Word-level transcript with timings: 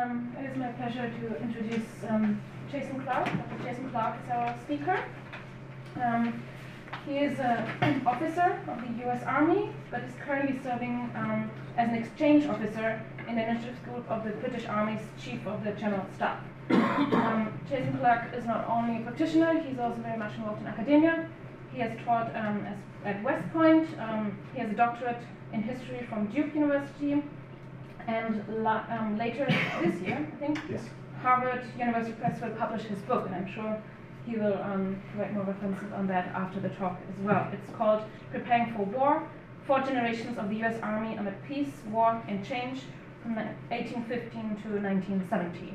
Um, 0.00 0.34
it 0.38 0.50
is 0.50 0.56
my 0.56 0.68
pleasure 0.72 1.10
to 1.10 1.42
introduce 1.42 1.86
um, 2.08 2.40
Jason 2.72 3.02
Clark. 3.02 3.28
Jason 3.62 3.90
Clark 3.90 4.16
is 4.24 4.30
our 4.30 4.54
speaker. 4.64 5.04
Um, 6.02 6.42
he 7.06 7.18
is 7.18 7.38
an 7.38 8.02
officer 8.06 8.58
of 8.66 8.80
the 8.80 9.04
U.S. 9.04 9.22
Army, 9.24 9.70
but 9.90 10.02
is 10.04 10.12
currently 10.24 10.58
serving 10.62 11.10
um, 11.14 11.50
as 11.76 11.90
an 11.90 11.96
exchange 11.96 12.46
officer 12.46 13.02
in 13.28 13.36
the 13.36 13.46
initiative 13.46 13.76
group 13.84 14.10
of 14.10 14.24
the 14.24 14.30
British 14.30 14.64
Army's 14.66 15.02
Chief 15.22 15.46
of 15.46 15.64
the 15.64 15.72
General 15.72 16.06
Staff. 16.16 16.38
Um, 16.70 17.52
Jason 17.68 17.98
Clark 17.98 18.32
is 18.34 18.44
not 18.46 18.66
only 18.68 19.02
a 19.02 19.04
practitioner, 19.04 19.60
he's 19.60 19.78
also 19.78 20.00
very 20.00 20.16
much 20.16 20.34
involved 20.36 20.62
in 20.62 20.66
academia. 20.66 21.28
He 21.72 21.80
has 21.80 21.92
taught 22.04 22.34
um, 22.34 22.66
at 23.04 23.22
West 23.22 23.52
Point. 23.52 23.88
He 24.54 24.60
has 24.60 24.70
a 24.70 24.74
doctorate 24.74 25.20
in 25.52 25.62
history 25.62 26.06
from 26.08 26.26
Duke 26.26 26.54
University. 26.54 27.22
And 28.06 28.42
la 28.62 28.84
um, 28.88 29.16
later 29.18 29.46
this 29.82 30.00
year, 30.00 30.26
I 30.32 30.36
think, 30.36 30.58
yes. 30.70 30.82
Harvard 31.22 31.64
University 31.78 32.12
Press 32.14 32.40
will 32.40 32.50
publish 32.50 32.82
his 32.82 32.98
book, 33.00 33.26
and 33.26 33.34
I'm 33.34 33.52
sure 33.52 33.80
he 34.26 34.36
will 34.36 34.54
um, 34.62 35.00
provide 35.10 35.34
more 35.34 35.44
references 35.44 35.92
on 35.92 36.06
that 36.06 36.28
after 36.28 36.60
the 36.60 36.70
talk 36.70 36.98
as 37.08 37.24
well. 37.24 37.46
It's 37.52 37.76
called 37.76 38.02
Preparing 38.32 38.72
for 38.74 38.84
War 38.84 39.28
Four 39.66 39.80
Generations 39.82 40.36
of 40.36 40.48
the 40.48 40.64
US 40.64 40.80
Army 40.82 41.16
Amid 41.16 41.34
Peace, 41.46 41.72
War, 41.92 42.20
and 42.26 42.44
Change 42.44 42.80
from 43.22 43.36
1815 43.36 44.32
to 44.62 44.82
1970. 44.82 45.74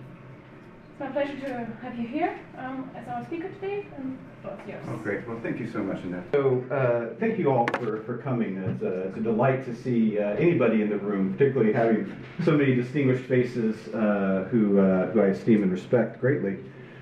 It's 0.96 1.02
my 1.02 1.08
pleasure 1.12 1.38
to 1.42 1.68
have 1.82 2.00
you 2.00 2.08
here 2.08 2.40
um, 2.58 2.90
as 2.96 3.06
our 3.10 3.26
speaker 3.26 3.50
today, 3.50 3.86
and 3.98 4.18
the 4.18 4.48
floor 4.48 4.58
is 4.64 4.70
yours. 4.70 4.86
Oh, 4.88 4.96
great. 4.96 5.28
Well, 5.28 5.38
thank 5.44 5.60
you 5.60 5.70
so 5.70 5.80
much, 5.80 6.02
Annette. 6.04 6.24
So, 6.32 6.64
uh, 6.72 7.20
thank 7.20 7.38
you 7.38 7.52
all 7.52 7.68
for, 7.74 8.02
for 8.04 8.20
coming. 8.20 8.56
It's 8.56 8.82
a, 8.82 9.08
it's 9.10 9.18
a 9.18 9.20
delight 9.20 9.66
to 9.66 9.76
see 9.76 10.18
uh, 10.18 10.36
anybody 10.36 10.82
in 10.84 10.90
the 10.90 10.98
room, 10.98 11.34
particularly 11.34 11.74
having 11.74 12.16
so 12.46 12.52
many 12.52 12.76
distinguished 12.76 13.26
faces 13.26 13.76
uh, 13.94 14.48
who, 14.50 14.80
uh, 14.80 15.08
who 15.08 15.22
I 15.22 15.26
esteem 15.26 15.64
and 15.64 15.72
respect 15.74 16.22
greatly. 16.22 16.60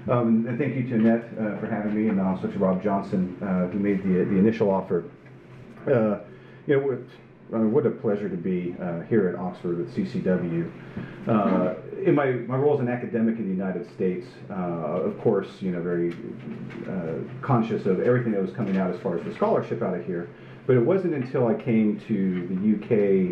Um, 0.09 0.48
and 0.48 0.57
thank 0.57 0.75
you 0.75 0.87
to 0.87 0.96
Annette 0.96 1.25
uh, 1.37 1.59
for 1.59 1.68
having 1.68 1.93
me, 1.93 2.09
and 2.09 2.20
also 2.20 2.48
to 2.48 2.57
Rob 2.57 2.81
Johnson, 2.81 3.37
uh, 3.43 3.68
who 3.68 3.77
made 3.77 4.01
the, 4.01 4.25
the 4.25 4.40
initial 4.40 4.71
offer. 4.71 5.03
you 5.85 5.93
know, 6.68 7.03
uh, 7.53 7.59
what 7.59 7.85
a 7.85 7.91
pleasure 7.91 8.27
to 8.27 8.37
be 8.37 8.75
uh, 8.81 9.01
here 9.01 9.27
at 9.27 9.35
Oxford 9.35 9.77
with 9.77 9.96
CCW. 9.96 10.71
In 12.05 12.15
my, 12.15 12.32
my 12.32 12.57
role 12.57 12.73
as 12.73 12.82
an 12.82 12.90
academic 12.90 13.37
in 13.37 13.43
the 13.43 13.55
United 13.55 13.90
States, 13.93 14.27
uh, 14.49 14.54
of 14.54 15.20
course, 15.21 15.48
you 15.62 15.71
know, 15.71 15.82
very 15.82 16.13
uh, 16.90 17.20
conscious 17.41 17.85
of 17.85 18.01
everything 18.01 18.34
that 18.34 18.41
was 18.41 18.51
coming 18.51 18.77
out 18.77 18.93
as 18.93 18.99
far 18.99 19.18
as 19.18 19.23
the 19.23 19.34
scholarship 19.34 19.82
out 19.82 19.96
of 19.96 20.05
here. 20.05 20.29
But 20.68 20.76
it 20.76 20.81
wasn't 20.85 21.13
until 21.13 21.48
I 21.48 21.54
came 21.54 21.99
to 22.07 22.48
the 22.48 22.76
UK 22.76 22.91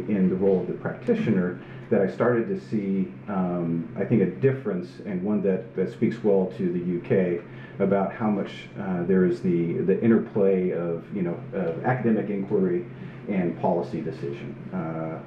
in 0.10 0.30
the 0.30 0.36
role 0.36 0.62
of 0.62 0.68
the 0.68 0.74
practitioner 0.74 1.60
that 1.90 2.02
I 2.02 2.10
started 2.10 2.48
to 2.48 2.60
see, 2.70 3.12
um, 3.28 3.94
I 3.98 4.06
think, 4.06 4.22
a 4.22 4.28
difference 4.28 4.88
and 5.06 5.22
one 5.22 5.42
that, 5.44 5.76
that 5.76 5.92
speaks 5.92 6.24
well 6.24 6.54
to 6.58 6.72
the 6.72 7.00
UK 7.00 7.44
about 7.80 8.14
how 8.14 8.30
much 8.30 8.52
uh, 8.80 9.04
there 9.04 9.26
is 9.26 9.42
the, 9.42 9.80
the 9.80 10.02
interplay 10.02 10.72
of, 10.72 11.06
you 11.14 11.24
know, 11.24 11.38
of 11.54 11.84
academic 11.84 12.30
inquiry 12.30 12.86
and 13.28 13.60
policy 13.60 14.02
decision. 14.02 14.56
Uh, 14.74 15.20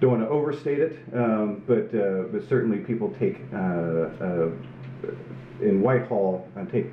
don't 0.00 0.10
want 0.10 0.22
to 0.22 0.28
overstate 0.28 0.78
it, 0.78 0.98
um, 1.14 1.62
but 1.66 1.94
uh, 1.94 2.22
but 2.32 2.48
certainly 2.48 2.78
people 2.78 3.14
take 3.18 3.40
uh, 3.52 3.56
uh, 3.56 4.50
in 5.60 5.82
Whitehall 5.82 6.48
and 6.56 6.70
take 6.70 6.86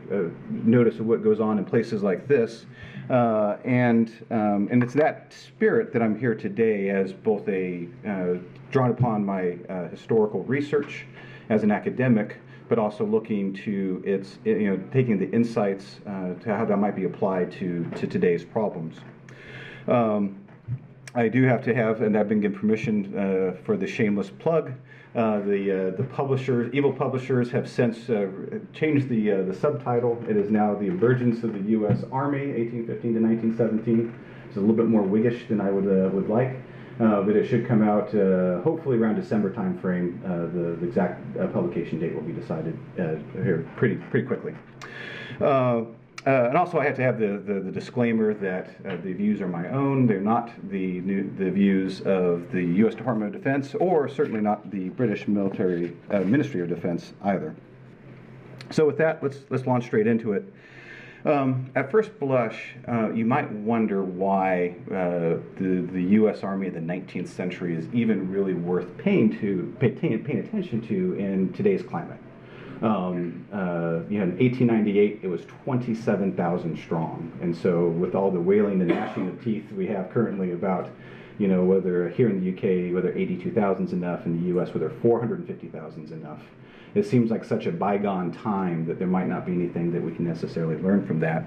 notice 0.50 1.00
of 1.00 1.08
what 1.08 1.24
goes 1.24 1.40
on 1.40 1.58
in 1.58 1.66
places 1.66 2.04
like 2.04 2.28
this, 2.28 2.66
and 3.10 4.12
um, 4.30 4.68
and 4.70 4.84
it's 4.84 4.94
that 4.94 5.34
spirit 5.34 5.94
that 5.94 6.02
I'm 6.02 6.20
here 6.20 6.36
today 6.36 6.90
as 6.90 7.14
both 7.14 7.48
a 7.48 7.88
drawn 8.72 8.92
upon 8.92 9.26
my 9.26 9.58
historical 9.90 10.44
research 10.44 11.06
as 11.50 11.64
an 11.64 11.72
academic, 11.72 12.38
but 12.68 12.78
also 12.78 13.06
looking 13.06 13.54
to 13.54 14.04
its, 14.06 14.40
you 14.44 14.70
know, 14.70 14.84
taking 14.92 15.18
the 15.18 15.30
insights 15.32 16.00
uh, 16.06 16.34
to 16.36 16.56
how 16.56 16.66
that 16.66 16.78
might 16.78 16.96
be 16.96 17.06
applied 17.06 17.52
to, 17.54 17.90
to 17.96 18.08
today's 18.08 18.44
problems. 18.44 18.98
Um, 19.88 20.38
I 21.16 21.28
do 21.28 21.44
have 21.44 21.64
to 21.64 21.74
have, 21.74 22.02
and 22.02 22.18
I've 22.18 22.28
been 22.28 22.42
given 22.42 22.58
permission 22.60 23.18
uh, 23.18 23.64
for 23.64 23.78
the 23.78 23.88
shameless 23.88 24.30
plug. 24.30 24.74
Uh, 25.16 25.40
the 25.40 25.94
uh, 25.94 25.98
the 25.98 26.04
publishers, 26.04 26.72
evil 26.74 26.94
publishers, 26.94 27.50
have 27.50 27.68
since 27.68 28.10
uh, 28.10 28.28
changed 28.74 29.10
the 29.10 29.32
uh, 29.32 29.44
the 29.44 29.54
subtitle. 29.54 30.24
It 30.30 30.38
is 30.38 30.52
now 30.52 30.76
the 30.76 30.88
Emergence 30.88 31.44
of 31.44 31.54
the 31.54 31.72
U.S. 31.72 32.04
Army, 32.12 32.50
1815 32.50 33.14
to 33.14 33.20
1917. 33.20 34.14
It's 34.48 34.58
a 34.58 34.60
little 34.60 34.76
bit 34.76 34.88
more 34.88 35.02
Whiggish 35.02 35.48
than 35.48 35.62
I 35.62 35.72
would 35.72 35.86
would 36.14 36.30
like, 36.30 36.58
but 37.00 37.36
it 37.36 37.48
should 37.48 37.68
come 37.68 37.82
out 37.82 38.12
hopefully 38.64 38.98
around 38.98 39.16
December 39.16 39.52
timeframe. 39.52 40.22
the, 40.22 40.76
the 40.80 40.86
exact 40.86 41.36
publication 41.54 42.00
date 42.00 42.14
will 42.14 42.22
be 42.22 42.34
decided 42.34 42.78
here 42.96 43.68
pretty 43.78 43.96
pretty 44.12 44.28
quickly. 44.28 44.54
Uh, 46.28 46.50
and 46.50 46.58
also, 46.58 46.78
I 46.78 46.84
have 46.84 46.98
to 46.98 47.04
have 47.04 47.20
the, 47.20 47.38
the, 47.38 47.62
the 47.62 47.72
disclaimer 47.72 48.34
that 48.34 48.68
uh, 48.86 48.98
the 48.98 49.14
views 49.14 49.40
are 49.40 49.48
my 49.48 49.70
own. 49.70 50.08
They're 50.08 50.20
not 50.20 50.52
the, 50.70 51.00
new, 51.00 51.34
the 51.38 51.50
views 51.50 52.02
of 52.02 52.52
the 52.52 52.62
U.S. 52.80 52.96
Department 52.96 53.34
of 53.34 53.42
Defense, 53.42 53.74
or 53.76 54.10
certainly 54.10 54.42
not 54.42 54.70
the 54.70 54.90
British 54.90 55.26
Military 55.30 55.96
uh, 56.12 56.20
Ministry 56.20 56.60
of 56.60 56.68
Defense 56.68 57.14
either. 57.24 57.56
So, 58.72 58.86
with 58.86 58.98
that, 58.98 59.24
let's 59.24 59.38
let's 59.50 59.66
launch 59.66 59.86
straight 59.86 60.06
into 60.06 60.34
it. 60.34 60.44
Um, 61.24 61.72
at 61.76 61.90
first 61.90 62.20
blush, 62.20 62.76
uh, 62.90 63.10
you 63.14 63.24
might 63.24 63.50
wonder 63.50 64.04
why 64.04 64.76
uh, 64.92 65.40
the 65.58 65.88
the 65.94 66.04
U.S. 66.04 66.44
Army 66.44 66.68
of 66.68 66.74
the 66.74 66.82
19th 66.82 67.30
century 67.30 67.74
is 67.74 67.88
even 67.94 68.30
really 68.30 68.54
worth 68.54 68.98
paying 68.98 69.40
to 69.40 69.74
pay, 69.80 69.92
paying 69.92 70.40
attention 70.40 70.82
to 70.90 71.14
in 71.14 71.54
today's 71.54 71.84
climate. 71.84 72.20
Um, 72.82 73.46
uh, 73.52 74.02
you 74.10 74.20
know, 74.20 74.26
in 74.26 74.38
1898, 74.38 75.22
it 75.24 75.28
was 75.28 75.42
27,000 75.64 76.78
strong. 76.78 77.32
And 77.42 77.56
so, 77.56 77.88
with 77.88 78.14
all 78.16 78.32
the 78.32 78.40
wailing 78.40 78.82
and 78.82 78.90
gnashing 78.90 79.28
of 79.28 79.44
teeth 79.44 79.72
we 79.72 79.88
have 79.88 80.12
currently 80.12 80.52
about, 80.52 80.90
you 81.40 81.48
know, 81.48 81.64
whether 81.64 82.10
here 82.10 82.30
in 82.30 82.44
the 82.44 82.52
UK, 82.52 82.94
whether 82.94 83.16
82,000 83.18 83.86
is 83.86 83.94
enough, 83.94 84.26
in 84.26 84.42
the 84.42 84.60
US, 84.60 84.74
whether 84.74 84.90
450,000 84.90 86.04
is 86.04 86.12
enough, 86.12 86.42
it 86.94 87.06
seems 87.06 87.32
like 87.32 87.44
such 87.44 87.66
a 87.66 87.72
bygone 87.72 88.32
time 88.32 88.86
that 88.86 88.98
there 88.98 89.08
might 89.08 89.28
not 89.28 89.46
be 89.46 89.52
anything 89.54 89.92
that 89.92 90.02
we 90.02 90.12
can 90.12 90.26
necessarily 90.26 90.78
learn 90.78 91.06
from 91.06 91.20
that. 91.20 91.44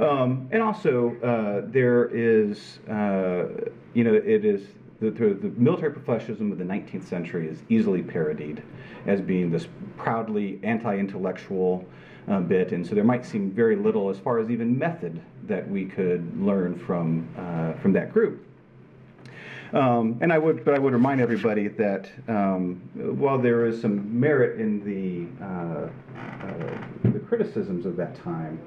Um, 0.00 0.48
and 0.50 0.62
also, 0.62 1.16
uh, 1.22 1.70
there 1.70 2.06
is, 2.12 2.78
uh, 2.88 3.70
you 3.94 4.04
know, 4.04 4.14
it 4.14 4.44
is 4.44 4.66
the, 5.00 5.10
the, 5.10 5.52
military 5.56 5.92
professionalism 5.92 6.52
of 6.52 6.58
the 6.58 6.64
19th 6.64 7.04
century 7.04 7.48
is 7.48 7.58
easily 7.68 8.02
parodied 8.02 8.62
as 9.06 9.20
being 9.20 9.50
this 9.50 9.68
proudly 9.96 10.58
anti-intellectual 10.62 11.84
uh, 12.28 12.40
bit, 12.40 12.72
and 12.72 12.86
so 12.86 12.94
there 12.94 13.04
might 13.04 13.24
seem 13.24 13.50
very 13.50 13.76
little 13.76 14.08
as 14.10 14.18
far 14.18 14.38
as 14.38 14.50
even 14.50 14.76
method 14.78 15.20
that 15.44 15.68
we 15.68 15.84
could 15.84 16.42
learn 16.42 16.76
from 16.78 17.28
uh, 17.36 17.72
from 17.80 17.92
that 17.92 18.12
group. 18.12 18.44
Um, 19.72 20.18
and 20.20 20.32
I 20.32 20.38
would, 20.38 20.64
but 20.64 20.74
I 20.74 20.78
would 20.78 20.92
remind 20.92 21.20
everybody 21.20 21.68
that 21.68 22.08
um, 22.28 22.76
while 22.94 23.38
there 23.38 23.66
is 23.66 23.80
some 23.80 24.18
merit 24.18 24.60
in 24.60 24.82
the 24.84 25.44
uh, 25.44 25.88
uh 26.48 27.12
the 27.12 27.20
criticisms 27.20 27.86
of 27.86 27.96
that 27.96 28.16
time, 28.16 28.58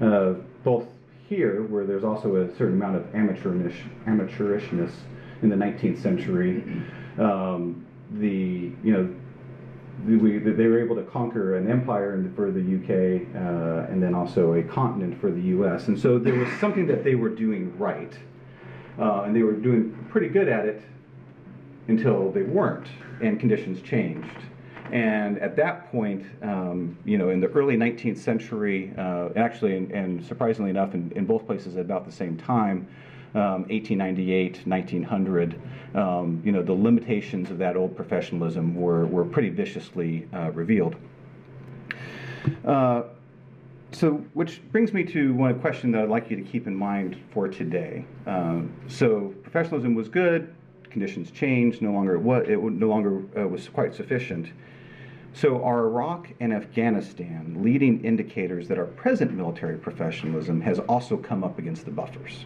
uh, 0.00 0.34
both 0.62 0.86
here, 1.28 1.62
where 1.62 1.86
there's 1.86 2.04
also 2.04 2.36
a 2.36 2.48
certain 2.56 2.74
amount 2.74 2.96
of 2.96 3.14
amateurish 3.14 3.82
amateurishness 4.06 4.92
in 5.42 5.48
the 5.48 5.56
19th 5.56 6.00
century. 6.02 6.62
Um, 7.18 7.84
the 8.12 8.72
you 8.82 8.92
know 8.92 9.14
we, 10.06 10.38
they 10.38 10.66
were 10.66 10.82
able 10.82 10.96
to 10.96 11.02
conquer 11.02 11.56
an 11.56 11.70
empire 11.70 12.14
in, 12.14 12.32
for 12.34 12.50
the 12.50 12.60
UK 12.60 13.26
uh, 13.34 13.92
and 13.92 14.02
then 14.02 14.14
also 14.14 14.54
a 14.54 14.62
continent 14.62 15.20
for 15.20 15.30
the 15.30 15.40
US. 15.40 15.88
And 15.88 15.98
so 15.98 16.18
there 16.18 16.34
was 16.34 16.48
something 16.60 16.86
that 16.86 17.02
they 17.02 17.14
were 17.14 17.28
doing 17.28 17.76
right. 17.78 18.16
Uh, 18.98 19.22
and 19.22 19.34
they 19.34 19.42
were 19.42 19.52
doing 19.52 20.06
pretty 20.10 20.28
good 20.28 20.48
at 20.48 20.66
it 20.66 20.82
until 21.88 22.30
they 22.30 22.42
weren't, 22.42 22.86
and 23.22 23.38
conditions 23.38 23.80
changed. 23.80 24.28
And 24.92 25.38
at 25.38 25.54
that 25.56 25.90
point, 25.90 26.24
um, 26.42 26.98
you 27.04 27.18
know, 27.18 27.30
in 27.30 27.40
the 27.40 27.48
early 27.48 27.76
19th 27.76 28.18
century, 28.18 28.92
uh, 28.96 29.28
actually, 29.36 29.76
and, 29.76 29.90
and, 29.92 30.24
surprisingly 30.24 30.70
enough, 30.70 30.94
in, 30.94 31.12
in 31.14 31.26
both 31.26 31.46
places 31.46 31.76
at 31.76 31.82
about 31.82 32.06
the 32.06 32.12
same 32.12 32.36
time, 32.36 32.88
um, 33.38 33.62
1898, 33.68 34.66
1900, 34.66 35.60
um, 35.94 36.42
you 36.44 36.50
know, 36.50 36.62
the 36.62 36.72
limitations 36.72 37.50
of 37.50 37.58
that 37.58 37.76
old 37.76 37.94
professionalism 37.94 38.74
were, 38.74 39.06
were 39.06 39.24
pretty 39.24 39.48
viciously 39.48 40.28
uh, 40.34 40.50
revealed. 40.50 40.96
Uh, 42.64 43.02
so, 43.92 44.14
which 44.34 44.60
brings 44.70 44.92
me 44.92 45.04
to 45.04 45.32
one 45.34 45.58
question 45.60 45.92
that 45.92 46.02
I'd 46.02 46.08
like 46.08 46.30
you 46.30 46.36
to 46.36 46.42
keep 46.42 46.66
in 46.66 46.74
mind 46.74 47.16
for 47.32 47.48
today. 47.48 48.04
Um, 48.26 48.72
so, 48.88 49.34
professionalism 49.42 49.94
was 49.94 50.08
good, 50.08 50.54
conditions 50.90 51.30
changed, 51.30 51.80
no 51.80 51.92
longer 51.92 52.16
it, 52.16 52.50
it 52.50 52.58
no 52.60 52.88
longer 52.88 53.22
uh, 53.38 53.46
was 53.46 53.68
quite 53.68 53.94
sufficient. 53.94 54.48
So, 55.32 55.62
are 55.62 55.86
Iraq 55.86 56.28
and 56.40 56.52
Afghanistan 56.52 57.56
leading 57.60 58.04
indicators 58.04 58.66
that 58.68 58.78
our 58.78 58.86
present 58.86 59.32
military 59.32 59.78
professionalism 59.78 60.60
has 60.60 60.80
also 60.80 61.16
come 61.16 61.44
up 61.44 61.58
against 61.58 61.84
the 61.84 61.90
buffers? 61.90 62.44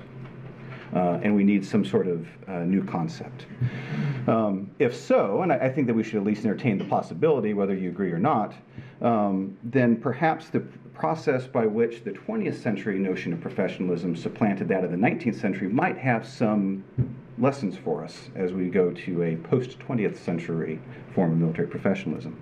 Uh, 0.95 1.21
and 1.23 1.35
we 1.35 1.45
need 1.45 1.65
some 1.65 1.85
sort 1.85 2.07
of 2.07 2.27
uh, 2.49 2.61
new 2.61 2.85
concept. 2.85 3.47
Um, 4.27 4.71
if 4.79 4.95
so, 4.95 5.43
and 5.43 5.53
I, 5.53 5.57
I, 5.57 5.69
think 5.69 5.87
that 5.87 5.95
we 5.95 6.03
should 6.03 6.17
at 6.17 6.25
least 6.25 6.45
entertain 6.45 6.79
the 6.79 6.85
possibility, 6.85 7.55
whether 7.55 7.75
you 7.75 7.89
agree 7.89 8.13
or 8.13 8.19
not, 8.19 8.55
um, 9.01 9.57
then 9.65 9.97
perhaps 9.97 10.49
the 10.49 10.61
process 10.95 11.47
by 11.47 11.67
which 11.67 12.05
the 12.05 12.11
20th 12.11 12.63
century 12.63 12.99
notion 12.99 13.33
of 13.33 13.41
professionalism 13.41 14.15
supplanted 14.15 14.69
that 14.69 14.85
of 14.85 14.91
the 14.91 14.97
19th 14.97 15.41
century 15.41 15.69
might 15.69 15.99
have 15.99 16.27
some 16.27 16.85
lessons 17.39 17.77
for 17.77 18.05
us 18.05 18.31
as 18.37 18.53
we 18.53 18.69
go 18.69 18.93
to 18.93 19.23
a 19.23 19.37
post 19.37 19.79
20th 19.81 20.17
century 20.17 20.79
form 21.15 21.33
of 21.33 21.39
military 21.39 21.67
professionalism. 21.67 22.37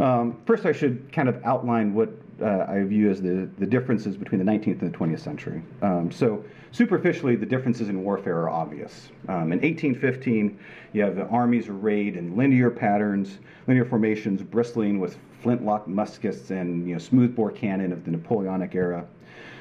Um, 0.00 0.36
first, 0.46 0.66
I 0.66 0.72
should 0.72 1.10
kind 1.12 1.28
of 1.28 1.42
outline 1.44 1.94
what 1.94 2.10
uh, 2.42 2.66
I 2.68 2.82
view 2.84 3.10
as 3.10 3.20
the, 3.20 3.48
the 3.58 3.66
differences 3.66 4.16
between 4.16 4.44
the 4.44 4.50
19th 4.50 4.82
and 4.82 4.92
the 4.92 4.96
20th 4.96 5.20
century. 5.20 5.62
Um, 5.82 6.10
so, 6.10 6.44
superficially, 6.72 7.36
the 7.36 7.46
differences 7.46 7.88
in 7.88 8.02
warfare 8.02 8.38
are 8.38 8.50
obvious. 8.50 9.10
Um, 9.28 9.52
in 9.52 9.60
1815, 9.60 10.58
you 10.92 11.02
have 11.02 11.16
the 11.16 11.26
armies 11.26 11.68
arrayed 11.68 12.16
in 12.16 12.36
linear 12.36 12.70
patterns, 12.70 13.38
linear 13.66 13.84
formations 13.84 14.42
bristling 14.42 15.00
with 15.00 15.18
flintlock 15.40 15.86
muskets 15.88 16.50
and 16.50 16.86
you 16.86 16.94
know, 16.94 16.98
smoothbore 16.98 17.50
cannon 17.50 17.92
of 17.92 18.04
the 18.04 18.10
Napoleonic 18.10 18.74
era. 18.74 19.06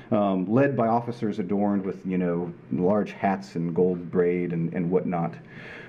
Um, 0.09 0.45
led 0.50 0.77
by 0.77 0.88
officers 0.88 1.39
adorned 1.39 1.83
with 1.83 2.00
you 2.06 2.18
know 2.18 2.53
large 2.71 3.12
hats 3.12 3.56
and 3.56 3.75
gold 3.75 4.09
braid 4.09 4.53
and, 4.53 4.74
and 4.74 4.89
whatnot. 4.89 5.33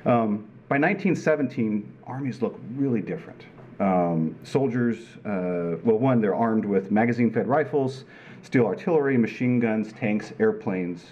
Um, 0.05 0.49
by 0.69 0.77
1917, 0.77 1.91
armies 2.05 2.43
look 2.43 2.59
really 2.75 3.01
different. 3.01 3.45
Um, 3.81 4.35
soldiers, 4.43 4.99
uh, 5.25 5.79
well, 5.85 5.99
one, 5.99 6.21
they're 6.21 6.35
armed 6.35 6.65
with 6.65 6.91
magazine 6.91 7.31
fed 7.31 7.47
rifles, 7.47 8.05
steel 8.43 8.67
artillery, 8.67 9.17
machine 9.17 9.61
guns, 9.61 9.93
tanks, 9.93 10.33
airplanes. 10.41 11.05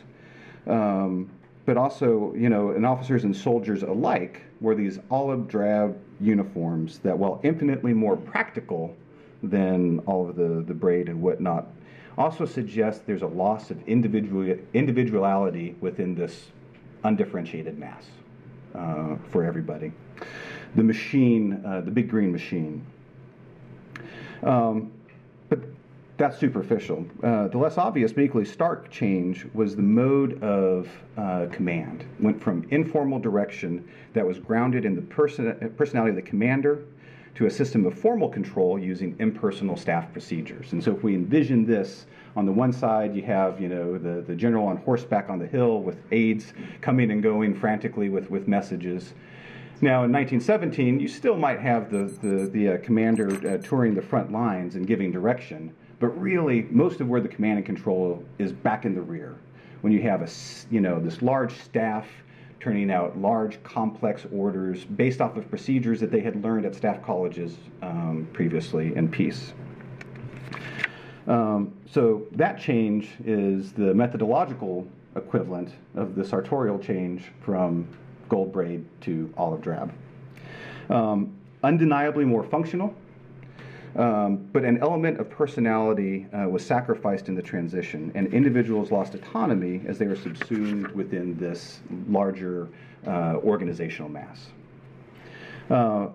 Um, 0.66 1.30
but 1.64 1.76
also, 1.76 2.32
you 2.36 2.48
know, 2.48 2.70
and 2.70 2.84
officers 2.84 3.24
and 3.24 3.36
soldiers 3.36 3.82
alike 3.82 4.42
wore 4.60 4.74
these 4.74 4.98
olive 5.10 5.48
drab 5.48 5.96
uniforms 6.20 6.98
that, 7.00 7.16
while 7.16 7.40
infinitely 7.44 7.92
more 7.92 8.16
practical 8.16 8.96
than 9.42 10.00
all 10.00 10.28
of 10.28 10.36
the, 10.36 10.64
the 10.66 10.74
braid 10.74 11.08
and 11.08 11.20
whatnot, 11.20 11.66
also 12.18 12.46
suggest 12.46 13.06
there's 13.06 13.22
a 13.22 13.26
loss 13.26 13.70
of 13.70 13.86
individual, 13.86 14.56
individuality 14.74 15.76
within 15.80 16.14
this 16.14 16.46
undifferentiated 17.04 17.78
mass 17.78 18.06
uh, 18.74 19.16
for 19.28 19.44
everybody 19.44 19.92
the 20.76 20.84
machine, 20.84 21.62
uh, 21.66 21.80
the 21.80 21.90
big 21.90 22.08
green 22.08 22.30
machine. 22.30 22.84
Um, 24.42 24.92
but 25.48 25.60
that's 26.18 26.38
superficial. 26.38 27.04
Uh, 27.22 27.48
the 27.48 27.58
less 27.58 27.78
obvious, 27.78 28.12
but 28.12 28.22
equally 28.22 28.44
stark 28.44 28.90
change 28.90 29.46
was 29.54 29.74
the 29.74 29.82
mode 29.82 30.42
of 30.42 30.88
uh, 31.16 31.46
command. 31.50 32.04
Went 32.20 32.40
from 32.40 32.66
informal 32.70 33.18
direction 33.18 33.88
that 34.12 34.26
was 34.26 34.38
grounded 34.38 34.84
in 34.84 34.94
the 34.94 35.02
person- 35.02 35.74
personality 35.76 36.10
of 36.10 36.16
the 36.16 36.22
commander 36.30 36.84
to 37.36 37.46
a 37.46 37.50
system 37.50 37.84
of 37.84 37.98
formal 37.98 38.28
control 38.28 38.78
using 38.78 39.14
impersonal 39.18 39.76
staff 39.76 40.10
procedures. 40.12 40.72
And 40.72 40.82
so 40.82 40.94
if 40.94 41.02
we 41.02 41.14
envision 41.14 41.66
this, 41.66 42.06
on 42.34 42.46
the 42.46 42.52
one 42.52 42.72
side 42.72 43.14
you 43.14 43.22
have, 43.22 43.60
you 43.60 43.68
know, 43.68 43.98
the, 43.98 44.22
the 44.22 44.34
general 44.34 44.66
on 44.66 44.76
horseback 44.78 45.28
on 45.28 45.38
the 45.38 45.46
hill 45.46 45.82
with 45.82 45.98
aides 46.12 46.52
coming 46.80 47.10
and 47.10 47.22
going 47.22 47.54
frantically 47.54 48.08
with, 48.08 48.30
with 48.30 48.46
messages. 48.46 49.14
Now, 49.82 50.04
in 50.04 50.12
1917, 50.12 51.00
you 51.00 51.06
still 51.06 51.36
might 51.36 51.60
have 51.60 51.90
the, 51.90 52.04
the, 52.22 52.46
the 52.46 52.68
uh, 52.70 52.78
commander 52.78 53.28
uh, 53.46 53.58
touring 53.58 53.94
the 53.94 54.00
front 54.00 54.32
lines 54.32 54.74
and 54.74 54.86
giving 54.86 55.12
direction, 55.12 55.70
but 56.00 56.08
really, 56.18 56.62
most 56.70 57.02
of 57.02 57.08
where 57.08 57.20
the 57.20 57.28
command 57.28 57.58
and 57.58 57.66
control 57.66 58.24
is 58.38 58.52
back 58.52 58.86
in 58.86 58.94
the 58.94 59.02
rear. 59.02 59.36
When 59.82 59.92
you 59.92 60.00
have 60.02 60.22
a, 60.22 60.28
you 60.70 60.80
know, 60.80 60.98
this 60.98 61.20
large 61.20 61.52
staff 61.58 62.06
turning 62.58 62.90
out 62.90 63.18
large, 63.18 63.62
complex 63.64 64.26
orders 64.32 64.84
based 64.84 65.20
off 65.20 65.36
of 65.36 65.46
procedures 65.50 66.00
that 66.00 66.10
they 66.10 66.20
had 66.20 66.42
learned 66.42 66.64
at 66.64 66.74
staff 66.74 67.02
colleges 67.02 67.58
um, 67.82 68.26
previously 68.32 68.96
in 68.96 69.10
peace. 69.10 69.52
Um, 71.26 71.74
so 71.90 72.26
that 72.32 72.58
change 72.58 73.10
is 73.26 73.72
the 73.72 73.92
methodological 73.92 74.86
equivalent 75.16 75.74
of 75.94 76.14
the 76.14 76.24
sartorial 76.24 76.78
change 76.78 77.24
from 77.42 77.86
gold 78.28 78.52
braid 78.52 78.84
to 79.02 79.32
olive 79.36 79.60
drab. 79.60 79.92
Um, 80.90 81.32
undeniably 81.62 82.24
more 82.24 82.44
functional, 82.44 82.94
um, 83.96 84.36
but 84.52 84.64
an 84.64 84.78
element 84.78 85.18
of 85.18 85.30
personality 85.30 86.26
uh, 86.32 86.48
was 86.48 86.64
sacrificed 86.64 87.28
in 87.28 87.34
the 87.34 87.42
transition, 87.42 88.12
and 88.14 88.32
individuals 88.32 88.90
lost 88.90 89.14
autonomy 89.14 89.80
as 89.86 89.98
they 89.98 90.06
were 90.06 90.16
subsumed 90.16 90.88
within 90.88 91.36
this 91.38 91.80
larger 92.08 92.68
uh, 93.06 93.36
organizational 93.42 94.10
mass. 94.10 94.48
Uh, 95.70 96.08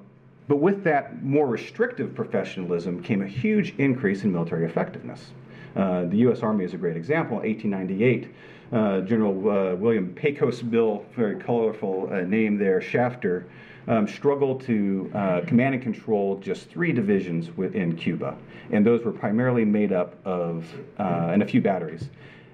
but 0.47 0.57
with 0.57 0.83
that 0.83 1.23
more 1.23 1.47
restrictive 1.47 2.13
professionalism 2.13 3.01
came 3.01 3.21
a 3.21 3.27
huge 3.27 3.73
increase 3.77 4.23
in 4.23 4.31
military 4.31 4.65
effectiveness. 4.65 5.31
Uh, 5.75 6.05
the 6.05 6.17
U.S. 6.17 6.41
Army 6.41 6.65
is 6.65 6.73
a 6.73 6.77
great 6.77 6.97
example. 6.97 7.37
1898, 7.37 8.25
uh, 8.25 8.27
General 8.71 9.50
uh, 9.50 9.75
William 9.75 10.13
Pecos 10.13 10.62
Bill, 10.62 11.06
very 11.15 11.35
colorful 11.35 12.09
uh, 12.12 12.21
name 12.21 12.57
there, 12.57 12.81
Shafter, 12.81 13.45
um, 13.88 14.07
struggled 14.07 14.62
to 14.62 15.12
uh, 15.13 15.41
command 15.41 15.75
and 15.75 15.83
control 15.83 16.38
just 16.38 16.69
three 16.69 16.94
divisions 16.94 17.50
within 17.57 17.95
Cuba. 17.95 18.38
And 18.71 18.85
those 18.85 19.03
were 19.03 19.12
primarily 19.12 19.65
made 19.65 19.91
up 19.91 20.15
of, 20.25 20.65
and 20.97 21.44
a 21.44 21.45
few 21.45 21.62
batteries. 21.62 22.07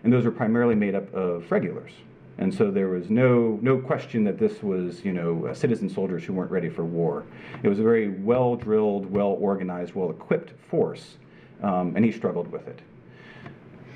And 0.03 0.11
those 0.11 0.25
were 0.25 0.31
primarily 0.31 0.73
made 0.73 0.95
up 0.95 1.13
of 1.13 1.51
regulars. 1.51 1.91
And 2.39 2.53
so 2.53 2.71
there 2.71 2.87
was 2.87 3.09
no, 3.09 3.59
no 3.61 3.77
question 3.77 4.23
that 4.23 4.39
this 4.39 4.63
was, 4.63 5.03
you 5.03 5.11
know, 5.11 5.53
citizen 5.53 5.89
soldiers 5.89 6.23
who 6.23 6.33
weren't 6.33 6.51
ready 6.51 6.69
for 6.69 6.83
war. 6.83 7.25
It 7.61 7.67
was 7.67 7.79
a 7.79 7.83
very 7.83 8.09
well 8.09 8.55
drilled, 8.55 9.11
well 9.11 9.37
organized, 9.39 9.93
well 9.93 10.09
equipped 10.09 10.53
force, 10.69 11.17
um, 11.61 11.95
and 11.95 12.05
he 12.05 12.11
struggled 12.11 12.51
with 12.51 12.67
it 12.67 12.79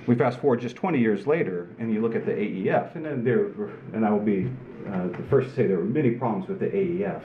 we 0.07 0.15
fast 0.15 0.39
forward 0.39 0.62
just 0.62 0.75
20 0.75 1.00
years 1.00 1.27
later, 1.27 1.69
and 1.80 1.94
you 1.94 2.01
look 2.01 2.15
at 2.15 2.25
the 2.25 2.31
AEF, 2.31 2.95
and 2.95 3.06
then 3.06 3.24
there, 3.24 3.45
and 3.94 4.06
I 4.06 4.12
will 4.12 4.19
be 4.19 4.50
uh, 4.89 5.07
the 5.07 5.24
first 5.30 5.50
to 5.50 5.56
say 5.56 5.68
there 5.68 5.77
were 5.77 5.83
many 5.83 6.12
problems 6.12 6.48
with 6.48 6.59
the 6.59 6.68
AEF, 6.68 7.21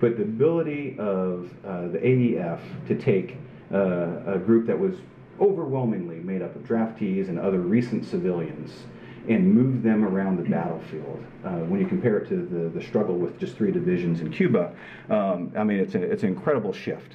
but 0.00 0.16
the 0.16 0.22
ability 0.22 0.96
of 0.98 1.50
uh, 1.64 1.88
the 1.88 1.98
AEF 1.98 2.60
to 2.88 2.94
take 2.94 3.36
uh, 3.72 4.34
a 4.34 4.38
group 4.38 4.66
that 4.66 4.78
was 4.78 4.94
overwhelmingly 5.40 6.16
made 6.16 6.42
up 6.42 6.54
of 6.54 6.62
draftees 6.62 7.28
and 7.28 7.38
other 7.38 7.60
recent 7.60 8.04
civilians 8.04 8.84
and 9.28 9.52
move 9.52 9.82
them 9.82 10.04
around 10.04 10.36
the 10.36 10.48
battlefield. 10.48 11.22
Uh, 11.44 11.50
when 11.60 11.80
you 11.80 11.86
compare 11.86 12.18
it 12.18 12.28
to 12.28 12.36
the, 12.46 12.68
the 12.78 12.84
struggle 12.84 13.16
with 13.16 13.38
just 13.38 13.56
three 13.56 13.70
divisions 13.70 14.20
in 14.20 14.30
Cuba, 14.30 14.74
um, 15.08 15.52
I 15.56 15.64
mean, 15.64 15.78
it's, 15.78 15.94
a, 15.94 16.02
it's 16.02 16.22
an 16.22 16.30
incredible 16.30 16.72
shift. 16.72 17.14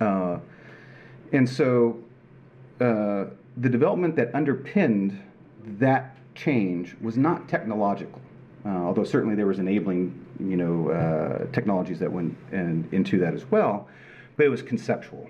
Uh, 0.00 0.38
and 1.32 1.48
so, 1.48 1.98
uh, 2.80 3.26
the 3.60 3.68
development 3.68 4.16
that 4.16 4.34
underpinned 4.34 5.20
that 5.78 6.16
change 6.34 6.96
was 7.00 7.16
not 7.16 7.48
technological, 7.48 8.20
uh, 8.64 8.68
although 8.68 9.04
certainly 9.04 9.34
there 9.34 9.46
was 9.46 9.58
enabling, 9.58 10.14
you 10.38 10.56
know, 10.56 10.90
uh, 10.90 11.46
technologies 11.52 11.98
that 11.98 12.10
went 12.10 12.36
in, 12.52 12.88
into 12.92 13.18
that 13.18 13.34
as 13.34 13.44
well, 13.50 13.88
but 14.36 14.46
it 14.46 14.48
was 14.48 14.62
conceptual. 14.62 15.28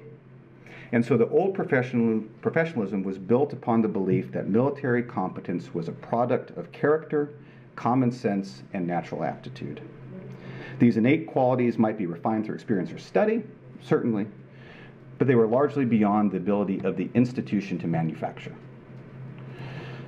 And 0.93 1.05
so 1.05 1.17
the 1.17 1.29
old 1.29 1.55
professional, 1.55 2.23
professionalism 2.41 3.03
was 3.03 3.19
built 3.19 3.53
upon 3.53 3.83
the 3.83 3.89
belief 3.89 4.33
that 4.33 4.49
military 4.49 5.03
competence 5.03 5.75
was 5.75 5.89
a 5.89 5.93
product 5.93 6.57
of 6.57 6.71
character, 6.73 7.31
common 7.77 8.11
sense, 8.11 8.63
and 8.73 8.87
natural 8.87 9.25
aptitude. 9.25 9.81
These 10.79 10.97
innate 10.97 11.27
qualities 11.27 11.79
might 11.79 11.99
be 11.99 12.07
refined 12.07 12.47
through 12.47 12.55
experience 12.55 12.93
or 12.93 12.99
study, 12.99 13.43
certainly, 13.83 14.27
but 15.19 15.27
they 15.27 15.35
were 15.35 15.47
largely 15.47 15.85
beyond 15.85 16.31
the 16.31 16.37
ability 16.37 16.81
of 16.85 16.97
the 16.97 17.11
institution 17.15 17.79
to 17.79 17.87
manufacture. 17.87 18.55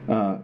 Uh, 0.08 0.38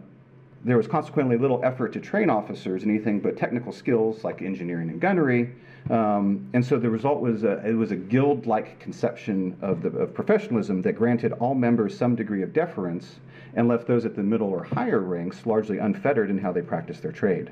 there 0.63 0.77
was 0.77 0.87
consequently 0.87 1.37
little 1.37 1.61
effort 1.63 1.93
to 1.93 1.99
train 1.99 2.29
officers 2.29 2.83
in 2.83 2.89
anything 2.89 3.19
but 3.19 3.37
technical 3.37 3.71
skills 3.71 4.23
like 4.23 4.41
engineering 4.41 4.89
and 4.89 4.99
gunnery, 4.99 5.53
um, 5.89 6.49
and 6.53 6.65
so 6.65 6.77
the 6.77 6.89
result 6.89 7.21
was 7.21 7.43
a, 7.43 7.65
it 7.65 7.73
was 7.73 7.91
a 7.91 7.95
guild-like 7.95 8.79
conception 8.79 9.55
of, 9.61 9.81
the, 9.81 9.89
of 9.89 10.13
professionalism 10.13 10.81
that 10.81 10.93
granted 10.93 11.31
all 11.33 11.55
members 11.55 11.97
some 11.97 12.15
degree 12.15 12.41
of 12.41 12.51
deference 12.51 13.19
and 13.55 13.67
left 13.67 13.87
those 13.87 14.05
at 14.05 14.15
the 14.15 14.23
middle 14.23 14.49
or 14.49 14.63
higher 14.63 14.99
ranks 14.99 15.45
largely 15.45 15.77
unfettered 15.77 16.29
in 16.29 16.37
how 16.37 16.51
they 16.51 16.61
practiced 16.61 17.01
their 17.01 17.11
trade. 17.11 17.51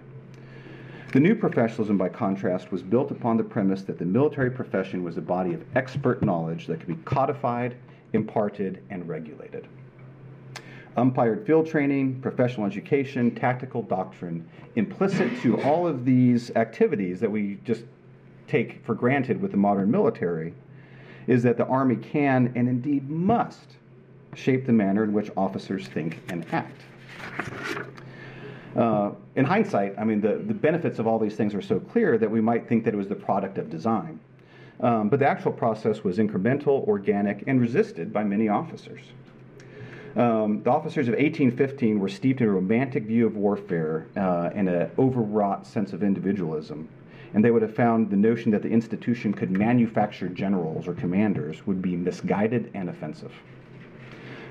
The 1.16 1.22
new 1.22 1.34
professionalism, 1.34 1.98
by 1.98 2.10
contrast, 2.10 2.74
was 2.74 2.84
built 2.84 3.10
upon 3.10 3.38
the 3.38 3.44
premise 3.46 3.84
that 3.84 3.98
the 3.98 4.04
military 4.04 4.52
profession 4.52 5.02
was 5.02 5.16
a 5.16 5.22
body 5.22 5.54
of 5.54 5.64
expert 5.74 6.22
knowledge 6.22 6.68
that 6.68 6.82
could 6.82 6.90
be 6.90 6.98
codified, 7.06 7.78
imparted, 8.12 8.84
and 8.90 9.08
regulated. 9.08 9.66
Umpired 10.98 11.48
field 11.48 11.68
training, 11.68 12.20
professional 12.20 12.68
education, 12.68 13.34
tactical 13.34 13.82
doctrine, 13.82 14.46
implicit 14.76 15.32
to 15.42 15.58
all 15.62 15.88
of 15.88 16.04
these 16.04 16.52
activities 16.58 17.22
that 17.22 17.32
we 17.32 17.60
just 17.64 17.86
take 18.50 18.86
for 18.86 18.94
granted 18.94 19.42
with 19.42 19.52
the 19.52 19.58
modern 19.58 19.90
military, 19.90 20.54
is 21.28 21.42
that 21.44 21.56
the 21.56 21.66
Army 21.68 21.96
can 21.96 22.52
and 22.58 22.68
indeed 22.68 23.10
must 23.10 23.78
shape 24.34 24.66
the 24.66 24.74
manner 24.74 25.06
in 25.06 25.14
which 25.14 25.32
officers 25.38 25.88
think 25.88 26.20
and 26.28 26.46
act. 26.52 26.82
Uh, 28.76 29.12
in 29.36 29.46
hindsight, 29.46 29.96
I 29.98 30.04
mean, 30.04 30.20
the, 30.20 30.36
the 30.36 30.54
benefits 30.54 31.00
of 31.00 31.08
all 31.08 31.18
these 31.18 31.36
things 31.36 31.56
are 31.56 31.62
so 31.62 31.80
clear 31.80 32.18
that 32.18 32.30
we 32.30 32.42
might 32.42 32.68
think 32.68 32.84
that 32.84 32.94
it 32.94 32.98
was 32.98 33.08
the 33.08 33.16
product 33.16 33.58
of 33.58 33.70
design. 33.70 34.20
Um, 34.82 35.08
but 35.08 35.20
the 35.20 35.28
actual 35.28 35.54
process 35.54 36.04
was 36.04 36.18
incremental, 36.18 36.86
organic, 36.88 37.46
and 37.48 37.62
resisted 37.62 38.12
by 38.12 38.24
many 38.24 38.50
officers. 38.50 39.02
Um, 40.18 40.64
the 40.64 40.72
officers 40.72 41.08
of 41.08 41.14
1815 41.14 42.00
were 42.00 42.10
steeped 42.10 42.42
in 42.42 42.48
a 42.48 42.52
romantic 42.52 43.04
view 43.04 43.26
of 43.26 43.36
warfare 43.36 44.08
uh, 44.16 44.50
and 44.54 44.68
an 44.70 44.90
overwrought 44.98 45.66
sense 45.66 45.94
of 45.94 46.04
individualism. 46.04 46.88
And 47.34 47.44
they 47.44 47.52
would 47.52 47.62
have 47.62 47.76
found 47.76 48.10
the 48.10 48.16
notion 48.16 48.52
that 48.52 48.62
the 48.62 48.70
institution 48.70 49.34
could 49.34 49.52
manufacture 49.52 50.30
generals 50.30 50.88
or 50.88 50.94
commanders 50.94 51.66
would 51.68 51.82
be 51.82 51.98
misguided 51.98 52.72
and 52.74 52.90
offensive. 52.90 53.34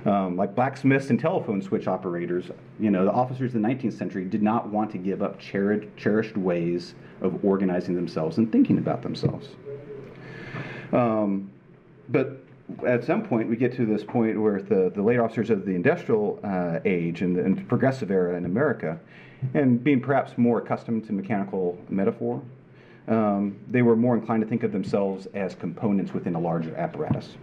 Um, 0.05 0.37
like 0.37 0.55
blacksmiths 0.55 1.09
and 1.09 1.19
telephone 1.19 1.63
switch 1.63 1.87
operators, 1.87 2.51
you 2.79 2.91
know, 2.91 3.07
the 3.07 3.13
officers 3.13 3.55
of 3.55 3.63
the 3.63 3.67
19th 3.67 3.95
century 3.95 4.27
did 4.27 4.43
not 4.43 4.69
want 4.69 4.91
to 4.91 4.99
give 4.99 5.23
up 5.23 5.39
cherished, 5.39 6.37
ways 6.37 6.95
of 7.23 7.43
organizing 7.43 7.95
themselves 7.95 8.37
and 8.37 8.53
thinking 8.53 8.77
about 8.77 9.01
themselves. 9.01 9.49
Um, 10.93 11.51
but 12.11 12.45
at 12.87 13.03
some 13.05 13.23
point, 13.23 13.49
we 13.49 13.57
get 13.57 13.75
to 13.77 13.87
this 13.87 14.05
point 14.05 14.39
where 14.39 14.61
the, 14.61 14.93
the 14.95 15.03
late 15.03 15.19
officers 15.19 15.49
of 15.49 15.65
the 15.65 15.73
industrial 15.73 16.39
uh, 16.45 16.81
age 16.85 17.23
and 17.23 17.35
the, 17.35 17.43
and 17.43 17.57
the 17.57 17.63
progressive 17.63 18.11
era 18.11 18.37
in 18.37 18.45
America, 18.45 19.01
and 19.55 19.83
being 19.83 20.01
perhaps 20.01 20.37
more 20.37 20.59
accustomed 20.59 21.07
to 21.07 21.13
mechanical 21.13 21.79
metaphor, 21.89 22.43
um, 23.09 23.59
they 23.71 23.83
were 23.83 23.97
more 23.97 24.15
inclined 24.15 24.43
to 24.43 24.49
think 24.49 24.63
of 24.63 24.73
themselves 24.73 25.27
as 25.35 25.55
components 25.55 26.13
within 26.13 26.35
a 26.35 26.41
larger 26.41 26.75
apparatus. 26.77 27.37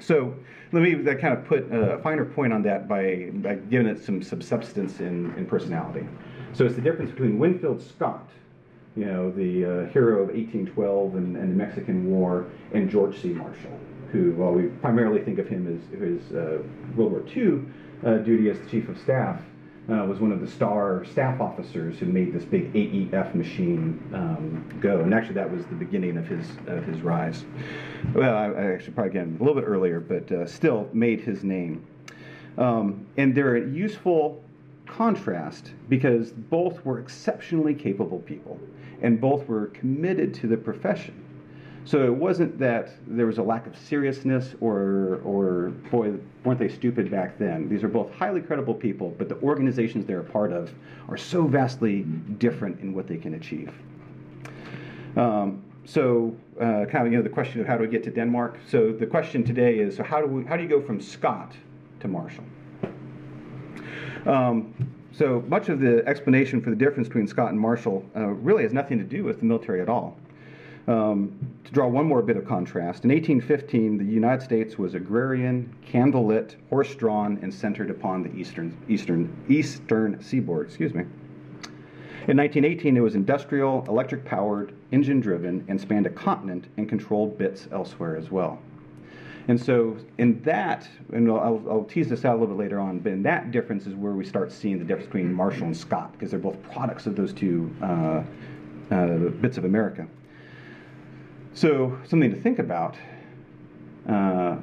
So 0.00 0.34
let 0.74 0.82
me 0.82 0.94
that 0.94 1.20
kind 1.20 1.32
of 1.32 1.44
put 1.46 1.70
a 1.70 1.98
finer 2.02 2.24
point 2.24 2.52
on 2.52 2.62
that 2.64 2.88
by, 2.88 3.30
by 3.34 3.54
giving 3.54 3.86
it 3.86 4.04
some, 4.04 4.20
some 4.22 4.42
substance 4.42 4.98
in, 4.98 5.32
in 5.36 5.46
personality. 5.46 6.04
So 6.52 6.66
it's 6.66 6.74
the 6.74 6.82
difference 6.82 7.12
between 7.12 7.38
Winfield 7.38 7.80
Scott, 7.80 8.28
you 8.96 9.04
know, 9.04 9.30
the 9.30 9.64
uh, 9.64 9.92
hero 9.92 10.22
of 10.22 10.28
1812 10.28 11.14
and, 11.14 11.36
and, 11.36 11.52
the 11.52 11.56
Mexican 11.56 12.10
War, 12.10 12.46
and 12.72 12.90
George 12.90 13.20
C. 13.22 13.28
Marshall, 13.28 13.78
who, 14.10 14.34
well, 14.36 14.52
we 14.52 14.64
primarily 14.64 15.22
think 15.22 15.38
of 15.38 15.48
him 15.48 15.66
as 15.72 15.98
his 16.00 16.32
uh, 16.32 16.58
World 16.96 17.12
War 17.12 17.24
II 17.36 17.60
uh, 18.04 18.18
duty 18.18 18.50
as 18.50 18.58
the 18.58 18.66
chief 18.66 18.88
of 18.88 18.98
staff, 18.98 19.40
uh, 19.90 20.04
was 20.04 20.18
one 20.18 20.32
of 20.32 20.40
the 20.40 20.46
star 20.46 21.04
staff 21.04 21.40
officers 21.40 21.98
who 21.98 22.06
made 22.06 22.32
this 22.32 22.44
big 22.44 22.72
AEF 22.72 23.34
machine 23.34 24.02
um, 24.14 24.78
go. 24.80 25.00
And 25.00 25.12
actually, 25.12 25.34
that 25.34 25.50
was 25.50 25.66
the 25.66 25.74
beginning 25.74 26.16
of 26.16 26.26
his 26.26 26.46
of 26.66 26.84
his 26.84 27.00
rise. 27.02 27.44
Well, 28.14 28.34
I, 28.34 28.46
I 28.46 28.72
actually 28.72 28.94
probably 28.94 29.10
again 29.10 29.36
a 29.38 29.42
little 29.42 29.60
bit 29.60 29.66
earlier, 29.66 30.00
but 30.00 30.30
uh, 30.32 30.46
still 30.46 30.88
made 30.92 31.20
his 31.20 31.44
name. 31.44 31.86
Um, 32.56 33.06
and 33.16 33.34
they're 33.34 33.56
a 33.56 33.68
useful 33.68 34.42
contrast 34.86 35.72
because 35.88 36.30
both 36.30 36.84
were 36.84 37.00
exceptionally 37.00 37.74
capable 37.74 38.20
people 38.20 38.58
and 39.02 39.20
both 39.20 39.46
were 39.48 39.66
committed 39.66 40.32
to 40.34 40.46
the 40.46 40.56
profession. 40.56 41.23
So 41.86 42.02
it 42.04 42.14
wasn't 42.14 42.58
that 42.58 42.94
there 43.06 43.26
was 43.26 43.36
a 43.36 43.42
lack 43.42 43.66
of 43.66 43.76
seriousness 43.76 44.54
or, 44.60 45.20
or 45.22 45.70
boy, 45.90 46.14
weren't 46.42 46.58
they 46.58 46.68
stupid 46.68 47.10
back 47.10 47.38
then. 47.38 47.68
These 47.68 47.84
are 47.84 47.88
both 47.88 48.10
highly 48.14 48.40
credible 48.40 48.74
people, 48.74 49.14
but 49.18 49.28
the 49.28 49.36
organizations 49.42 50.06
they're 50.06 50.20
a 50.20 50.24
part 50.24 50.50
of 50.50 50.72
are 51.08 51.18
so 51.18 51.46
vastly 51.46 52.02
different 52.38 52.80
in 52.80 52.94
what 52.94 53.06
they 53.06 53.18
can 53.18 53.34
achieve. 53.34 53.70
Um, 55.16 55.62
so, 55.84 56.34
uh, 56.56 56.86
kind 56.86 57.06
of, 57.06 57.12
you 57.12 57.18
know, 57.18 57.22
the 57.22 57.28
question 57.28 57.60
of 57.60 57.66
how 57.66 57.76
do 57.76 57.82
we 57.82 57.88
get 57.88 58.02
to 58.04 58.10
Denmark? 58.10 58.58
So 58.66 58.90
the 58.90 59.06
question 59.06 59.44
today 59.44 59.78
is, 59.78 59.96
so 59.96 60.02
how 60.02 60.22
do 60.22 60.26
we, 60.26 60.44
how 60.44 60.56
do 60.56 60.62
you 60.62 60.68
go 60.68 60.80
from 60.80 61.00
Scott 61.00 61.52
to 62.00 62.08
Marshall? 62.08 62.44
Um, 64.24 64.74
so 65.12 65.44
much 65.46 65.68
of 65.68 65.80
the 65.80 66.02
explanation 66.08 66.62
for 66.62 66.70
the 66.70 66.76
difference 66.76 67.08
between 67.08 67.26
Scott 67.26 67.50
and 67.50 67.60
Marshall 67.60 68.04
uh, 68.16 68.28
really 68.28 68.62
has 68.62 68.72
nothing 68.72 68.96
to 68.98 69.04
do 69.04 69.22
with 69.22 69.40
the 69.40 69.44
military 69.44 69.82
at 69.82 69.90
all. 69.90 70.16
Um, 70.86 71.38
to 71.64 71.72
draw 71.72 71.88
one 71.88 72.04
more 72.04 72.20
bit 72.20 72.36
of 72.36 72.46
contrast, 72.46 73.04
in 73.04 73.10
1815, 73.10 73.96
the 73.96 74.04
United 74.04 74.42
States 74.42 74.76
was 74.76 74.94
agrarian, 74.94 75.74
candlelit, 75.86 76.56
horse-drawn, 76.68 77.38
and 77.40 77.52
centered 77.52 77.90
upon 77.90 78.22
the 78.22 78.34
eastern, 78.34 78.76
eastern, 78.88 79.34
eastern 79.48 80.22
seaboard. 80.22 80.66
Excuse 80.66 80.92
me. 80.92 81.04
In 82.26 82.36
1918, 82.36 82.96
it 82.96 83.00
was 83.00 83.14
industrial, 83.14 83.84
electric-powered, 83.88 84.74
engine-driven, 84.92 85.64
and 85.68 85.80
spanned 85.80 86.06
a 86.06 86.10
continent 86.10 86.66
and 86.76 86.88
controlled 86.88 87.38
bits 87.38 87.66
elsewhere 87.72 88.16
as 88.16 88.30
well. 88.30 88.58
And 89.48 89.60
so, 89.60 89.96
in 90.16 90.40
that, 90.42 90.88
and 91.12 91.30
I'll, 91.30 91.62
I'll, 91.68 91.84
tease 91.84 92.08
this 92.08 92.24
out 92.24 92.36
a 92.36 92.38
little 92.38 92.54
bit 92.54 92.62
later 92.62 92.80
on, 92.80 92.98
but 92.98 93.12
in 93.12 93.22
that 93.24 93.50
difference 93.50 93.86
is 93.86 93.94
where 93.94 94.12
we 94.12 94.24
start 94.24 94.50
seeing 94.50 94.78
the 94.78 94.86
difference 94.86 95.06
between 95.06 95.32
Marshall 95.32 95.66
and 95.66 95.76
Scott, 95.76 96.12
because 96.12 96.30
they're 96.30 96.40
both 96.40 96.62
products 96.62 97.06
of 97.06 97.14
those 97.14 97.34
two 97.34 97.74
uh, 97.82 98.22
uh, 98.90 99.06
bits 99.40 99.58
of 99.58 99.66
America. 99.66 100.06
So 101.54 101.96
something 102.08 102.30
to 102.30 102.40
think 102.40 102.58
about. 102.58 102.96
Uh, 104.08 104.56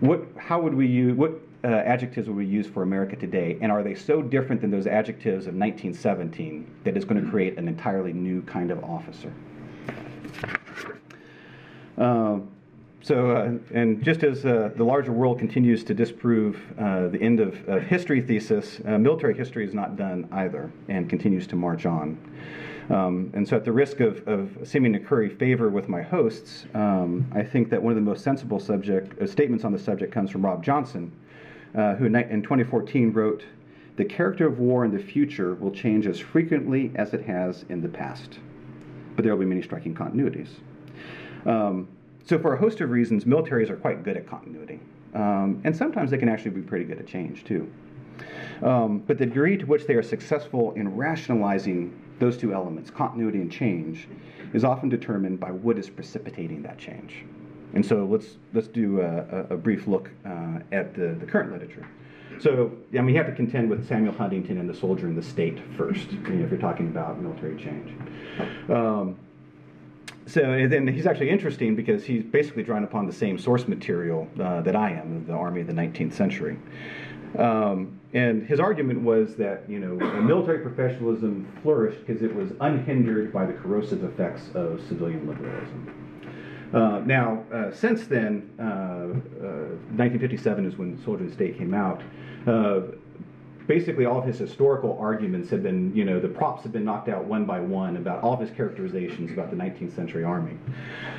what, 0.00 0.26
how 0.36 0.60
would 0.60 0.74
we 0.74 0.86
use, 0.86 1.16
what 1.16 1.40
uh, 1.62 1.68
adjectives 1.68 2.26
would 2.26 2.36
we 2.36 2.44
use 2.44 2.66
for 2.66 2.82
America 2.82 3.14
today? 3.14 3.56
And 3.60 3.70
are 3.70 3.84
they 3.84 3.94
so 3.94 4.20
different 4.20 4.60
than 4.60 4.70
those 4.70 4.88
adjectives 4.88 5.46
of 5.46 5.54
1917 5.54 6.66
that 6.82 6.96
it's 6.96 7.04
going 7.04 7.24
to 7.24 7.30
create 7.30 7.56
an 7.56 7.68
entirely 7.68 8.12
new 8.12 8.42
kind 8.42 8.72
of 8.72 8.82
officer? 8.82 9.32
Uh, 11.96 12.40
so, 13.02 13.30
uh, 13.30 13.52
and 13.72 14.02
just 14.02 14.24
as 14.24 14.44
uh, 14.44 14.70
the 14.74 14.84
larger 14.84 15.12
world 15.12 15.38
continues 15.38 15.84
to 15.84 15.94
disprove 15.94 16.60
uh, 16.80 17.08
the 17.08 17.20
end 17.20 17.38
of, 17.38 17.68
of 17.68 17.82
history 17.82 18.20
thesis, 18.20 18.80
uh, 18.86 18.98
military 18.98 19.34
history 19.34 19.64
is 19.64 19.74
not 19.74 19.96
done 19.96 20.28
either 20.32 20.70
and 20.88 21.08
continues 21.08 21.46
to 21.46 21.56
march 21.56 21.86
on. 21.86 22.18
Um, 22.92 23.30
and 23.32 23.48
so, 23.48 23.56
at 23.56 23.64
the 23.64 23.72
risk 23.72 24.00
of, 24.00 24.26
of, 24.28 24.50
seeming 24.64 24.92
to 24.92 24.98
curry 24.98 25.30
favor 25.30 25.70
with 25.70 25.88
my 25.88 26.02
hosts, 26.02 26.66
um, 26.74 27.26
I 27.34 27.42
think 27.42 27.70
that 27.70 27.82
one 27.82 27.90
of 27.92 27.96
the 27.96 28.02
most 28.02 28.22
sensible 28.22 28.60
subject 28.60 29.18
uh, 29.18 29.26
statements 29.26 29.64
on 29.64 29.72
the 29.72 29.78
subject 29.78 30.12
comes 30.12 30.30
from 30.30 30.44
Rob 30.44 30.62
Johnson, 30.62 31.10
uh, 31.74 31.94
who 31.94 32.04
in, 32.04 32.14
in 32.14 32.42
2014 32.42 33.10
wrote, 33.10 33.44
"The 33.96 34.04
character 34.04 34.46
of 34.46 34.58
war 34.58 34.84
in 34.84 34.90
the 34.90 35.02
future 35.02 35.54
will 35.54 35.70
change 35.70 36.06
as 36.06 36.20
frequently 36.20 36.92
as 36.94 37.14
it 37.14 37.24
has 37.24 37.64
in 37.70 37.80
the 37.80 37.88
past, 37.88 38.40
but 39.16 39.22
there 39.22 39.34
will 39.34 39.40
be 39.40 39.48
many 39.48 39.62
striking 39.62 39.94
continuities." 39.94 40.50
Um, 41.46 41.88
so, 42.26 42.38
for 42.38 42.52
a 42.52 42.58
host 42.58 42.82
of 42.82 42.90
reasons, 42.90 43.24
militaries 43.24 43.70
are 43.70 43.76
quite 43.76 44.02
good 44.02 44.18
at 44.18 44.26
continuity, 44.26 44.80
um, 45.14 45.62
and 45.64 45.74
sometimes 45.74 46.10
they 46.10 46.18
can 46.18 46.28
actually 46.28 46.50
be 46.50 46.60
pretty 46.60 46.84
good 46.84 46.98
at 46.98 47.06
change 47.06 47.44
too. 47.44 47.72
Um, 48.62 48.98
but 49.06 49.16
the 49.16 49.24
degree 49.24 49.56
to 49.56 49.64
which 49.64 49.86
they 49.86 49.94
are 49.94 50.02
successful 50.02 50.72
in 50.72 50.94
rationalizing 50.94 51.98
those 52.22 52.36
two 52.36 52.54
elements, 52.54 52.90
continuity 52.90 53.40
and 53.40 53.50
change, 53.50 54.08
is 54.52 54.64
often 54.64 54.88
determined 54.88 55.40
by 55.40 55.50
what 55.50 55.78
is 55.78 55.90
precipitating 55.90 56.62
that 56.62 56.78
change. 56.78 57.24
And 57.74 57.84
so 57.84 58.04
let's, 58.04 58.36
let's 58.52 58.68
do 58.68 59.00
a, 59.00 59.46
a 59.50 59.56
brief 59.56 59.86
look 59.86 60.10
uh, 60.26 60.58
at 60.72 60.94
the, 60.94 61.16
the 61.18 61.26
current 61.26 61.52
literature. 61.52 61.86
So, 62.38 62.72
I 62.92 63.00
mean, 63.00 63.10
you 63.10 63.16
have 63.16 63.26
to 63.26 63.34
contend 63.34 63.70
with 63.70 63.86
Samuel 63.86 64.14
Huntington 64.14 64.58
and 64.58 64.68
the 64.68 64.74
soldier 64.74 65.06
and 65.06 65.16
the 65.16 65.22
state 65.22 65.58
first, 65.76 66.10
you 66.10 66.18
know, 66.18 66.44
if 66.44 66.50
you're 66.50 66.60
talking 66.60 66.88
about 66.88 67.20
military 67.20 67.56
change. 67.56 67.94
Um, 68.68 69.16
so, 70.26 70.40
and 70.42 70.72
then 70.72 70.86
he's 70.86 71.06
actually 71.06 71.30
interesting 71.30 71.74
because 71.74 72.04
he's 72.04 72.24
basically 72.24 72.62
drawing 72.62 72.84
upon 72.84 73.06
the 73.06 73.12
same 73.12 73.38
source 73.38 73.66
material 73.68 74.28
uh, 74.40 74.60
that 74.62 74.76
I 74.76 74.90
am, 74.90 75.26
the 75.26 75.34
army 75.34 75.62
of 75.62 75.66
the 75.66 75.72
19th 75.72 76.14
century. 76.14 76.58
Um, 77.38 77.98
and 78.12 78.46
his 78.46 78.60
argument 78.60 79.00
was 79.00 79.36
that 79.36 79.68
you 79.68 79.78
know 79.78 79.94
military 80.20 80.58
professionalism 80.58 81.50
flourished 81.62 82.06
because 82.06 82.22
it 82.22 82.34
was 82.34 82.50
unhindered 82.60 83.32
by 83.32 83.46
the 83.46 83.54
corrosive 83.54 84.04
effects 84.04 84.50
of 84.54 84.80
civilian 84.88 85.26
liberalism. 85.26 86.12
Uh, 86.74 87.00
now, 87.04 87.44
uh, 87.52 87.70
since 87.70 88.06
then, 88.06 88.50
1957 88.56 90.64
uh, 90.64 90.66
uh, 90.66 90.70
is 90.70 90.78
when 90.78 91.02
Soldier 91.04 91.24
of 91.24 91.32
State 91.32 91.58
came 91.58 91.74
out. 91.74 92.02
Basically 93.66 94.06
all 94.06 94.18
of 94.18 94.24
his 94.24 94.38
historical 94.38 94.98
arguments 95.00 95.50
have 95.50 95.62
been, 95.62 95.94
you 95.94 96.04
know, 96.04 96.20
the 96.20 96.28
props 96.28 96.62
have 96.64 96.72
been 96.72 96.84
knocked 96.84 97.08
out 97.08 97.24
one 97.24 97.44
by 97.44 97.60
one 97.60 97.96
about 97.96 98.22
all 98.22 98.34
of 98.34 98.40
his 98.40 98.50
characterizations 98.50 99.30
about 99.30 99.50
the 99.50 99.56
19th 99.56 99.94
century 99.94 100.24
army. 100.24 100.56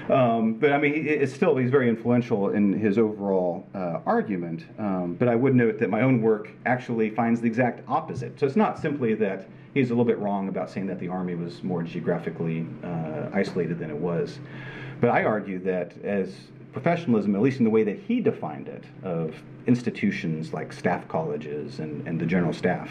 Um, 0.09 0.55
but 0.55 0.73
I 0.73 0.77
mean, 0.77 0.93
it's 1.07 1.33
still, 1.33 1.55
he's 1.55 1.71
very 1.71 1.89
influential 1.89 2.49
in 2.49 2.73
his 2.73 2.97
overall 2.97 3.65
uh, 3.73 3.99
argument. 4.05 4.65
Um, 4.77 5.15
but 5.17 5.27
I 5.27 5.35
would 5.35 5.55
note 5.55 5.79
that 5.79 5.89
my 5.89 6.01
own 6.01 6.21
work 6.21 6.49
actually 6.65 7.09
finds 7.09 7.41
the 7.41 7.47
exact 7.47 7.81
opposite. 7.87 8.39
So 8.39 8.45
it's 8.45 8.55
not 8.55 8.79
simply 8.79 9.13
that 9.15 9.47
he's 9.73 9.89
a 9.89 9.93
little 9.93 10.05
bit 10.05 10.19
wrong 10.19 10.49
about 10.49 10.69
saying 10.69 10.87
that 10.87 10.99
the 10.99 11.07
army 11.07 11.35
was 11.35 11.63
more 11.63 11.83
geographically 11.83 12.67
uh, 12.83 13.29
isolated 13.33 13.79
than 13.79 13.89
it 13.89 13.97
was. 13.97 14.39
But 15.01 15.09
I 15.09 15.23
argue 15.23 15.59
that 15.59 15.93
as 16.03 16.33
professionalism, 16.73 17.35
at 17.35 17.41
least 17.41 17.59
in 17.59 17.63
the 17.63 17.69
way 17.69 17.83
that 17.83 17.99
he 17.99 18.19
defined 18.19 18.67
it, 18.67 18.83
of 19.03 19.35
institutions 19.67 20.51
like 20.51 20.73
staff 20.73 21.07
colleges 21.07 21.79
and, 21.79 22.05
and 22.07 22.19
the 22.19 22.25
general 22.25 22.51
staff, 22.51 22.89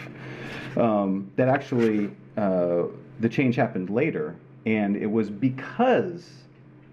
um, 0.77 1.31
that 1.37 1.49
actually 1.49 2.11
uh, 2.37 2.85
the 3.21 3.29
change 3.29 3.57
happened 3.57 3.91
later, 3.91 4.35
and 4.65 4.97
it 4.97 5.11
was 5.11 5.29
because 5.29 6.31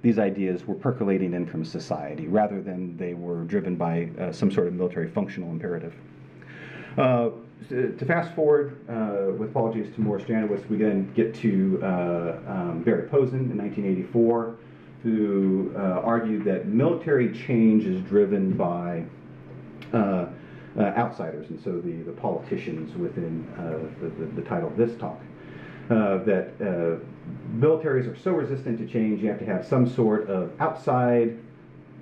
these 0.01 0.17
ideas 0.17 0.65
were 0.65 0.75
percolating 0.75 1.33
in 1.33 1.45
from 1.45 1.63
society 1.63 2.27
rather 2.27 2.61
than 2.61 2.97
they 2.97 3.13
were 3.13 3.43
driven 3.43 3.75
by 3.75 4.09
uh, 4.19 4.31
some 4.31 4.51
sort 4.51 4.67
of 4.67 4.73
military 4.73 5.07
functional 5.09 5.51
imperative. 5.51 5.93
Uh, 6.97 7.29
to, 7.67 8.05
fast 8.05 8.33
forward, 8.33 8.77
uh, 8.89 9.33
with 9.37 9.49
apologies 9.49 9.93
to 9.93 10.01
Morris 10.01 10.23
Janowitz, 10.23 10.67
we 10.69 10.77
then 10.77 11.11
get 11.13 11.35
to 11.35 11.79
uh, 11.83 12.39
um, 12.47 12.81
Barry 12.83 13.07
Posen 13.07 13.51
in 13.51 13.57
1984, 13.57 14.55
who 15.03 15.71
uh, 15.75 16.01
argued 16.03 16.43
that 16.45 16.67
military 16.67 17.31
change 17.31 17.85
is 17.85 18.01
driven 18.01 18.51
by 18.51 19.03
uh, 19.93 20.27
uh, 20.77 20.81
outsiders, 20.81 21.49
and 21.49 21.61
so 21.63 21.79
the, 21.79 22.03
the 22.03 22.11
politicians 22.11 22.95
within 22.95 23.47
uh, 23.57 23.79
the, 24.01 24.09
the, 24.09 24.41
the, 24.41 24.41
title 24.41 24.67
of 24.67 24.77
this 24.77 24.95
talk. 24.97 25.19
that 25.89 26.57
militaries 27.57 28.11
are 28.11 28.17
so 28.17 28.31
resistant 28.31 28.77
to 28.77 28.85
change, 28.85 29.21
you 29.21 29.29
have 29.29 29.39
to 29.39 29.45
have 29.45 29.65
some 29.65 29.89
sort 29.89 30.29
of 30.29 30.51
outside 30.61 31.37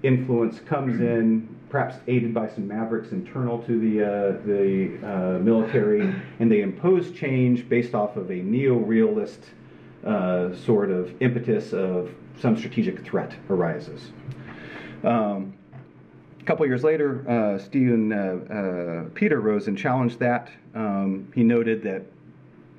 influence 0.04 0.60
comes 0.60 1.00
in, 1.00 1.48
perhaps 1.70 1.96
aided 2.08 2.34
by 2.34 2.48
some 2.48 2.68
mavericks 2.68 3.12
internal 3.12 3.60
to 3.63 3.80
the, 3.80 4.04
uh, 4.04 4.32
the 4.46 4.98
uh, 5.06 5.39
military, 5.39 6.13
and 6.39 6.51
they 6.51 6.62
impose 6.62 7.12
change 7.12 7.68
based 7.68 7.94
off 7.94 8.16
of 8.16 8.30
a 8.30 8.36
neo-realist 8.36 9.39
uh, 10.06 10.54
sort 10.56 10.89
of 10.89 11.13
impetus 11.22 11.74
of 11.74 12.12
some 12.39 12.58
strategic 12.58 13.03
threat 13.03 13.34
arises. 13.50 14.12
Um, 15.03 15.53
a 16.39 16.44
couple 16.44 16.65
years 16.65 16.84
later, 16.84 17.29
uh, 17.29 17.58
Stephen 17.58 18.13
uh, 18.13 18.53
uh, 18.53 19.10
Peter 19.13 19.41
Rosen 19.41 19.75
challenged 19.75 20.20
that. 20.20 20.50
Um, 20.74 21.32
he 21.36 21.44
noted 21.44 21.84
that 21.84 22.03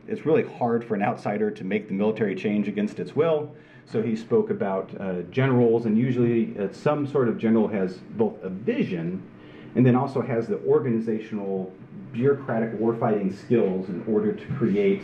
it's 0.06 0.24
really 0.24 0.44
hard 0.44 0.84
for 0.84 0.94
an 0.94 1.02
outsider 1.02 1.50
to 1.50 1.64
make 1.64 1.88
the 1.88 1.94
military 1.94 2.34
change 2.34 2.66
against 2.66 2.98
its 2.98 3.14
will. 3.14 3.54
So 3.84 4.02
he 4.02 4.16
spoke 4.16 4.50
about 4.50 4.90
uh, 5.00 5.22
generals, 5.30 5.86
and 5.86 5.96
usually 5.96 6.54
some 6.72 7.06
sort 7.06 7.28
of 7.28 7.38
general 7.38 7.68
has 7.68 7.98
both 8.16 8.42
a 8.42 8.48
vision 8.50 9.22
and 9.74 9.84
then 9.84 9.94
also 9.94 10.20
has 10.20 10.46
the 10.46 10.58
organizational, 10.66 11.72
bureaucratic 12.12 12.72
warfighting 12.80 13.36
skills 13.38 13.88
in 13.88 14.02
order 14.08 14.32
to 14.32 14.46
create 14.54 15.02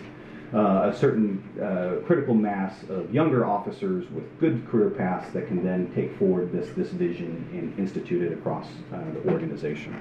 uh, 0.54 0.90
a 0.92 0.96
certain 0.96 1.42
uh, 1.61 2.06
critical 2.06 2.34
mass 2.34 2.84
of 2.88 3.12
younger 3.12 3.44
officers 3.44 4.08
with 4.11 4.25
good 4.38 4.66
career 4.68 4.90
paths 4.90 5.32
that 5.32 5.49
can 5.49 5.64
then 5.64 5.92
take 5.94 6.16
forward 6.16 6.52
this, 6.52 6.68
this 6.76 6.90
vision 6.90 7.49
and 7.52 7.76
institute 7.78 8.23
it 8.23 8.32
across 8.32 8.68
uh, 8.92 8.99
the 9.14 9.32
organization. 9.32 9.92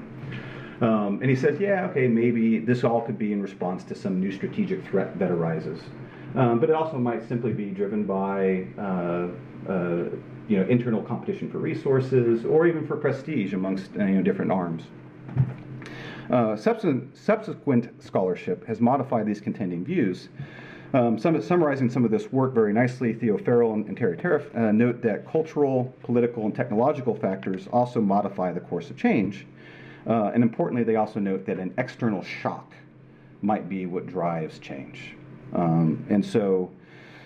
Um, 0.81 1.19
and 1.21 1.29
he 1.29 1.35
says, 1.35 1.59
yeah, 1.59 1.85
okay, 1.85 2.07
maybe 2.07 2.59
this 2.59 2.83
all 2.83 3.01
could 3.01 3.17
be 3.17 3.31
in 3.31 3.41
response 3.41 3.83
to 3.85 3.95
some 3.95 4.19
new 4.19 4.31
strategic 4.31 4.85
threat 4.85 5.17
that 5.17 5.31
arises. 5.31 5.79
Um, 6.35 6.59
but 6.59 6.69
it 6.69 6.75
also 6.75 6.97
might 6.97 7.27
simply 7.27 7.53
be 7.53 7.69
driven 7.71 8.03
by 8.03 8.67
uh, 8.77 9.27
uh, 9.71 10.09
you 10.47 10.57
know, 10.57 10.67
internal 10.67 11.01
competition 11.01 11.49
for 11.49 11.59
resources 11.59 12.43
or 12.45 12.67
even 12.67 12.85
for 12.85 12.97
prestige 12.97 13.53
amongst 13.53 13.91
uh, 13.97 14.03
you 14.03 14.15
know, 14.15 14.21
different 14.21 14.51
arms. 14.51 14.83
Uh, 16.29 16.55
subsequent, 16.55 18.03
scholarship 18.03 18.65
has 18.65 18.79
modified 18.79 19.25
these 19.25 19.41
contending 19.41 19.83
views. 19.83 20.29
Um, 20.93 21.17
some, 21.17 21.41
summarizing 21.41 21.89
some 21.89 22.05
of 22.05 22.11
this 22.11 22.31
work 22.31 22.53
very 22.53 22.71
nicely, 22.71 23.13
Theo 23.13 23.37
Farrell 23.37 23.73
and, 23.73 23.87
and 23.87 23.97
Terry 23.97 24.15
Terriff 24.15 24.55
uh, 24.55 24.71
note 24.71 25.01
that 25.01 25.27
cultural, 25.27 25.93
political, 26.03 26.45
and 26.45 26.55
technological 26.55 27.15
factors 27.15 27.67
also 27.73 27.99
modify 27.99 28.51
the 28.51 28.59
course 28.59 28.91
of 28.91 28.97
change. 28.97 29.47
Uh, 30.05 30.31
and 30.33 30.43
importantly, 30.43 30.83
they 30.83 30.95
also 30.95 31.19
note 31.19 31.45
that 31.45 31.57
an 31.57 31.73
external 31.77 32.21
shock 32.21 32.73
might 33.41 33.67
be 33.67 33.85
what 33.85 34.05
drives 34.05 34.59
change. 34.59 35.15
Um, 35.53 36.05
and 36.09 36.23
so, 36.23 36.71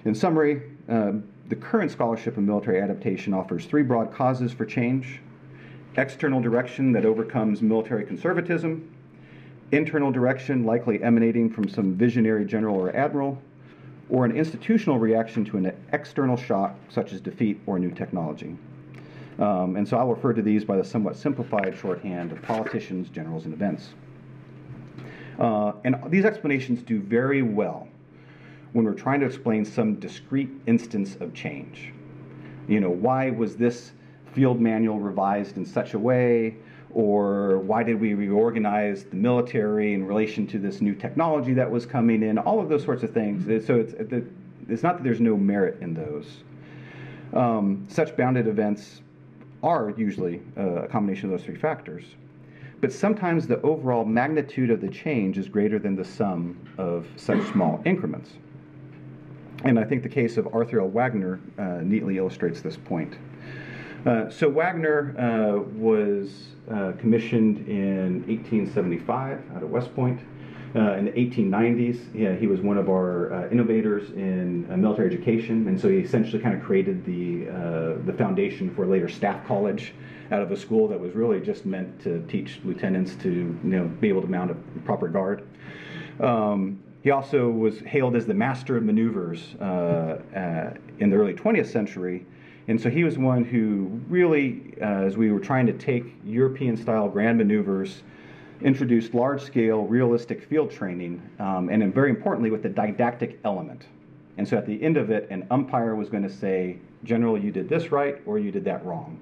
in 0.06 0.16
summary, 0.16 0.62
uh, 0.88 1.14
the 1.50 1.56
current 1.56 1.92
scholarship 1.92 2.38
in 2.38 2.46
military 2.46 2.82
adaptation 2.82 3.34
offers 3.34 3.66
three 3.66 3.84
broad 3.84 4.14
causes 4.14 4.52
for 4.54 4.66
change 4.66 5.20
external 5.98 6.40
direction 6.40 6.92
that 6.92 7.06
overcomes 7.06 7.62
military 7.62 8.06
conservatism, 8.06 8.90
internal 9.72 10.12
direction 10.12 10.64
likely 10.64 11.02
emanating 11.04 11.50
from 11.50 11.68
some 11.68 11.96
visionary 11.96 12.46
general 12.46 12.76
or 12.76 12.96
admiral, 12.96 13.42
or 14.10 14.24
an 14.24 14.32
institutional 14.32 14.98
reaction 14.98 15.44
to 15.44 15.58
an 15.58 15.74
external 15.92 16.38
shock 16.38 16.76
such 16.90 17.12
as 17.12 17.20
defeat 17.20 17.60
or 17.66 17.78
new 17.78 17.92
technology. 17.92 18.56
Um, 19.40 19.76
and 19.76 19.88
so 19.88 19.98
I'll 19.98 20.08
refer 20.08 20.34
to 20.34 20.42
these 20.42 20.64
by 20.64 20.78
the 20.78 20.84
somewhat 20.84 21.16
simplified 21.16 21.78
shorthand 21.78 22.32
of 22.32 22.42
politicians, 22.42 23.10
generals, 23.10 23.46
and 23.46 23.54
events. 23.54 23.90
Uh, 25.38 25.74
and 25.84 25.98
these 26.08 26.26
explanations 26.26 26.82
do 26.82 27.00
very 27.00 27.42
well 27.42 27.88
when 28.74 28.86
we're 28.86 28.94
trying 28.94 29.20
to 29.20 29.26
explain 29.26 29.64
some 29.66 29.96
discrete 29.96 30.50
instance 30.66 31.16
of 31.20 31.34
change. 31.34 31.94
You 32.68 32.80
know, 32.80 32.90
why 32.90 33.30
was 33.30 33.56
this 33.56 33.92
field 34.34 34.60
manual 34.60 35.00
revised 35.00 35.58
in 35.58 35.66
such 35.66 35.94
a 35.94 36.00
way? 36.00 36.56
Or 36.94 37.60
why 37.60 37.84
did 37.84 38.00
we 38.00 38.14
reorganize 38.14 39.04
the 39.04 39.16
military 39.16 39.94
in 39.94 40.06
relation 40.06 40.48
to 40.48 40.60
this 40.60 40.82
new 40.82 40.96
technology 40.96 41.54
that 41.54 41.70
was 41.70 41.86
coming 41.86 42.24
in? 42.24 42.38
All 42.38 42.60
of 42.60 42.70
those 42.70 42.84
sorts 42.84 43.04
of 43.04 43.14
things. 43.14 43.46
So 43.66 43.76
it's, 43.76 43.94
it's 44.70 44.84
not 44.84 44.98
that 44.98 45.04
there's 45.04 45.22
no 45.22 45.36
merit 45.38 45.82
in 45.82 45.94
those. 45.94 46.44
Um, 47.34 47.86
such 47.90 48.16
bounded 48.16 48.48
events 48.48 49.02
are 49.64 49.94
usually 49.98 50.42
uh, 50.58 50.84
a 50.84 50.88
combination 50.88 51.26
of 51.26 51.38
those 51.38 51.46
three 51.46 51.58
factors. 51.58 52.04
But 52.80 52.92
sometimes 52.92 53.48
the 53.48 53.60
overall 53.62 54.06
magnitude 54.06 54.70
of 54.70 54.82
the 54.82 54.90
change 54.90 55.38
is 55.38 55.48
greater 55.48 55.80
than 55.80 55.96
the 55.96 56.06
sum 56.06 56.58
of 56.78 57.08
such 57.16 57.44
small 57.52 57.82
increments. 57.86 58.32
And 59.64 59.80
I 59.80 59.84
think 59.84 60.04
the 60.04 60.10
case 60.10 60.38
of 60.38 60.48
Arthur 60.54 60.82
L. 60.82 60.88
Wagner 60.88 61.40
uh, 61.58 61.80
neatly 61.82 62.18
illustrates 62.18 62.62
this 62.62 62.78
point. 62.78 63.18
Uh, 64.06 64.30
so 64.30 64.50
Wagner 64.50 65.16
uh, 65.18 65.62
was 65.78 66.50
uh, 66.72 66.94
commissioned 67.00 67.68
in 67.68 68.26
1875 68.28 69.42
out 69.56 69.64
of 69.64 69.70
West 69.70 69.94
Point. 69.96 70.20
Uh, 70.76 70.94
in 70.94 71.06
the 71.06 71.12
1890s, 71.12 72.06
yeah, 72.14 72.36
he 72.36 72.46
was 72.46 72.62
one 72.62 72.78
of 72.78 72.90
our 72.90 73.34
uh, 73.34 73.50
innovators 73.50 74.12
in 74.12 74.68
military 74.80 75.08
education, 75.08 75.68
and 75.68 75.80
so 75.80 75.88
he 75.88 75.98
essentially 75.98 76.42
kind 76.42 76.56
of 76.56 76.62
created 76.62 77.04
the 77.06 77.46
the 78.06 78.14
foundation 78.14 78.74
for 78.76 78.86
later 78.86 79.08
staff 79.08 79.46
college 79.48 79.94
out 80.32 80.42
of 80.42 80.52
a 80.52 80.58
school 80.58 80.88
that 80.90 81.00
was 81.00 81.16
really 81.16 81.40
just 81.40 81.66
meant 81.66 82.00
to 82.02 82.22
teach 82.28 82.60
lieutenants 82.66 83.16
to 83.16 83.32
you 83.32 83.60
know 83.64 83.86
be 84.02 84.10
able 84.10 84.22
to 84.22 84.28
mount 84.28 84.52
a 84.52 84.56
proper 84.86 85.08
guard. 85.08 85.48
Um, 86.20 86.84
he 87.02 87.12
also 87.12 87.50
was 87.50 87.80
hailed 87.80 88.16
as 88.16 88.28
the 88.28 88.34
master 88.34 88.76
of 88.76 88.84
maneuvers 88.84 89.54
in 89.54 91.10
the 91.10 91.16
early 91.16 91.34
20th 91.34 91.68
century. 91.68 92.26
And 92.68 92.80
so 92.80 92.90
he 92.90 93.04
was 93.04 93.18
one 93.18 93.46
who 93.46 94.02
really, 94.10 94.74
uh, 94.82 95.06
as 95.06 95.16
we 95.16 95.32
were 95.32 95.40
trying 95.40 95.66
to 95.68 95.74
take 95.74 96.04
European 96.26 96.76
style 96.76 97.08
grand 97.08 97.38
maneuvers, 97.38 98.04
introduced 98.62 99.14
large 99.14 99.42
scale, 99.42 99.84
realistic 99.84 100.44
field 100.44 100.72
training, 100.72 101.22
um, 101.40 101.70
and 101.70 101.82
then 101.82 101.92
very 101.92 102.10
importantly, 102.10 102.52
with 102.52 102.64
the 102.64 102.70
didactic 102.70 103.40
element. 103.46 103.86
And 104.38 104.48
so 104.48 104.58
at 104.58 104.66
the 104.66 104.82
end 104.84 104.98
of 104.98 105.10
it, 105.10 105.28
an 105.30 105.48
umpire 105.50 105.96
was 105.96 106.10
going 106.10 106.24
to 106.24 106.30
say, 106.30 106.78
General, 107.04 107.38
you 107.38 107.52
did 107.52 107.70
this 107.70 107.92
right 107.92 108.22
or 108.26 108.38
you 108.40 108.52
did 108.52 108.66
that 108.66 108.86
wrong. 108.86 109.20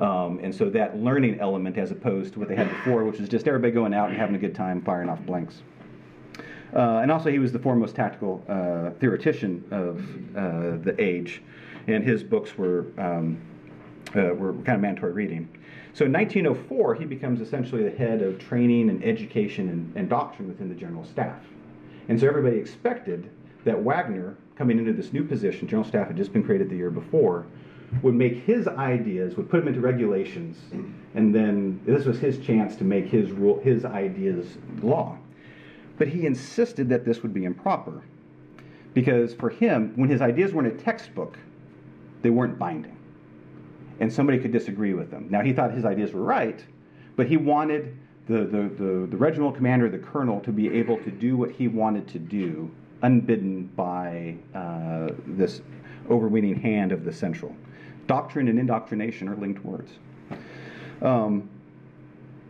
Um, 0.00 0.40
and 0.42 0.54
so 0.54 0.68
that 0.70 0.98
learning 0.98 1.38
element, 1.40 1.78
as 1.78 1.90
opposed 1.90 2.32
to 2.34 2.40
what 2.40 2.48
they 2.48 2.56
had 2.56 2.68
before, 2.68 3.04
which 3.04 3.20
was 3.20 3.28
just 3.28 3.46
everybody 3.46 3.72
going 3.72 3.94
out 3.94 4.10
and 4.10 4.18
having 4.18 4.34
a 4.34 4.38
good 4.38 4.54
time 4.54 4.82
firing 4.82 5.08
off 5.08 5.20
blanks. 5.20 5.62
Uh, 6.74 6.98
and 6.98 7.10
also, 7.12 7.30
he 7.30 7.38
was 7.38 7.52
the 7.52 7.58
foremost 7.58 7.94
tactical 7.94 8.42
uh, 8.48 8.90
theoretician 8.98 9.64
of 9.70 10.00
uh, 10.36 10.82
the 10.84 10.94
age, 10.98 11.40
and 11.86 12.04
his 12.04 12.22
books 12.22 12.56
were, 12.56 12.86
um, 12.98 13.40
uh, 14.16 14.34
were 14.34 14.52
kind 14.52 14.76
of 14.76 14.80
mandatory 14.80 15.12
reading. 15.12 15.48
So 15.92 16.06
in 16.06 16.12
1904, 16.12 16.96
he 16.96 17.04
becomes 17.04 17.40
essentially 17.40 17.84
the 17.84 17.96
head 17.96 18.22
of 18.22 18.38
training 18.38 18.90
and 18.90 19.04
education 19.04 19.68
and, 19.68 19.96
and 19.96 20.08
doctrine 20.08 20.48
within 20.48 20.68
the 20.68 20.74
general 20.74 21.04
staff. 21.04 21.40
And 22.08 22.18
so 22.18 22.26
everybody 22.26 22.56
expected 22.56 23.30
that 23.64 23.80
Wagner, 23.80 24.36
coming 24.56 24.78
into 24.78 24.92
this 24.92 25.12
new 25.12 25.24
position, 25.24 25.68
general 25.68 25.86
staff 25.86 26.08
had 26.08 26.16
just 26.16 26.32
been 26.32 26.42
created 26.42 26.68
the 26.68 26.76
year 26.76 26.90
before, 26.90 27.46
would 28.02 28.14
make 28.14 28.44
his 28.44 28.66
ideas, 28.66 29.36
would 29.36 29.48
put 29.48 29.60
them 29.60 29.68
into 29.68 29.80
regulations, 29.80 30.58
and 31.14 31.34
then 31.34 31.80
this 31.86 32.04
was 32.04 32.18
his 32.18 32.38
chance 32.38 32.76
to 32.76 32.84
make 32.84 33.06
his 33.06 33.30
rule, 33.30 33.60
his 33.60 33.84
ideas 33.84 34.58
law. 34.82 35.16
But 35.96 36.08
he 36.08 36.26
insisted 36.26 36.88
that 36.88 37.04
this 37.04 37.22
would 37.22 37.32
be 37.32 37.44
improper. 37.44 38.02
Because 38.94 39.34
for 39.34 39.50
him, 39.50 39.92
when 39.96 40.08
his 40.08 40.20
ideas 40.20 40.52
were 40.52 40.64
in 40.64 40.72
a 40.72 40.76
textbook, 40.76 41.38
they 42.24 42.30
weren't 42.30 42.58
binding. 42.58 42.96
And 44.00 44.12
somebody 44.12 44.38
could 44.38 44.50
disagree 44.50 44.94
with 44.94 45.10
them. 45.10 45.28
Now, 45.30 45.42
he 45.42 45.52
thought 45.52 45.72
his 45.72 45.84
ideas 45.84 46.12
were 46.12 46.22
right, 46.22 46.64
but 47.14 47.28
he 47.28 47.36
wanted 47.36 47.96
the, 48.26 48.38
the, 48.38 48.62
the, 48.62 49.06
the 49.10 49.16
regimental 49.16 49.52
commander, 49.52 49.88
the 49.90 49.98
colonel, 49.98 50.40
to 50.40 50.50
be 50.50 50.72
able 50.72 50.96
to 51.04 51.10
do 51.10 51.36
what 51.36 51.50
he 51.52 51.68
wanted 51.68 52.08
to 52.08 52.18
do, 52.18 52.70
unbidden 53.02 53.66
by 53.76 54.36
uh, 54.54 55.10
this 55.26 55.60
overweening 56.10 56.58
hand 56.58 56.92
of 56.92 57.04
the 57.04 57.12
central. 57.12 57.54
Doctrine 58.06 58.48
and 58.48 58.58
indoctrination 58.58 59.28
are 59.28 59.36
linked 59.36 59.62
words. 59.62 59.92
Um, 61.02 61.48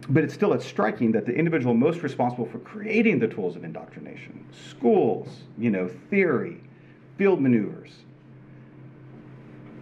but 0.09 0.23
it's 0.23 0.35
still 0.35 0.53
it's 0.53 0.65
striking 0.67 1.11
that 1.13 1.27
the 1.27 1.33
individual 1.33 1.75
most 1.75 2.03
responsible 2.03 2.47
for 2.47 2.59
creating 2.59 3.19
the 3.19 3.27
tools 3.27 3.57
of 3.57 3.65
indoctrination 3.65 4.45
schools 4.69 5.45
you 5.57 5.71
know 5.71 5.89
theory 6.11 6.61
field 7.17 7.41
maneuvers 7.41 8.05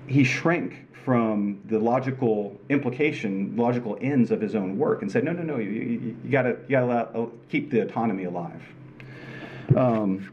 he 0.07 0.25
shrank 0.25 0.89
from 1.05 1.61
the 1.67 1.79
logical 1.79 2.61
implication, 2.69 3.57
logical 3.57 3.99
ends 4.01 4.31
of 4.31 4.41
his 4.41 4.55
own 4.55 4.79
work, 4.79 5.03
and 5.03 5.11
said, 5.11 5.25
"No, 5.25 5.33
no, 5.33 5.43
no, 5.43 5.57
you, 5.57 5.71
you, 5.71 6.17
you 6.25 6.31
gotta, 6.31 6.51
you 6.51 6.71
gotta 6.71 6.87
allow, 6.87 7.31
keep 7.51 7.71
the 7.71 7.81
autonomy 7.81 8.25
alive." 8.25 8.63
Um, 9.77 10.31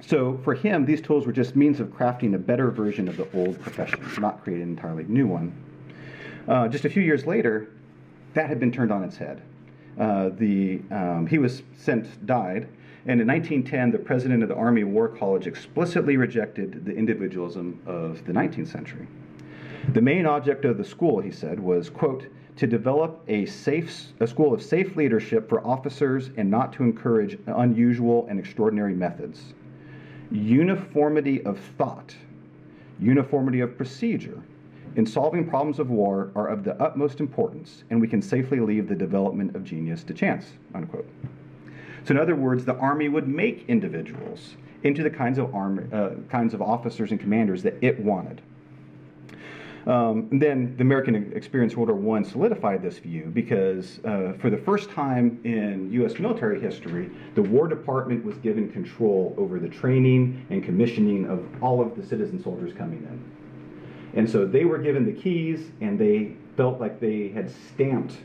so 0.00 0.38
for 0.44 0.54
him, 0.54 0.84
these 0.84 1.00
tools 1.00 1.26
were 1.26 1.32
just 1.32 1.56
means 1.56 1.80
of 1.80 1.88
crafting 1.88 2.34
a 2.34 2.38
better 2.38 2.70
version 2.70 3.08
of 3.08 3.16
the 3.16 3.26
old 3.32 3.60
profession, 3.60 4.00
not 4.18 4.42
create 4.42 4.60
an 4.60 4.68
entirely 4.68 5.04
new 5.04 5.26
one. 5.26 5.52
Uh, 6.46 6.68
just 6.68 6.84
a 6.84 6.90
few 6.90 7.02
years 7.02 7.24
later, 7.24 7.70
that 8.34 8.48
had 8.48 8.60
been 8.60 8.70
turned 8.70 8.92
on 8.92 9.02
its 9.02 9.16
head. 9.16 9.40
Uh, 9.98 10.30
the, 10.30 10.80
um, 10.90 11.26
he 11.26 11.38
was 11.38 11.62
sent, 11.76 12.26
died, 12.26 12.68
and 13.06 13.20
in 13.20 13.26
1910, 13.26 13.90
the 13.90 13.98
president 13.98 14.42
of 14.42 14.48
the 14.48 14.54
Army 14.54 14.82
War 14.82 15.08
College 15.08 15.46
explicitly 15.46 16.16
rejected 16.16 16.86
the 16.86 16.92
individualism 16.92 17.78
of 17.86 18.24
the 18.24 18.32
19th 18.32 18.68
century. 18.68 19.06
The 19.92 20.00
main 20.00 20.24
object 20.24 20.64
of 20.64 20.78
the 20.78 20.84
school, 20.84 21.20
he 21.20 21.30
said, 21.30 21.60
was, 21.60 21.90
quote, 21.90 22.26
to 22.56 22.66
develop 22.66 23.22
a 23.28 23.44
safe 23.46 24.06
a 24.20 24.26
school 24.26 24.54
of 24.54 24.62
safe 24.62 24.96
leadership 24.96 25.48
for 25.48 25.66
officers 25.66 26.30
and 26.36 26.50
not 26.50 26.72
to 26.74 26.82
encourage 26.82 27.38
unusual 27.46 28.26
and 28.30 28.38
extraordinary 28.38 28.94
methods. 28.94 29.52
Uniformity 30.30 31.42
of 31.44 31.58
thought, 31.76 32.14
uniformity 32.98 33.60
of 33.60 33.76
procedure 33.76 34.42
in 34.96 35.04
solving 35.04 35.46
problems 35.46 35.78
of 35.78 35.90
war 35.90 36.30
are 36.36 36.48
of 36.48 36.64
the 36.64 36.80
utmost 36.80 37.20
importance, 37.20 37.82
and 37.90 38.00
we 38.00 38.08
can 38.08 38.22
safely 38.22 38.60
leave 38.60 38.88
the 38.88 38.94
development 38.94 39.56
of 39.56 39.64
genius 39.64 40.04
to 40.04 40.14
chance. 40.14 40.52
Unquote. 40.74 41.08
So, 42.04 42.12
in 42.12 42.18
other 42.18 42.36
words, 42.36 42.64
the 42.64 42.76
Army 42.76 43.08
would 43.08 43.28
make 43.28 43.64
individuals 43.68 44.56
into 44.82 45.02
the 45.02 45.10
kinds 45.10 45.38
of, 45.38 45.54
arm, 45.54 45.88
uh, 45.92 46.10
kinds 46.30 46.52
of 46.52 46.60
officers 46.60 47.10
and 47.10 47.18
commanders 47.18 47.62
that 47.62 47.74
it 47.80 47.98
wanted. 47.98 48.42
Um, 49.86 50.28
and 50.30 50.40
then 50.40 50.76
the 50.76 50.82
American 50.82 51.32
experience 51.34 51.76
World 51.76 51.90
War 51.90 52.18
I 52.18 52.22
solidified 52.22 52.82
this 52.82 52.98
view 52.98 53.30
because 53.34 54.00
uh, 54.04 54.32
for 54.38 54.48
the 54.48 54.56
first 54.56 54.90
time 54.90 55.38
in 55.44 55.90
U.S. 55.92 56.18
military 56.18 56.60
history, 56.60 57.10
the 57.34 57.42
War 57.42 57.68
Department 57.68 58.24
was 58.24 58.36
given 58.38 58.70
control 58.70 59.34
over 59.36 59.58
the 59.58 59.68
training 59.68 60.46
and 60.48 60.64
commissioning 60.64 61.26
of 61.26 61.44
all 61.62 61.82
of 61.82 61.96
the 61.96 62.06
citizen 62.06 62.42
soldiers 62.42 62.72
coming 62.72 62.98
in. 62.98 64.18
And 64.18 64.30
so 64.30 64.46
they 64.46 64.64
were 64.64 64.78
given 64.78 65.04
the 65.04 65.12
keys 65.12 65.70
and 65.80 65.98
they 65.98 66.34
felt 66.56 66.80
like 66.80 67.00
they 67.00 67.28
had 67.28 67.50
stamped 67.50 68.16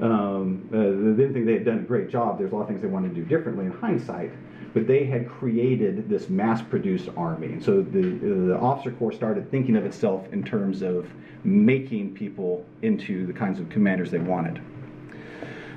um, 0.00 0.68
uh, 0.72 0.76
they 0.76 1.22
didn't 1.22 1.34
think 1.34 1.46
they 1.46 1.54
had 1.54 1.64
done 1.64 1.78
a 1.78 1.82
great 1.82 2.08
job. 2.08 2.38
There's 2.38 2.52
a 2.52 2.54
lot 2.54 2.62
of 2.62 2.68
things 2.68 2.82
they 2.82 2.88
wanted 2.88 3.14
to 3.14 3.14
do 3.16 3.24
differently 3.24 3.66
in 3.66 3.72
hindsight, 3.72 4.32
but 4.72 4.86
they 4.86 5.04
had 5.04 5.28
created 5.28 6.08
this 6.08 6.28
mass-produced 6.28 7.08
army, 7.16 7.48
and 7.48 7.62
so 7.62 7.82
the 7.82 8.02
the 8.48 8.58
officer 8.58 8.92
corps 8.92 9.12
started 9.12 9.50
thinking 9.50 9.76
of 9.76 9.84
itself 9.84 10.26
in 10.32 10.44
terms 10.44 10.82
of 10.82 11.08
making 11.44 12.14
people 12.14 12.64
into 12.82 13.26
the 13.26 13.32
kinds 13.32 13.58
of 13.58 13.68
commanders 13.68 14.10
they 14.10 14.18
wanted. 14.18 14.60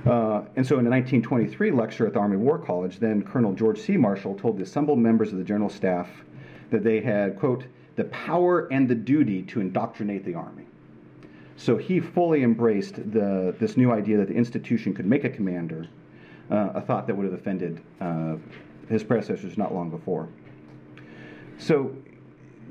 Uh, 0.06 0.42
and 0.56 0.66
so 0.66 0.80
in 0.80 0.88
a 0.88 0.90
1923 0.90 1.72
lecture 1.72 2.08
at 2.08 2.14
the 2.14 2.20
Army 2.20 2.38
War 2.38 2.58
College, 2.58 3.00
then 3.00 3.22
Colonel 3.22 3.54
George 3.54 3.80
C. 3.80 3.98
Marshall 3.98 4.36
told 4.36 4.58
the 4.58 4.64
assembled 4.64 4.98
members 4.98 5.32
of 5.32 5.38
the 5.38 5.44
general 5.44 5.70
staff 5.70 6.10
that 6.72 6.84
they 6.84 7.02
had, 7.02 7.38
quote, 7.38 7.66
the 7.96 8.06
power 8.06 8.68
and 8.72 8.88
the 8.88 8.96
duty 8.96 9.44
to 9.44 9.62
indoctrinate 9.62 10.26
the 10.26 10.34
Army. 10.34 10.66
So 11.62 11.78
he 11.78 12.00
fully 12.00 12.42
embraced 12.42 12.96
the, 12.96 13.54
this 13.60 13.78
new 13.78 13.92
idea 13.92 14.18
that 14.18 14.28
the 14.28 14.34
institution 14.34 14.96
could 14.96 15.06
make 15.06 15.26
a 15.26 15.30
commander, 15.30 15.88
uh, 16.50 16.72
a 16.74 16.82
thought 16.82 17.06
that 17.06 17.16
would 17.16 17.26
have 17.26 17.36
offended 17.36 17.84
uh, 18.00 18.38
his 18.90 19.04
predecessors 19.04 19.60
not 19.60 19.72
long 19.72 19.92
before. 19.92 20.28
So, 21.60 21.96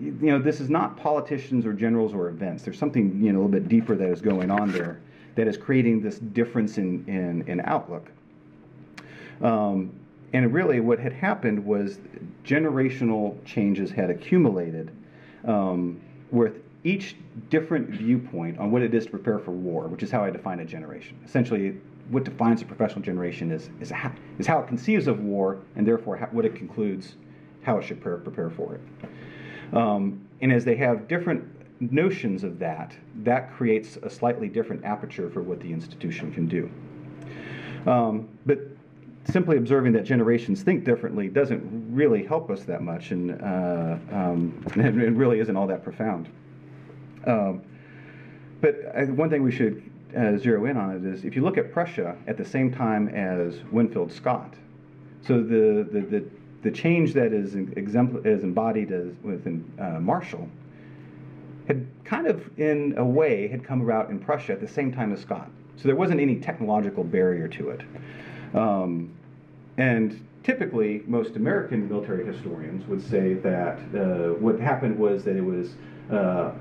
you 0.00 0.16
know, 0.22 0.40
this 0.40 0.58
is 0.58 0.68
not 0.68 0.96
politicians 0.96 1.66
or 1.66 1.72
generals 1.72 2.12
or 2.12 2.30
events. 2.30 2.64
There's 2.64 2.80
something, 2.80 3.22
you 3.22 3.32
know, 3.32 3.38
a 3.38 3.42
little 3.42 3.60
bit 3.60 3.68
deeper 3.68 3.94
that 3.94 4.10
is 4.10 4.20
going 4.20 4.50
on 4.50 4.72
there 4.72 5.00
that 5.36 5.46
is 5.46 5.56
creating 5.56 6.02
this 6.02 6.18
difference 6.18 6.76
in, 6.76 7.04
in, 7.06 7.44
in 7.46 7.60
outlook. 7.60 8.10
Um, 9.40 9.92
and 10.32 10.52
really, 10.52 10.80
what 10.80 10.98
had 10.98 11.12
happened 11.12 11.64
was 11.64 12.00
generational 12.44 13.36
changes 13.44 13.92
had 13.92 14.10
accumulated 14.10 14.90
um, 15.44 16.00
with 16.32 16.54
each 16.84 17.16
different 17.50 17.88
viewpoint 17.90 18.58
on 18.58 18.70
what 18.70 18.82
it 18.82 18.94
is 18.94 19.04
to 19.04 19.10
prepare 19.10 19.38
for 19.38 19.50
war, 19.50 19.86
which 19.88 20.02
is 20.02 20.10
how 20.10 20.24
I 20.24 20.30
define 20.30 20.60
a 20.60 20.64
generation. 20.64 21.18
Essentially, 21.24 21.76
what 22.08 22.24
defines 22.24 22.62
a 22.62 22.64
professional 22.64 23.02
generation 23.02 23.52
is, 23.52 23.70
is, 23.80 23.90
how, 23.90 24.12
is 24.38 24.46
how 24.46 24.60
it 24.60 24.66
conceives 24.66 25.06
of 25.06 25.20
war 25.20 25.58
and 25.76 25.86
therefore 25.86 26.16
how, 26.16 26.26
what 26.26 26.44
it 26.44 26.54
concludes 26.54 27.16
how 27.62 27.78
it 27.78 27.84
should 27.84 28.00
prepare, 28.00 28.18
prepare 28.18 28.50
for 28.50 28.74
it. 28.76 29.76
Um, 29.76 30.26
and 30.40 30.52
as 30.52 30.64
they 30.64 30.76
have 30.76 31.06
different 31.06 31.44
notions 31.80 32.44
of 32.44 32.58
that, 32.58 32.96
that 33.22 33.52
creates 33.52 33.96
a 34.02 34.10
slightly 34.10 34.48
different 34.48 34.84
aperture 34.84 35.30
for 35.30 35.42
what 35.42 35.60
the 35.60 35.72
institution 35.72 36.32
can 36.32 36.46
do. 36.46 36.70
Um, 37.86 38.28
but 38.46 38.58
simply 39.30 39.56
observing 39.56 39.92
that 39.92 40.04
generations 40.04 40.62
think 40.62 40.84
differently 40.84 41.28
doesn't 41.28 41.62
really 41.94 42.24
help 42.24 42.50
us 42.50 42.64
that 42.64 42.82
much, 42.82 43.10
and, 43.10 43.40
uh, 43.42 43.96
um, 44.12 44.64
and 44.74 45.00
it 45.00 45.12
really 45.12 45.40
isn't 45.40 45.56
all 45.56 45.66
that 45.66 45.84
profound. 45.84 46.28
Um, 47.26 47.62
but 48.60 48.76
uh, 48.94 49.06
one 49.06 49.30
thing 49.30 49.42
we 49.42 49.52
should 49.52 49.82
uh, 50.16 50.36
zero 50.36 50.64
in 50.66 50.76
on 50.76 50.90
it 50.90 51.04
is 51.04 51.24
if 51.24 51.36
you 51.36 51.42
look 51.42 51.56
at 51.56 51.72
Prussia 51.72 52.16
at 52.26 52.36
the 52.36 52.44
same 52.44 52.72
time 52.72 53.08
as 53.08 53.60
Winfield 53.70 54.12
Scott, 54.12 54.54
so 55.22 55.42
the, 55.42 55.86
the, 55.92 56.00
the, 56.00 56.24
the 56.62 56.70
change 56.70 57.14
that 57.14 57.32
is, 57.32 57.54
exempl- 57.54 58.24
is 58.26 58.42
embodied 58.42 58.92
as 58.92 59.12
within 59.22 59.64
uh, 59.78 60.00
Marshall 60.00 60.48
had 61.66 61.86
kind 62.04 62.26
of, 62.26 62.58
in 62.58 62.94
a 62.96 63.04
way, 63.04 63.46
had 63.46 63.62
come 63.62 63.80
about 63.80 64.10
in 64.10 64.18
Prussia 64.18 64.52
at 64.52 64.60
the 64.60 64.68
same 64.68 64.92
time 64.92 65.12
as 65.12 65.20
Scott. 65.20 65.48
So 65.76 65.84
there 65.84 65.96
wasn't 65.96 66.20
any 66.20 66.36
technological 66.36 67.04
barrier 67.04 67.48
to 67.48 67.70
it. 67.70 67.80
Um, 68.54 69.12
and 69.76 70.26
typically, 70.42 71.02
most 71.06 71.36
American 71.36 71.88
military 71.88 72.26
historians 72.26 72.86
would 72.88 73.00
say 73.00 73.34
that 73.34 73.78
uh, 73.94 74.34
what 74.34 74.58
happened 74.58 74.98
was 74.98 75.22
that 75.24 75.36
it 75.36 75.44
was 75.44 75.74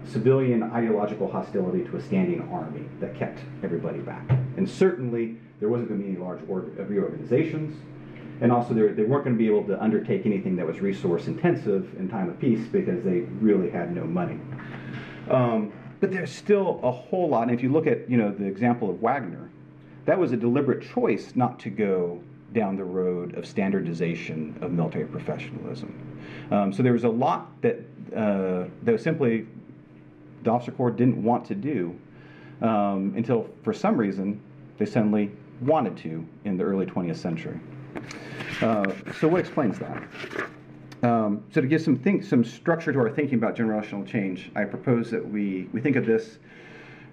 civilian 0.06 0.64
ideological 0.64 1.32
hostility 1.32 1.84
to 1.84 1.98
a 1.98 2.02
standing 2.02 2.48
army 2.52 2.86
that 3.00 3.16
kept 3.16 3.40
everybody 3.64 4.00
back. 4.00 4.30
And 4.58 4.70
certainly, 4.70 5.38
there 5.60 5.70
wasn't 5.70 5.90
going 5.90 6.02
to 6.02 6.06
be 6.06 6.12
any 6.14 6.20
large 6.20 6.40
uh, 6.42 6.84
reorganizations, 6.84 7.76
and 8.42 8.52
also 8.52 8.74
they 8.74 9.04
weren't 9.04 9.26
going 9.26 9.36
to 9.36 9.38
be 9.38 9.48
able 9.48 9.66
to 9.66 9.82
undertake 9.82 10.26
anything 10.26 10.56
that 10.56 10.66
was 10.66 10.80
resource 10.80 11.28
intensive 11.28 11.94
in 12.00 12.08
time 12.08 12.30
of 12.30 12.40
peace 12.40 12.66
because 12.68 13.04
they 13.04 13.22
really 13.42 13.70
had 13.70 13.94
no 13.94 14.06
money. 14.06 14.40
Um, 15.30 15.74
but 16.00 16.12
there's 16.12 16.32
still 16.32 16.80
a 16.82 16.92
whole 16.92 17.30
lot. 17.30 17.44
And 17.44 17.52
if 17.52 17.62
you 17.62 17.72
look 17.72 17.88
at 17.88 18.10
you 18.10 18.18
know 18.18 18.32
the 18.32 18.46
example 18.46 18.90
of 18.90 19.02
Wagner, 19.02 19.50
that 20.06 20.18
was 20.18 20.32
a 20.32 20.38
deliberate 20.38 20.90
choice 20.94 21.34
not 21.36 21.60
to 21.60 21.70
go 21.70 22.22
down 22.54 22.76
the 22.76 22.84
road 22.84 23.36
of 23.36 23.46
standardization 23.46 24.58
of 24.62 24.72
military 24.72 25.06
professionalism. 25.06 25.94
Um, 26.52 26.74
so 26.74 26.82
there 26.82 26.94
was 26.94 27.04
a 27.04 27.10
lot 27.10 27.62
that 27.62 27.80
uh, 28.14 28.66
that 28.84 28.92
was 28.92 29.04
simply 29.04 29.48
the 30.44 30.52
officer 30.52 30.72
corps 30.72 30.92
didn't 30.92 31.22
want 31.22 31.46
to 31.46 31.56
do 31.56 31.98
um, 32.62 33.14
until, 33.16 33.50
for 33.64 33.74
some 33.74 33.98
reason, 33.98 34.40
they 34.78 34.86
suddenly 34.86 35.32
wanted 35.62 35.98
to 35.98 36.26
in 36.46 36.58
the 36.58 36.64
early 36.64 36.86
20th 36.86 37.18
century. 37.18 37.60
Uh, 38.62 38.92
so 39.20 39.28
what 39.28 39.40
explains 39.40 39.80
that? 39.80 40.04
Um, 41.02 41.44
so 41.54 41.62
to 41.62 41.68
give 41.68 41.82
some 41.82 41.98
think, 41.98 42.24
some 42.24 42.44
structure 42.44 42.92
to 42.92 43.00
our 43.00 43.10
thinking 43.10 43.36
about 43.36 43.56
generational 43.56 44.06
change, 44.06 44.52
I 44.56 44.66
propose 44.66 45.10
that 45.12 45.26
we, 45.26 45.70
we 45.72 45.82
think 45.82 45.96
of 45.96 46.06
this 46.06 46.40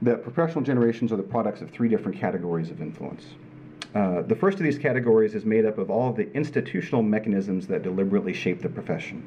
that 0.03 0.23
professional 0.23 0.63
generations 0.63 1.11
are 1.11 1.17
the 1.17 1.23
products 1.23 1.63
of 1.63 1.71
three 1.71 1.89
different 1.89 2.19
categories 2.19 2.71
of 2.71 2.83
influence. 2.83 3.25
Uh, 3.95 4.21
the 4.23 4.35
first 4.35 4.59
of 4.59 4.65
these 4.65 4.79
categories 4.79 5.35
is 5.35 5.47
made 5.47 5.65
up 5.65 5.79
of 5.79 5.91
all 5.91 6.11
of 6.11 6.17
the 6.17 6.31
institutional 6.35 7.03
mechanisms 7.03 7.67
that 7.67 7.83
deliberately 7.83 8.35
shape 8.35 8.61
the 8.61 8.69
profession. 8.69 9.27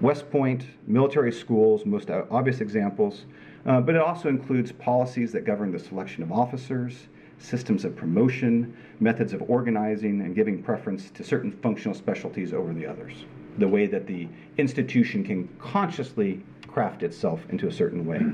West 0.00 0.30
Point, 0.30 0.64
military 0.86 1.32
schools, 1.32 1.86
most 1.86 2.10
obvious 2.10 2.60
examples, 2.60 3.24
uh, 3.66 3.80
but 3.80 3.94
it 3.94 4.00
also 4.00 4.28
includes 4.28 4.72
policies 4.72 5.32
that 5.32 5.44
govern 5.44 5.72
the 5.72 5.78
selection 5.78 6.22
of 6.22 6.32
officers, 6.32 7.06
systems 7.38 7.84
of 7.84 7.96
promotion, 7.96 8.76
methods 9.00 9.32
of 9.32 9.42
organizing, 9.48 10.20
and 10.20 10.34
giving 10.34 10.62
preference 10.62 11.10
to 11.10 11.24
certain 11.24 11.52
functional 11.62 11.94
specialties 11.94 12.52
over 12.52 12.72
the 12.72 12.86
others. 12.86 13.14
The 13.58 13.68
way 13.68 13.86
that 13.86 14.06
the 14.06 14.28
institution 14.58 15.24
can 15.24 15.48
consciously 15.58 16.42
craft 16.66 17.02
itself 17.02 17.40
into 17.50 17.68
a 17.68 17.72
certain 17.72 18.04
way. 18.04 18.20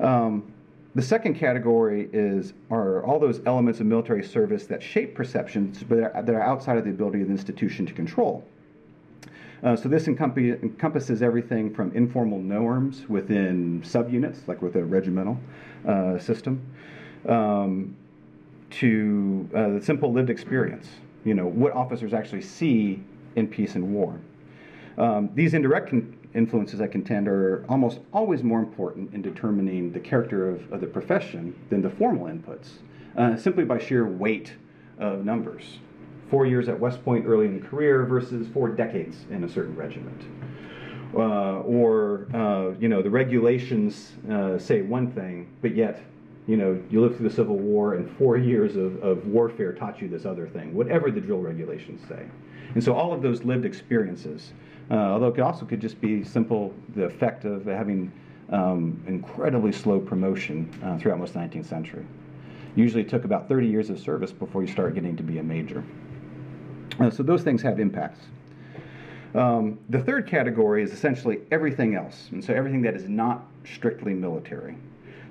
Um, 0.00 0.52
the 0.96 1.02
second 1.02 1.34
category 1.34 2.08
is 2.12 2.52
are 2.68 3.04
all 3.04 3.20
those 3.20 3.40
elements 3.46 3.78
of 3.78 3.86
military 3.86 4.24
service 4.24 4.66
that 4.66 4.82
shape 4.82 5.14
perceptions, 5.14 5.84
but 5.84 6.26
that 6.26 6.34
are 6.34 6.42
outside 6.42 6.78
of 6.78 6.84
the 6.84 6.90
ability 6.90 7.20
of 7.22 7.28
the 7.28 7.32
institution 7.32 7.86
to 7.86 7.92
control. 7.92 8.44
Uh, 9.64 9.74
so 9.74 9.88
this 9.88 10.08
encompasses 10.08 11.22
everything 11.22 11.74
from 11.74 11.90
informal 11.92 12.38
norms 12.38 13.08
within 13.08 13.80
subunits, 13.80 14.46
like 14.46 14.60
with 14.60 14.76
a 14.76 14.84
regimental 14.84 15.40
uh, 15.88 16.18
system, 16.18 16.60
um, 17.26 17.96
to 18.68 19.48
uh, 19.54 19.70
the 19.70 19.80
simple 19.80 20.12
lived 20.12 20.28
experience. 20.28 20.88
You 21.24 21.32
know 21.32 21.46
what 21.46 21.72
officers 21.72 22.12
actually 22.12 22.42
see 22.42 23.02
in 23.36 23.48
peace 23.48 23.74
and 23.74 23.94
war. 23.94 24.20
Um, 24.98 25.30
these 25.34 25.54
indirect 25.54 25.88
con- 25.88 26.14
influences, 26.34 26.82
I 26.82 26.86
contend, 26.86 27.26
are 27.26 27.64
almost 27.66 28.00
always 28.12 28.42
more 28.42 28.58
important 28.58 29.14
in 29.14 29.22
determining 29.22 29.92
the 29.92 30.00
character 30.00 30.50
of, 30.50 30.70
of 30.72 30.82
the 30.82 30.86
profession 30.86 31.58
than 31.70 31.80
the 31.80 31.90
formal 31.90 32.26
inputs, 32.26 32.68
uh, 33.16 33.36
simply 33.36 33.64
by 33.64 33.78
sheer 33.78 34.06
weight 34.06 34.52
of 34.98 35.24
numbers. 35.24 35.78
Four 36.34 36.46
years 36.46 36.68
at 36.68 36.80
West 36.80 37.04
Point 37.04 37.26
early 37.26 37.46
in 37.46 37.60
the 37.60 37.64
career 37.64 38.04
versus 38.04 38.48
four 38.48 38.68
decades 38.68 39.16
in 39.30 39.44
a 39.44 39.48
certain 39.48 39.76
regiment. 39.76 40.20
Uh, 41.14 41.60
or, 41.60 42.26
uh, 42.34 42.76
you 42.80 42.88
know, 42.88 43.02
the 43.02 43.08
regulations 43.08 44.10
uh, 44.28 44.58
say 44.58 44.82
one 44.82 45.12
thing, 45.12 45.48
but 45.62 45.76
yet, 45.76 46.02
you 46.48 46.56
know, 46.56 46.82
you 46.90 47.00
lived 47.00 47.18
through 47.18 47.28
the 47.28 47.34
Civil 47.34 47.56
War 47.56 47.94
and 47.94 48.10
four 48.18 48.36
years 48.36 48.74
of, 48.74 49.00
of 49.00 49.28
warfare 49.28 49.72
taught 49.72 50.02
you 50.02 50.08
this 50.08 50.26
other 50.26 50.48
thing, 50.48 50.74
whatever 50.74 51.12
the 51.12 51.20
drill 51.20 51.38
regulations 51.38 52.00
say. 52.08 52.26
And 52.74 52.82
so 52.82 52.94
all 52.94 53.12
of 53.12 53.22
those 53.22 53.44
lived 53.44 53.64
experiences 53.64 54.52
uh, 54.90 54.94
although 54.94 55.28
it 55.28 55.40
also 55.40 55.64
could 55.64 55.80
just 55.80 56.00
be 56.00 56.24
simple 56.24 56.74
the 56.94 57.04
effect 57.04 57.44
of 57.44 57.64
having 57.64 58.12
um, 58.50 59.00
incredibly 59.06 59.72
slow 59.72 59.98
promotion 59.98 60.68
uh, 60.82 60.98
throughout 60.98 61.18
most 61.18 61.34
of 61.34 61.50
the 61.50 61.58
19th 61.58 61.66
century. 61.66 62.04
Usually 62.76 63.02
it 63.02 63.08
took 63.08 63.24
about 63.24 63.48
30 63.48 63.66
years 63.68 63.88
of 63.88 63.98
service 63.98 64.32
before 64.32 64.62
you 64.62 64.68
start 64.68 64.94
getting 64.94 65.16
to 65.16 65.22
be 65.22 65.38
a 65.38 65.42
major. 65.42 65.84
Uh, 67.00 67.10
so 67.10 67.22
those 67.22 67.42
things 67.42 67.62
have 67.62 67.80
impacts. 67.80 68.20
Um, 69.34 69.78
the 69.88 69.98
third 69.98 70.26
category 70.26 70.82
is 70.82 70.92
essentially 70.92 71.40
everything 71.50 71.96
else, 71.96 72.28
and 72.30 72.44
so 72.44 72.54
everything 72.54 72.82
that 72.82 72.94
is 72.94 73.08
not 73.08 73.46
strictly 73.64 74.14
military. 74.14 74.76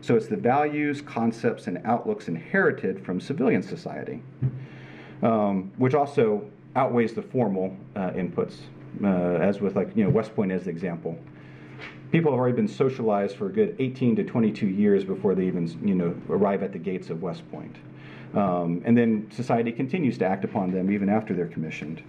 So 0.01 0.15
it's 0.15 0.27
the 0.27 0.35
values, 0.35 1.01
concepts, 1.01 1.67
and 1.67 1.79
outlooks 1.85 2.27
inherited 2.27 3.05
from 3.05 3.21
civilian 3.21 3.63
society, 3.63 4.21
um, 5.21 5.71
which 5.77 5.93
also 5.93 6.43
outweighs 6.75 7.13
the 7.13 7.21
formal 7.21 7.75
uh, 7.95 8.09
inputs 8.11 8.55
uh, 9.01 9.07
as 9.07 9.61
with 9.61 9.75
like 9.75 9.95
you 9.95 10.03
know 10.03 10.09
West 10.09 10.35
Point 10.35 10.51
as 10.51 10.65
the 10.65 10.69
example. 10.69 11.17
People 12.11 12.31
have 12.31 12.39
already 12.39 12.55
been 12.55 12.67
socialized 12.67 13.37
for 13.37 13.47
a 13.47 13.51
good 13.51 13.75
18 13.79 14.17
to 14.17 14.23
22 14.23 14.67
years 14.67 15.03
before 15.03 15.33
they 15.33 15.47
even 15.47 15.67
you 15.87 15.95
know 15.95 16.13
arrive 16.29 16.61
at 16.61 16.73
the 16.73 16.79
gates 16.79 17.09
of 17.09 17.21
West 17.21 17.49
Point. 17.49 17.75
Um, 18.33 18.81
and 18.85 18.97
then 18.97 19.29
society 19.31 19.71
continues 19.71 20.17
to 20.19 20.25
act 20.25 20.43
upon 20.43 20.71
them 20.71 20.91
even 20.91 21.07
after 21.09 21.33
they're 21.33 21.47
commissioned, 21.47 22.01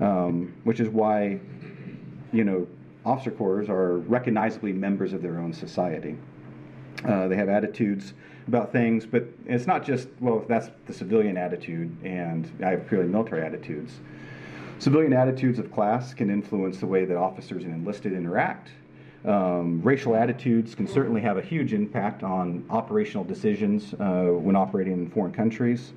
um, 0.00 0.52
which 0.64 0.80
is 0.80 0.88
why, 0.88 1.38
you 2.32 2.44
know, 2.44 2.66
officer 3.04 3.30
corps 3.30 3.68
are 3.68 3.98
recognizably 3.98 4.72
members 4.72 5.12
of 5.12 5.22
their 5.22 5.38
own 5.38 5.52
society. 5.52 6.16
Uh, 7.04 7.26
they 7.28 7.36
have 7.36 7.48
attitudes 7.48 8.12
about 8.46 8.70
things, 8.70 9.06
but 9.06 9.24
it's 9.46 9.66
not 9.66 9.84
just, 9.84 10.08
well, 10.20 10.44
that's 10.48 10.68
the 10.86 10.92
civilian 10.92 11.36
attitude, 11.36 11.96
and 12.04 12.50
I 12.64 12.70
have 12.70 12.86
purely 12.86 13.08
military 13.08 13.42
attitudes. 13.42 13.94
Civilian 14.78 15.12
attitudes 15.12 15.58
of 15.58 15.72
class 15.72 16.12
can 16.12 16.28
influence 16.28 16.78
the 16.78 16.86
way 16.86 17.04
that 17.04 17.16
officers 17.16 17.64
and 17.64 17.72
enlisted 17.72 18.12
interact. 18.12 18.70
Um, 19.24 19.80
racial 19.82 20.16
attitudes 20.16 20.74
can 20.74 20.86
certainly 20.86 21.20
have 21.20 21.36
a 21.36 21.42
huge 21.42 21.72
impact 21.72 22.22
on 22.24 22.64
operational 22.70 23.24
decisions 23.24 23.94
uh, 23.94 24.24
when 24.32 24.56
operating 24.56 24.94
in 24.94 25.10
foreign 25.10 25.32
countries. 25.32 25.92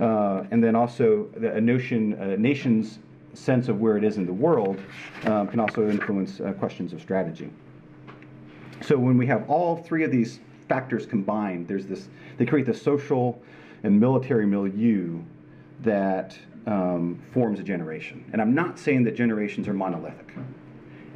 Uh, 0.00 0.44
and 0.50 0.62
then 0.62 0.76
also 0.76 1.28
a 1.36 1.60
notion, 1.60 2.12
a 2.14 2.36
nation's 2.36 2.98
sense 3.32 3.68
of 3.68 3.80
where 3.80 3.96
it 3.96 4.04
is 4.04 4.16
in 4.16 4.26
the 4.26 4.32
world 4.32 4.78
um, 5.24 5.48
can 5.48 5.60
also 5.60 5.88
influence 5.88 6.40
uh, 6.40 6.52
questions 6.52 6.92
of 6.92 7.00
strategy. 7.00 7.50
So 8.82 8.96
when 8.98 9.16
we 9.16 9.26
have 9.26 9.48
all 9.50 9.76
three 9.76 10.04
of 10.04 10.10
these 10.10 10.40
factors 10.68 11.06
combined, 11.06 11.66
there's 11.66 11.86
this, 11.86 12.08
they 12.36 12.46
create 12.46 12.66
the 12.66 12.74
social 12.74 13.42
and 13.82 13.98
military 13.98 14.46
milieu 14.46 15.20
that 15.80 16.38
um, 16.66 17.18
forms 17.32 17.58
a 17.60 17.62
generation. 17.62 18.24
And 18.32 18.42
I'm 18.42 18.54
not 18.54 18.78
saying 18.78 19.04
that 19.04 19.16
generations 19.16 19.68
are 19.68 19.74
monolithic. 19.74 20.32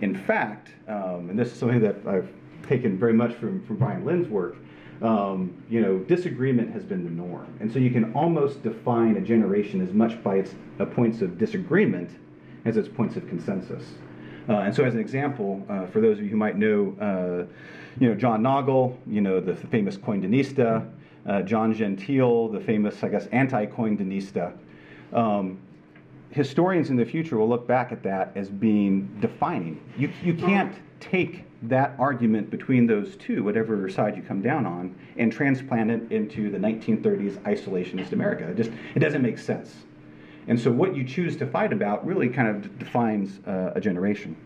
In 0.02 0.16
fact, 0.16 0.70
um, 0.88 1.30
and 1.30 1.38
this 1.38 1.52
is 1.52 1.58
something 1.58 1.80
that 1.80 1.96
I've 2.06 2.28
taken 2.68 2.98
very 2.98 3.12
much 3.12 3.34
from, 3.34 3.64
from 3.64 3.76
Brian 3.76 4.04
Linn's 4.04 4.28
work, 4.28 4.56
um, 5.00 5.54
you 5.70 5.80
know, 5.80 5.98
disagreement 5.98 6.72
has 6.72 6.84
been 6.84 7.04
the 7.04 7.10
norm. 7.10 7.56
And 7.60 7.72
so 7.72 7.78
you 7.78 7.90
can 7.90 8.12
almost 8.12 8.62
define 8.62 9.16
a 9.16 9.20
generation 9.20 9.80
as 9.80 9.92
much 9.92 10.22
by 10.22 10.36
its 10.36 10.54
uh, 10.80 10.86
points 10.86 11.22
of 11.22 11.38
disagreement 11.38 12.10
as 12.64 12.76
its 12.76 12.88
points 12.88 13.16
of 13.16 13.28
consensus. 13.28 13.84
Uh, 14.48 14.58
and 14.58 14.74
so, 14.74 14.84
as 14.84 14.94
an 14.94 15.00
example, 15.00 15.64
uh, 15.68 15.86
for 15.86 16.00
those 16.00 16.18
of 16.18 16.24
you 16.24 16.30
who 16.30 16.36
might 16.36 16.56
know, 16.56 16.96
uh, 17.00 17.46
you 18.00 18.08
know, 18.08 18.14
John 18.14 18.42
Nagl, 18.42 18.96
you 19.06 19.20
know, 19.20 19.40
the, 19.40 19.52
the 19.52 19.66
famous 19.68 19.96
COINdinista, 19.96 20.88
uh, 21.26 21.42
Gian 21.42 21.72
Gentile, 21.74 22.48
the 22.48 22.60
famous, 22.60 23.04
I 23.04 23.08
guess, 23.08 23.26
anti-COINdinista, 23.26 24.52
um, 25.12 25.58
historians 26.32 26.90
in 26.90 26.96
the 26.96 27.04
future 27.04 27.36
will 27.36 27.48
look 27.48 27.66
back 27.66 27.92
at 27.92 28.02
that 28.02 28.32
as 28.34 28.48
being 28.48 29.16
defining. 29.20 29.80
You, 29.96 30.10
you 30.22 30.34
can't 30.34 30.74
take 30.98 31.44
that 31.62 31.94
argument 31.98 32.50
between 32.50 32.86
those 32.86 33.16
two, 33.16 33.44
whatever 33.44 33.88
side 33.88 34.16
you 34.16 34.22
come 34.22 34.42
down 34.42 34.66
on, 34.66 34.96
and 35.16 35.30
transplant 35.30 35.90
it 35.90 36.10
into 36.10 36.50
the 36.50 36.58
1930s 36.58 37.38
isolationist 37.42 38.12
America. 38.12 38.48
It 38.48 38.56
just 38.56 38.70
it 38.94 38.98
doesn't 39.00 39.22
make 39.22 39.38
sense. 39.38 39.74
And 40.48 40.58
so 40.58 40.72
what 40.72 40.96
you 40.96 41.04
choose 41.04 41.36
to 41.36 41.46
fight 41.46 41.72
about 41.72 42.04
really 42.04 42.28
kind 42.28 42.48
of 42.48 42.78
defines 42.78 43.38
uh, 43.46 43.72
a 43.76 43.80
generation. 43.80 44.36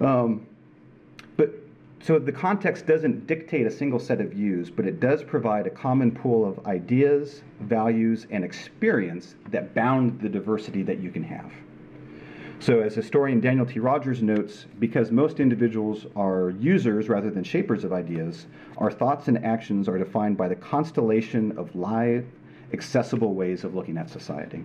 Um, 0.00 0.46
so 2.04 2.18
the 2.18 2.32
context 2.32 2.84
doesn't 2.84 3.26
dictate 3.26 3.66
a 3.66 3.70
single 3.70 3.98
set 3.98 4.20
of 4.20 4.32
views, 4.32 4.68
but 4.68 4.84
it 4.84 5.00
does 5.00 5.24
provide 5.24 5.66
a 5.66 5.70
common 5.70 6.10
pool 6.10 6.46
of 6.46 6.66
ideas, 6.66 7.42
values, 7.60 8.26
and 8.30 8.44
experience 8.44 9.36
that 9.50 9.72
bound 9.72 10.20
the 10.20 10.28
diversity 10.28 10.82
that 10.82 10.98
you 10.98 11.10
can 11.10 11.22
have. 11.22 11.50
So, 12.58 12.80
as 12.80 12.94
historian 12.94 13.40
Daniel 13.40 13.64
T. 13.64 13.80
Rodgers 13.80 14.22
notes, 14.22 14.66
because 14.78 15.10
most 15.10 15.40
individuals 15.40 16.04
are 16.14 16.50
users 16.60 17.08
rather 17.08 17.30
than 17.30 17.42
shapers 17.42 17.84
of 17.84 17.94
ideas, 17.94 18.48
our 18.76 18.90
thoughts 18.90 19.28
and 19.28 19.42
actions 19.42 19.88
are 19.88 19.96
defined 19.96 20.36
by 20.36 20.48
the 20.48 20.56
constellation 20.56 21.56
of 21.56 21.74
live, 21.74 22.26
accessible 22.74 23.32
ways 23.32 23.64
of 23.64 23.74
looking 23.74 23.96
at 23.96 24.10
society. 24.10 24.62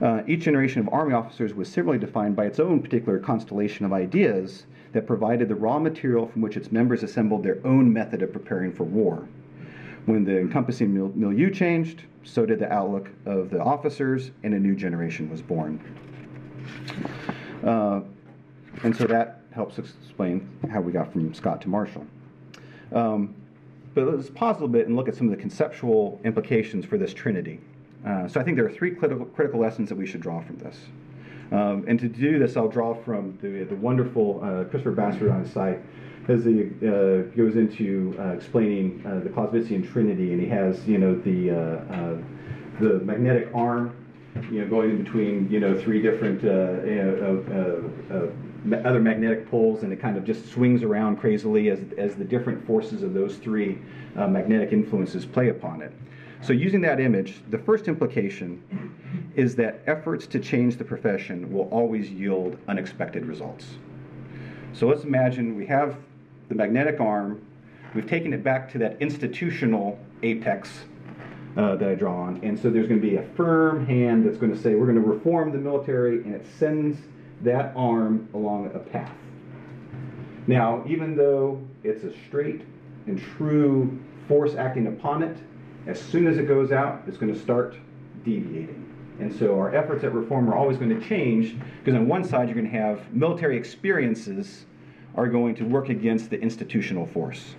Uh, 0.00 0.22
each 0.28 0.42
generation 0.42 0.80
of 0.80 0.88
Army 0.92 1.12
officers 1.12 1.54
was 1.54 1.68
similarly 1.68 1.98
defined 1.98 2.36
by 2.36 2.44
its 2.46 2.60
own 2.60 2.80
particular 2.80 3.18
constellation 3.18 3.84
of 3.84 3.92
ideas 3.92 4.66
that 4.92 5.06
provided 5.06 5.48
the 5.48 5.54
raw 5.54 5.78
material 5.78 6.26
from 6.26 6.42
which 6.42 6.56
its 6.56 6.70
members 6.70 7.02
assembled 7.02 7.42
their 7.42 7.58
own 7.66 7.92
method 7.92 8.22
of 8.22 8.32
preparing 8.32 8.72
for 8.72 8.84
war. 8.84 9.26
When 10.06 10.24
the 10.24 10.38
encompassing 10.38 10.92
milieu 10.92 11.50
changed, 11.50 12.02
so 12.24 12.44
did 12.44 12.58
the 12.58 12.72
outlook 12.72 13.10
of 13.24 13.50
the 13.50 13.60
officers, 13.60 14.30
and 14.42 14.54
a 14.54 14.58
new 14.58 14.74
generation 14.74 15.30
was 15.30 15.40
born. 15.40 15.80
Uh, 17.64 18.00
and 18.82 18.96
so 18.96 19.06
that 19.06 19.40
helps 19.52 19.78
explain 19.78 20.48
how 20.70 20.80
we 20.80 20.92
got 20.92 21.12
from 21.12 21.32
Scott 21.34 21.60
to 21.62 21.68
Marshall. 21.68 22.06
Um, 22.92 23.34
but 23.94 24.04
let's 24.04 24.30
pause 24.30 24.56
a 24.56 24.60
little 24.60 24.68
bit 24.68 24.86
and 24.86 24.96
look 24.96 25.08
at 25.08 25.14
some 25.14 25.28
of 25.28 25.30
the 25.30 25.40
conceptual 25.40 26.20
implications 26.24 26.84
for 26.84 26.98
this 26.98 27.12
trinity. 27.12 27.60
Uh, 28.06 28.26
so 28.26 28.40
I 28.40 28.42
think 28.42 28.56
there 28.56 28.66
are 28.66 28.70
three 28.72 28.94
critical, 28.94 29.26
critical 29.26 29.60
lessons 29.60 29.88
that 29.90 29.96
we 29.96 30.06
should 30.06 30.20
draw 30.20 30.42
from 30.42 30.58
this. 30.58 30.76
Um, 31.52 31.84
and 31.86 31.98
to 32.00 32.08
do 32.08 32.38
this, 32.38 32.56
I'll 32.56 32.68
draw 32.68 32.94
from 32.94 33.38
the, 33.42 33.64
the 33.64 33.76
wonderful 33.76 34.40
uh, 34.42 34.64
Christopher 34.64 34.92
Bassford 34.92 35.30
on 35.30 35.44
his 35.44 35.52
site 35.52 35.80
as 36.28 36.44
he 36.44 36.70
uh, 36.86 37.22
goes 37.36 37.56
into 37.56 38.14
uh, 38.18 38.28
explaining 38.28 39.02
uh, 39.06 39.20
the 39.20 39.28
Clausewitzian 39.28 39.90
Trinity, 39.90 40.32
and 40.32 40.40
he 40.40 40.48
has 40.48 40.86
you 40.86 40.98
know 40.98 41.14
the 41.14 41.50
uh, 41.50 41.54
uh, 41.94 42.16
the 42.80 43.00
magnetic 43.00 43.48
arm, 43.54 43.94
you 44.50 44.60
know, 44.60 44.68
going 44.68 44.90
in 44.90 45.02
between 45.02 45.50
you 45.50 45.60
know 45.60 45.78
three 45.78 46.00
different 46.00 46.42
other 48.86 49.00
magnetic 49.00 49.50
poles, 49.50 49.82
and 49.82 49.92
it 49.92 50.00
kind 50.00 50.16
of 50.16 50.24
just 50.24 50.48
swings 50.50 50.82
around 50.82 51.16
crazily 51.16 51.68
as 51.70 51.80
as 51.98 52.14
the 52.14 52.24
different 52.24 52.64
forces 52.66 53.02
of 53.02 53.12
those 53.14 53.36
three 53.36 53.78
magnetic 54.14 54.72
influences 54.72 55.26
play 55.26 55.48
upon 55.48 55.82
it. 55.82 55.92
So 56.42 56.52
using 56.52 56.80
that 56.80 56.98
image, 56.98 57.36
the 57.50 57.58
first 57.58 57.86
implication 57.86 58.60
is 59.36 59.54
that 59.56 59.80
efforts 59.86 60.26
to 60.26 60.40
change 60.40 60.76
the 60.76 60.82
profession 60.84 61.52
will 61.52 61.68
always 61.70 62.10
yield 62.10 62.58
unexpected 62.66 63.24
results. 63.26 63.66
So 64.72 64.88
let's 64.88 65.04
imagine 65.04 65.54
we 65.54 65.66
have 65.66 65.98
the 66.48 66.56
magnetic 66.56 66.98
arm, 67.00 67.40
we've 67.94 68.08
taken 68.08 68.32
it 68.32 68.42
back 68.42 68.72
to 68.72 68.78
that 68.78 69.00
institutional 69.00 70.00
apex 70.24 70.68
uh, 71.56 71.76
that 71.76 71.88
I 71.88 71.94
draw 71.94 72.22
on, 72.22 72.40
and 72.42 72.58
so 72.58 72.70
there's 72.70 72.88
going 72.88 73.00
to 73.00 73.06
be 73.06 73.16
a 73.16 73.22
firm 73.36 73.86
hand 73.86 74.26
that's 74.26 74.38
going 74.38 74.52
to 74.52 74.60
say 74.60 74.74
we're 74.74 74.86
going 74.86 75.00
to 75.00 75.08
reform 75.08 75.52
the 75.52 75.58
military, 75.58 76.24
and 76.24 76.34
it 76.34 76.44
sends 76.58 76.98
that 77.42 77.72
arm 77.76 78.28
along 78.34 78.66
a 78.74 78.78
path. 78.78 79.12
Now, 80.48 80.82
even 80.88 81.16
though 81.16 81.62
it's 81.84 82.02
a 82.02 82.12
straight 82.26 82.62
and 83.06 83.22
true 83.36 83.96
force 84.26 84.56
acting 84.56 84.88
upon 84.88 85.22
it, 85.22 85.36
as 85.86 86.00
soon 86.00 86.26
as 86.26 86.38
it 86.38 86.46
goes 86.46 86.72
out, 86.72 87.02
it's 87.06 87.16
going 87.16 87.32
to 87.32 87.38
start 87.38 87.76
deviating. 88.24 88.88
And 89.18 89.34
so 89.34 89.58
our 89.58 89.74
efforts 89.74 90.04
at 90.04 90.14
reform 90.14 90.48
are 90.48 90.56
always 90.56 90.78
going 90.78 90.98
to 90.98 91.08
change 91.08 91.56
because 91.84 91.98
on 91.98 92.08
one 92.08 92.24
side 92.24 92.48
you're 92.48 92.56
going 92.56 92.70
to 92.70 92.78
have 92.78 93.12
military 93.12 93.56
experiences 93.56 94.64
are 95.14 95.28
going 95.28 95.54
to 95.56 95.64
work 95.64 95.88
against 95.90 96.30
the 96.30 96.40
institutional 96.40 97.06
force. 97.06 97.54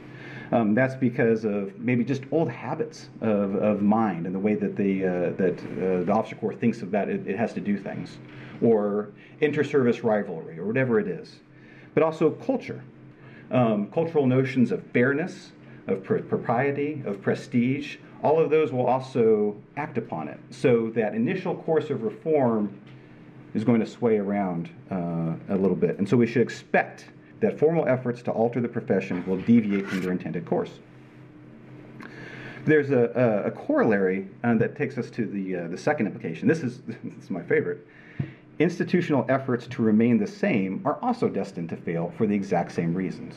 Um, 0.51 0.75
that's 0.75 0.95
because 0.95 1.45
of 1.45 1.79
maybe 1.79 2.03
just 2.03 2.23
old 2.31 2.49
habits 2.49 3.09
of, 3.21 3.55
of 3.55 3.81
mind 3.81 4.25
and 4.25 4.35
the 4.35 4.39
way 4.39 4.55
that 4.55 4.75
the, 4.75 5.05
uh, 5.05 5.09
that, 5.37 5.59
uh, 5.59 6.03
the 6.03 6.11
officer 6.11 6.35
corps 6.35 6.53
thinks 6.53 6.81
about 6.81 7.09
it, 7.09 7.27
it 7.27 7.37
has 7.37 7.53
to 7.53 7.59
do 7.59 7.77
things, 7.77 8.17
or 8.61 9.09
inter-service 9.41 10.03
rivalry, 10.03 10.59
or 10.59 10.65
whatever 10.65 10.99
it 10.99 11.07
is. 11.07 11.39
But 11.93 12.03
also 12.03 12.31
culture, 12.31 12.83
um, 13.51 13.89
cultural 13.91 14.27
notions 14.27 14.71
of 14.71 14.83
fairness, 14.87 15.53
of 15.87 16.03
pr- 16.03 16.17
propriety, 16.19 17.01
of 17.05 17.21
prestige. 17.21 17.97
All 18.23 18.39
of 18.39 18.49
those 18.49 18.71
will 18.71 18.87
also 18.87 19.55
act 19.75 19.97
upon 19.97 20.29
it. 20.29 20.39
So 20.49 20.89
that 20.95 21.13
initial 21.13 21.55
course 21.55 21.89
of 21.89 22.03
reform 22.03 22.79
is 23.53 23.63
going 23.63 23.81
to 23.81 23.85
sway 23.85 24.17
around 24.17 24.69
uh, 24.89 25.33
a 25.49 25.57
little 25.57 25.75
bit. 25.75 25.99
And 25.99 26.07
so 26.07 26.15
we 26.15 26.25
should 26.25 26.41
expect 26.41 27.09
that 27.41 27.59
formal 27.59 27.85
efforts 27.85 28.21
to 28.23 28.31
alter 28.31 28.61
the 28.61 28.67
profession 28.69 29.25
will 29.27 29.37
deviate 29.37 29.87
from 29.87 30.01
their 30.01 30.11
intended 30.11 30.45
course. 30.45 30.79
There's 32.65 32.91
a, 32.91 33.43
a, 33.43 33.47
a 33.47 33.51
corollary 33.51 34.29
uh, 34.43 34.55
that 34.55 34.77
takes 34.77 34.97
us 34.97 35.09
to 35.11 35.25
the, 35.25 35.55
uh, 35.57 35.67
the 35.67 35.77
second 35.77 36.07
implication. 36.07 36.47
This 36.47 36.63
is, 36.63 36.79
this 37.03 37.25
is 37.25 37.29
my 37.29 37.43
favorite. 37.43 37.85
Institutional 38.59 39.25
efforts 39.27 39.67
to 39.67 39.81
remain 39.81 40.17
the 40.17 40.27
same 40.27 40.81
are 40.85 40.97
also 41.01 41.27
destined 41.27 41.69
to 41.69 41.75
fail 41.75 42.13
for 42.17 42.25
the 42.25 42.35
exact 42.35 42.71
same 42.71 42.93
reasons. 42.93 43.35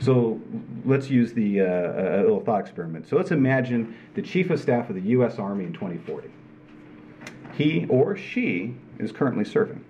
So 0.00 0.40
let's 0.84 1.08
use 1.08 1.32
the 1.32 1.60
uh, 1.60 1.64
a 1.64 2.22
little 2.22 2.40
thought 2.40 2.60
experiment. 2.60 3.08
So 3.08 3.16
let's 3.16 3.30
imagine 3.30 3.96
the 4.14 4.22
chief 4.22 4.50
of 4.50 4.60
staff 4.60 4.88
of 4.88 4.96
the 4.96 5.02
U.S. 5.02 5.38
Army 5.38 5.64
in 5.64 5.72
2040. 5.72 6.28
He 7.56 7.86
or 7.88 8.16
she 8.16 8.74
is 8.98 9.12
currently 9.12 9.44
serving. 9.44 9.84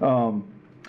Um, 0.00 0.48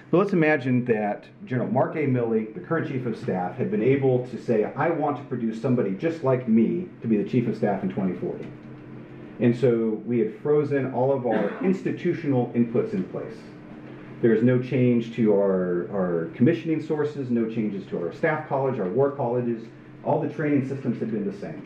but 0.10 0.20
let's 0.20 0.34
imagine 0.34 0.86
that 0.86 1.26
General 1.46 1.70
Mark 1.70 1.96
A. 1.96 2.06
Milley, 2.06 2.54
the 2.54 2.60
current 2.60 2.88
chief 2.88 3.06
of 3.06 3.18
staff, 3.18 3.58
had 3.58 3.72
been 3.72 3.82
able 3.82 4.28
to 4.28 4.42
say, 4.42 4.64
I 4.64 4.90
want 4.90 5.18
to 5.18 5.24
produce 5.24 5.62
somebody 5.62 5.96
just 5.96 6.24
like 6.24 6.48
me 6.48 6.88
to 7.02 7.08
be 7.08 7.18
the 7.18 7.28
chief 7.28 7.48
of 7.48 7.58
staff 7.58 7.84
in 7.84 7.90
2040. 7.90 8.48
And 9.40 9.58
so 9.58 10.02
we 10.06 10.20
had 10.20 10.40
frozen 10.42 10.94
all 10.94 11.12
of 11.12 11.26
our 11.26 11.58
institutional 11.64 12.48
inputs 12.56 12.94
in 12.94 13.04
place. 13.06 13.36
There 14.24 14.34
is 14.34 14.42
no 14.42 14.58
change 14.58 15.14
to 15.18 15.34
our, 15.34 15.90
our 15.92 16.30
commissioning 16.34 16.82
sources, 16.82 17.30
no 17.30 17.50
changes 17.50 17.86
to 17.88 17.98
our 18.02 18.14
staff 18.14 18.48
college, 18.48 18.80
our 18.80 18.88
war 18.88 19.12
colleges. 19.12 19.66
All 20.06 20.22
the 20.22 20.30
training 20.30 20.66
systems 20.66 20.98
have 21.02 21.12
been 21.12 21.30
the 21.30 21.38
same. 21.38 21.62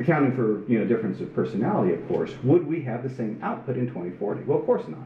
Accounting 0.00 0.34
for 0.34 0.66
you 0.72 0.78
know 0.78 0.86
difference 0.86 1.20
of 1.20 1.34
personality, 1.34 1.92
of 1.92 2.08
course, 2.08 2.32
would 2.42 2.66
we 2.66 2.80
have 2.84 3.02
the 3.02 3.14
same 3.14 3.38
output 3.42 3.76
in 3.76 3.86
2040? 3.86 4.44
Well, 4.44 4.60
of 4.60 4.64
course 4.64 4.84
not. 4.88 5.00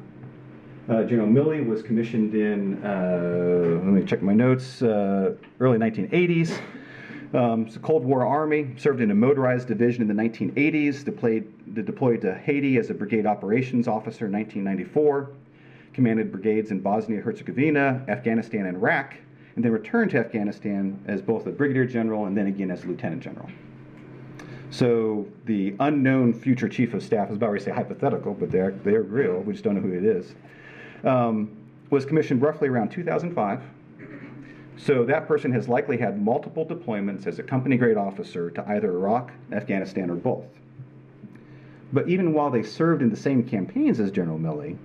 Uh, 0.88 1.02
General 1.02 1.26
Milley 1.26 1.66
was 1.66 1.82
commissioned 1.82 2.36
in, 2.36 2.80
uh, 2.84 3.80
let 3.82 3.92
me 3.92 4.04
check 4.04 4.22
my 4.22 4.34
notes, 4.34 4.82
uh, 4.82 5.34
early 5.58 5.78
1980s. 5.78 6.60
Um, 7.34 7.66
it's 7.66 7.74
a 7.74 7.80
Cold 7.80 8.04
War 8.04 8.24
Army, 8.24 8.72
served 8.76 9.00
in 9.00 9.10
a 9.10 9.16
motorized 9.16 9.66
division 9.66 10.00
in 10.00 10.06
the 10.06 10.14
1980s, 10.14 11.04
deployed, 11.04 11.74
deployed 11.74 12.20
to 12.20 12.36
Haiti 12.36 12.76
as 12.76 12.90
a 12.90 12.94
brigade 12.94 13.26
operations 13.26 13.88
officer 13.88 14.26
in 14.26 14.32
1994, 14.32 15.32
commanded 15.96 16.30
brigades 16.30 16.70
in 16.70 16.78
Bosnia 16.78 17.22
Herzegovina, 17.22 18.04
Afghanistan, 18.06 18.66
and 18.66 18.76
Iraq, 18.76 19.14
and 19.56 19.64
then 19.64 19.72
returned 19.72 20.10
to 20.10 20.18
Afghanistan 20.18 21.02
as 21.06 21.22
both 21.22 21.46
a 21.46 21.50
brigadier 21.50 21.86
general 21.86 22.26
and 22.26 22.36
then 22.36 22.46
again 22.46 22.70
as 22.70 22.84
a 22.84 22.86
lieutenant 22.86 23.22
general. 23.22 23.48
So 24.70 25.26
the 25.46 25.74
unknown 25.80 26.34
future 26.34 26.68
chief 26.68 26.92
of 26.92 27.02
staff, 27.02 27.28
I 27.28 27.30
was 27.30 27.36
about 27.38 27.54
to 27.54 27.60
say 27.60 27.70
hypothetical, 27.70 28.34
but 28.34 28.50
they're, 28.50 28.72
they're 28.72 29.02
real, 29.02 29.40
we 29.40 29.54
just 29.54 29.64
don't 29.64 29.74
know 29.74 29.80
who 29.80 29.94
it 29.94 30.04
is, 30.04 30.34
um, 31.02 31.56
was 31.88 32.04
commissioned 32.04 32.42
roughly 32.42 32.68
around 32.68 32.90
2005. 32.90 33.62
So 34.76 35.02
that 35.06 35.26
person 35.26 35.50
has 35.52 35.66
likely 35.66 35.96
had 35.96 36.20
multiple 36.20 36.66
deployments 36.66 37.26
as 37.26 37.38
a 37.38 37.42
company 37.42 37.78
grade 37.78 37.96
officer 37.96 38.50
to 38.50 38.68
either 38.68 38.90
Iraq, 38.90 39.32
Afghanistan, 39.50 40.10
or 40.10 40.16
both. 40.16 40.44
But 41.94 42.06
even 42.06 42.34
while 42.34 42.50
they 42.50 42.62
served 42.62 43.00
in 43.00 43.08
the 43.08 43.16
same 43.16 43.42
campaigns 43.42 43.98
as 43.98 44.10
General 44.10 44.38
Milley, 44.38 44.76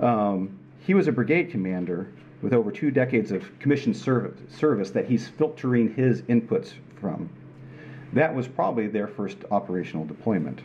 um, 0.00 0.58
he 0.80 0.94
was 0.94 1.08
a 1.08 1.12
brigade 1.12 1.50
commander 1.50 2.12
with 2.42 2.52
over 2.52 2.70
two 2.70 2.90
decades 2.90 3.32
of 3.32 3.58
commissioned 3.58 3.96
service, 3.96 4.38
service 4.48 4.90
that 4.90 5.06
he's 5.06 5.28
filtering 5.28 5.94
his 5.94 6.22
inputs 6.22 6.72
from. 7.00 7.28
That 8.12 8.34
was 8.34 8.48
probably 8.48 8.86
their 8.86 9.08
first 9.08 9.38
operational 9.50 10.04
deployment. 10.04 10.62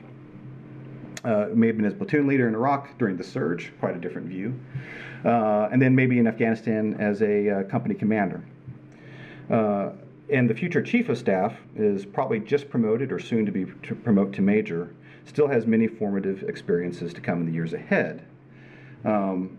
Uh, 1.24 1.48
may 1.54 1.68
have 1.68 1.78
been 1.78 1.86
as 1.86 1.94
platoon 1.94 2.28
leader 2.28 2.48
in 2.48 2.54
Iraq 2.54 2.98
during 2.98 3.18
the 3.18 3.24
surge, 3.24 3.72
quite 3.80 3.96
a 3.96 4.00
different 4.00 4.28
view. 4.28 4.54
Uh, 5.26 5.70
and 5.72 5.82
then 5.82 5.96
maybe 5.96 6.20
in 6.20 6.28
Afghanistan 6.28 6.96
as 7.00 7.22
a 7.22 7.50
uh, 7.50 7.64
company 7.64 7.96
commander. 7.96 8.44
Uh, 9.50 9.92
and 10.30 10.50
the 10.50 10.54
future 10.54 10.82
chief 10.82 11.10
of 11.10 11.18
staff 11.18 11.54
is 11.76 12.06
probably 12.06 12.40
just 12.40 12.70
promoted 12.70 13.12
or 13.12 13.20
soon 13.20 13.46
to 13.46 13.52
be 13.52 13.66
to 13.84 13.96
promote 13.96 14.34
to 14.34 14.42
major, 14.42 14.94
still 15.26 15.48
has 15.48 15.66
many 15.66 15.88
formative 15.88 16.44
experiences 16.44 17.14
to 17.14 17.22
come 17.22 17.40
in 17.40 17.46
the 17.46 17.52
years 17.52 17.74
ahead. 17.74 18.26
Um, 19.06 19.58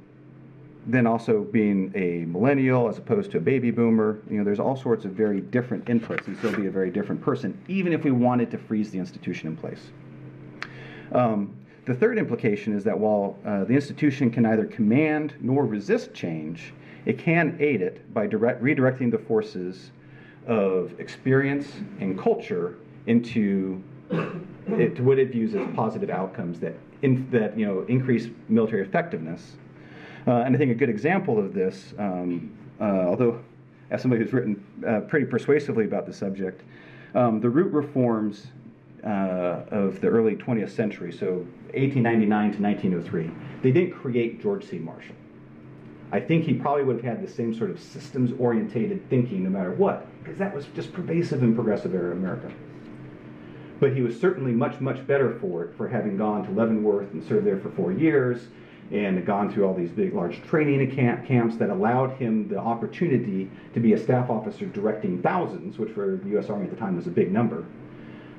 then 0.86 1.06
also 1.06 1.44
being 1.44 1.90
a 1.94 2.26
millennial 2.26 2.88
as 2.88 2.98
opposed 2.98 3.30
to 3.30 3.38
a 3.38 3.40
baby 3.40 3.70
boomer, 3.70 4.18
you 4.28 4.36
know, 4.36 4.44
there's 4.44 4.60
all 4.60 4.76
sorts 4.76 5.04
of 5.04 5.12
very 5.12 5.40
different 5.40 5.84
inputs 5.86 6.26
and 6.26 6.36
still 6.36 6.54
be 6.54 6.66
a 6.66 6.70
very 6.70 6.90
different 6.90 7.22
person, 7.22 7.58
even 7.68 7.92
if 7.92 8.04
we 8.04 8.10
wanted 8.10 8.50
to 8.50 8.58
freeze 8.58 8.90
the 8.90 8.98
institution 8.98 9.48
in 9.48 9.56
place. 9.56 9.90
Um, 11.12 11.56
the 11.86 11.94
third 11.94 12.18
implication 12.18 12.76
is 12.76 12.84
that 12.84 12.98
while 12.98 13.38
uh, 13.46 13.64
the 13.64 13.74
institution 13.74 14.30
can 14.30 14.42
neither 14.42 14.66
command 14.66 15.34
nor 15.40 15.64
resist 15.64 16.12
change, 16.14 16.72
it 17.04 17.18
can 17.18 17.56
aid 17.60 17.82
it 17.82 18.12
by 18.12 18.26
direct, 18.26 18.62
redirecting 18.62 19.10
the 19.10 19.18
forces 19.18 19.90
of 20.46 20.98
experience 20.98 21.72
and 22.00 22.18
culture 22.18 22.76
into 23.06 23.82
it, 24.10 24.98
what 25.00 25.18
it 25.18 25.30
views 25.30 25.54
as 25.54 25.66
positive 25.74 26.10
outcomes 26.10 26.60
that, 26.60 26.74
in, 27.04 27.30
that 27.30 27.56
you 27.56 27.66
know, 27.66 27.82
increase 27.82 28.28
military 28.48 28.82
effectiveness. 28.82 29.56
Uh, 30.26 30.38
and 30.38 30.54
I 30.54 30.58
think 30.58 30.72
a 30.72 30.74
good 30.74 30.88
example 30.88 31.38
of 31.38 31.52
this, 31.52 31.92
um, 31.98 32.50
uh, 32.80 32.84
although 32.84 33.40
as 33.90 34.00
somebody 34.00 34.24
who's 34.24 34.32
written 34.32 34.64
uh, 34.86 35.00
pretty 35.00 35.26
persuasively 35.26 35.84
about 35.84 36.06
the 36.06 36.12
subject, 36.12 36.62
um, 37.14 37.40
the 37.40 37.50
Root 37.50 37.72
reforms 37.72 38.46
uh, 39.04 39.60
of 39.70 40.00
the 40.00 40.08
early 40.08 40.34
20th 40.34 40.70
century, 40.70 41.12
so 41.12 41.46
1899 41.74 42.52
to 42.52 42.62
1903, 42.62 43.30
they 43.62 43.70
didn't 43.70 43.92
create 43.92 44.40
George 44.42 44.64
C. 44.64 44.78
Marshall. 44.78 45.14
I 46.10 46.20
think 46.20 46.44
he 46.44 46.54
probably 46.54 46.84
would 46.84 46.96
have 46.96 47.04
had 47.04 47.26
the 47.26 47.30
same 47.30 47.52
sort 47.52 47.70
of 47.70 47.78
systems 47.78 48.32
orientated 48.38 49.08
thinking 49.10 49.44
no 49.44 49.50
matter 49.50 49.72
what, 49.72 50.06
because 50.22 50.38
that 50.38 50.54
was 50.54 50.66
just 50.74 50.92
pervasive 50.92 51.42
in 51.42 51.54
progressive 51.54 51.94
era 51.94 52.12
America. 52.12 52.50
But 53.80 53.94
he 53.94 54.02
was 54.02 54.18
certainly 54.18 54.52
much, 54.52 54.80
much 54.80 55.06
better 55.06 55.38
for 55.40 55.64
it 55.64 55.76
for 55.76 55.88
having 55.88 56.16
gone 56.16 56.44
to 56.44 56.50
Leavenworth 56.52 57.12
and 57.12 57.22
served 57.22 57.46
there 57.46 57.58
for 57.58 57.70
four 57.70 57.92
years 57.92 58.48
and 58.90 59.24
gone 59.26 59.52
through 59.52 59.66
all 59.66 59.74
these 59.74 59.90
big, 59.90 60.14
large 60.14 60.42
training 60.42 60.94
camp, 60.94 61.26
camps 61.26 61.56
that 61.56 61.70
allowed 61.70 62.12
him 62.12 62.48
the 62.48 62.58
opportunity 62.58 63.50
to 63.72 63.80
be 63.80 63.94
a 63.94 63.98
staff 63.98 64.30
officer 64.30 64.66
directing 64.66 65.20
thousands, 65.22 65.78
which 65.78 65.90
for 65.90 66.20
the 66.22 66.30
U.S. 66.30 66.50
Army 66.50 66.64
at 66.66 66.70
the 66.70 66.76
time 66.76 66.96
was 66.96 67.06
a 67.06 67.10
big 67.10 67.32
number 67.32 67.64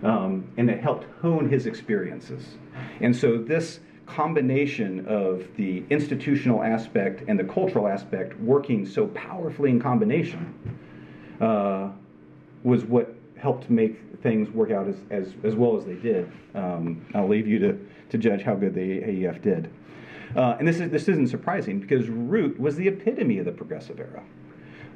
um, 0.04 0.48
and 0.58 0.70
it 0.70 0.80
helped 0.80 1.06
hone 1.22 1.50
his 1.50 1.66
experiences. 1.66 2.58
And 3.02 3.16
so 3.16 3.38
this 3.38 3.80
combination 4.06 5.06
of 5.08 5.48
the 5.58 5.84
institutional 5.90 6.64
aspect 6.64 7.24
and 7.28 7.40
the 7.40 7.44
cultural 7.44 7.88
aspect 7.88 8.40
working 8.40 8.86
so 8.86 9.08
powerfully 9.08 9.72
in 9.72 9.80
combination 9.80 10.54
uh, 11.42 11.90
was 12.64 12.86
what 12.86 13.15
helped 13.38 13.70
make 13.70 14.00
things 14.22 14.50
work 14.50 14.72
out 14.72 14.88
as, 14.88 14.96
as, 15.10 15.34
as 15.44 15.56
well 15.56 15.78
as 15.78 15.86
they 15.86 15.96
did. 15.96 16.32
Um, 16.54 17.06
I'll 17.14 17.28
leave 17.28 17.48
you 17.48 17.60
to, 17.60 17.88
to 18.10 18.18
judge 18.18 18.42
how 18.42 18.56
good 18.56 18.74
the 18.74 19.02
AEF 19.02 19.42
did. 19.42 19.70
Uh, 20.36 20.56
and 20.60 20.68
this, 20.68 20.80
is, 20.80 20.90
this 20.90 21.08
isn't 21.08 21.28
surprising 21.28 21.80
because 21.80 22.10
Root 22.10 22.60
was 22.60 22.76
the 22.76 22.88
epitome 22.88 23.38
of 23.40 23.46
the 23.46 23.52
progressive 23.52 24.00
era. 24.00 24.24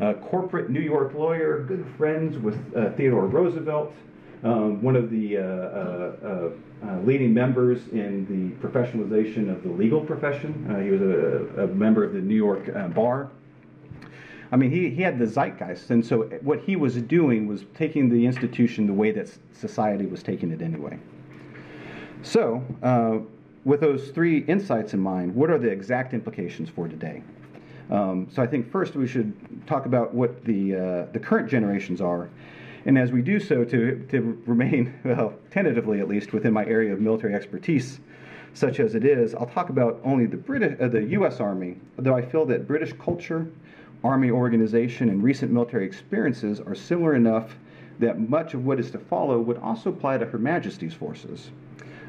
Uh, 0.01 0.13
corporate 0.13 0.69
New 0.69 0.79
York 0.79 1.13
lawyer, 1.13 1.63
good 1.63 1.85
friends 1.97 2.37
with 2.37 2.57
uh, 2.75 2.91
Theodore 2.91 3.27
Roosevelt, 3.27 3.93
um, 4.43 4.81
one 4.81 4.95
of 4.95 5.09
the 5.09 5.37
uh, 5.37 5.41
uh, 5.41 6.49
uh, 6.81 6.99
leading 7.01 7.33
members 7.33 7.81
in 7.91 8.25
the 8.25 8.67
professionalization 8.67 9.51
of 9.51 9.63
the 9.63 9.69
legal 9.69 9.99
profession. 9.99 10.53
he 10.81 10.91
was 10.91 11.01
a, 11.01 11.63
a, 11.63 11.67
member 11.67 12.05
of 12.05 12.13
the 12.13 12.21
New 12.21 12.35
York 12.35 12.73
Bar. 12.95 13.29
I 14.51 14.55
mean, 14.55 14.71
he, 14.71 14.89
he 14.89 15.01
had 15.01 15.19
the 15.19 15.25
zeitgeist, 15.25 15.91
and 15.91 16.03
so 16.03 16.23
what 16.41 16.61
he 16.61 16.75
was 16.75 16.95
doing 16.95 17.47
was 17.47 17.65
taking 17.75 18.09
the 18.09 18.25
institution 18.25 18.87
the 18.87 18.93
way 18.93 19.11
that 19.11 19.31
society 19.53 20.07
was 20.07 20.23
taking 20.23 20.51
it 20.51 20.61
anyway. 20.61 20.97
So, 22.23 22.63
uh, 22.81 23.19
with 23.63 23.81
those 23.81 24.09
three 24.09 24.39
insights 24.39 24.93
in 24.93 24.99
mind, 24.99 25.35
what 25.35 25.49
are 25.49 25.59
the 25.59 25.69
exact 25.69 26.13
implications 26.13 26.69
for 26.69 26.87
today? 26.87 27.21
Um, 27.91 28.27
so, 28.31 28.41
I 28.41 28.47
think 28.47 28.71
first 28.71 28.95
we 28.95 29.07
should 29.07 29.33
talk 29.67 29.85
about 29.85 30.13
what 30.13 30.43
the 30.45 30.75
uh, 30.75 31.05
the 31.13 31.19
current 31.19 31.47
generations 31.47 32.01
are, 32.01 32.29
and 32.85 32.97
as 32.97 33.11
we 33.11 33.21
do 33.21 33.39
so, 33.39 33.63
to, 33.63 34.05
to 34.09 34.41
remain, 34.45 34.93
well, 35.03 35.33
tentatively 35.51 35.99
at 35.99 36.07
least, 36.07 36.33
within 36.33 36.53
my 36.53 36.65
area 36.65 36.91
of 36.91 36.99
military 36.99 37.35
expertise, 37.35 37.99
such 38.53 38.79
as 38.79 38.95
it 38.95 39.05
is, 39.05 39.35
I'll 39.35 39.45
talk 39.45 39.69
about 39.69 39.99
only 40.03 40.25
the 40.25 40.37
British, 40.37 40.79
uh, 40.81 40.87
the 40.87 41.03
U.S. 41.03 41.39
Army, 41.39 41.77
though 41.97 42.15
I 42.15 42.21
feel 42.23 42.45
that 42.47 42.67
British 42.67 42.93
culture 42.93 43.47
Army 44.03 44.31
organization, 44.31 45.09
and 45.09 45.23
recent 45.23 45.51
military 45.51 45.85
experiences 45.85 46.59
are 46.59 46.75
similar 46.75 47.15
enough 47.15 47.57
that 47.99 48.19
much 48.19 48.53
of 48.53 48.65
what 48.65 48.79
is 48.79 48.91
to 48.91 48.97
follow 48.97 49.39
would 49.39 49.57
also 49.57 49.89
apply 49.89 50.17
to 50.17 50.25
Her 50.25 50.37
Majesty's 50.37 50.93
forces. 50.93 51.51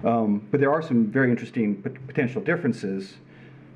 Um, 0.05 0.47
but 0.51 0.61
there 0.61 0.73
are 0.73 0.83
some 0.83 1.07
very 1.07 1.31
interesting 1.31 1.83
potential 1.83 2.41
differences 2.41 3.15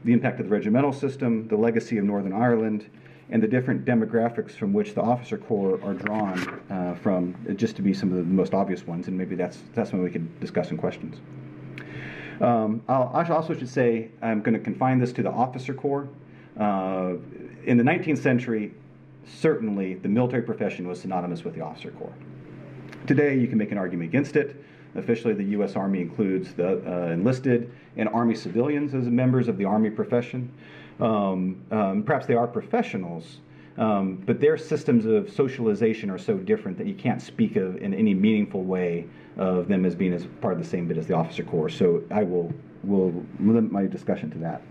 the 0.05 0.13
impact 0.13 0.39
of 0.39 0.47
the 0.47 0.53
regimental 0.53 0.93
system, 0.93 1.49
the 1.49 1.57
legacy 1.57 1.99
of 1.99 2.05
Northern 2.05 2.33
Ireland, 2.33 2.89
and 3.31 3.43
the 3.43 3.49
different 3.49 3.85
demographics 3.85 4.53
from 4.53 4.73
which 4.73 4.95
the 4.95 5.01
officer 5.01 5.39
corps 5.39 5.81
are 5.83 5.95
drawn 5.95 6.61
uh, 6.71 6.95
from, 6.95 7.35
just 7.57 7.75
to 7.77 7.83
be 7.83 7.95
some 7.95 8.11
of 8.11 8.19
the 8.19 8.23
most 8.23 8.53
obvious 8.53 8.87
ones, 8.87 9.09
and 9.09 9.17
maybe 9.17 9.35
that's, 9.35 9.59
that's 9.75 9.91
something 9.91 10.05
we 10.05 10.11
could 10.11 10.41
discuss 10.41 10.71
in 10.71 10.77
questions. 10.77 11.17
Um, 12.41 12.83
i 12.89 13.25
also 13.31 13.55
should 13.55 13.69
say 13.69 14.11
I'm 14.21 14.43
going 14.43 14.55
to 14.55 14.61
confine 14.61 14.99
this 14.99 15.13
to 15.15 15.23
the 15.23 15.31
officer 15.31 15.73
corps. 15.73 16.09
Uh, 16.59 17.15
in 17.67 17.77
the 17.77 17.85
19th 17.85 18.19
century, 18.19 18.73
certainly 19.27 19.95
the 19.95 20.09
military 20.09 20.43
profession 20.43 20.87
was 20.87 21.01
synonymous 21.01 21.45
with 21.45 21.55
the 21.55 21.61
officer 21.61 21.91
corps. 21.93 22.13
Today, 23.07 23.39
you 23.39 23.47
can 23.47 23.59
make 23.59 23.73
an 23.73 23.79
argument 23.79 24.09
against 24.09 24.37
it. 24.37 24.63
Officially, 24.95 25.35
the 25.35 25.45
U.S. 25.45 25.77
Army 25.77 26.01
includes 26.01 26.55
the 26.55 26.79
uh, 26.87 27.13
enlisted 27.13 27.71
and 27.97 28.09
Army 28.09 28.35
civilians 28.35 28.95
as 28.95 29.07
members 29.07 29.49
of 29.49 29.59
the 29.59 29.65
Army 29.65 29.91
profession. 29.91 30.51
Um, 31.01 31.61
um, 31.71 32.03
perhaps 32.05 32.27
they 32.27 32.35
are 32.35 32.47
professionals, 32.47 33.39
um, 33.77 34.23
but 34.25 34.41
their 34.41 34.57
systems 34.57 35.05
of 35.05 35.29
socialization 35.31 36.11
are 36.11 36.19
so 36.19 36.37
different 36.37 36.79
that 36.79 36.87
you 36.87 36.95
can't 36.95 37.21
speak 37.21 37.57
of 37.57 37.77
in 37.79 37.93
any 37.93 38.15
meaningful 38.15 38.63
way 38.63 39.07
of 39.37 39.67
them 39.67 39.85
as 39.85 39.97
being 39.97 40.13
as 40.13 40.27
part 40.41 40.53
of 40.53 40.61
the 40.61 40.69
same 40.69 40.87
bit 40.87 40.97
as 40.97 41.09
the 41.09 41.15
officer 41.15 41.43
corps. 41.43 41.69
So 41.69 42.03
I 42.11 42.23
will 42.23 42.53
will 42.85 43.25
limit 43.41 43.73
my 43.73 43.87
discussion 43.87 44.31
to 44.31 44.39
that. 44.39 44.63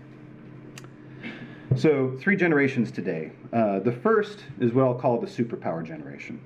So 1.76 2.16
three 2.20 2.36
generations 2.36 2.92
today. 2.92 3.32
Uh, 3.52 3.80
the 3.80 3.90
first 3.90 4.44
is 4.60 4.72
what 4.72 4.84
I'll 4.84 4.94
call 4.94 5.18
the 5.20 5.26
superpower 5.26 5.84
generation. 5.84 6.40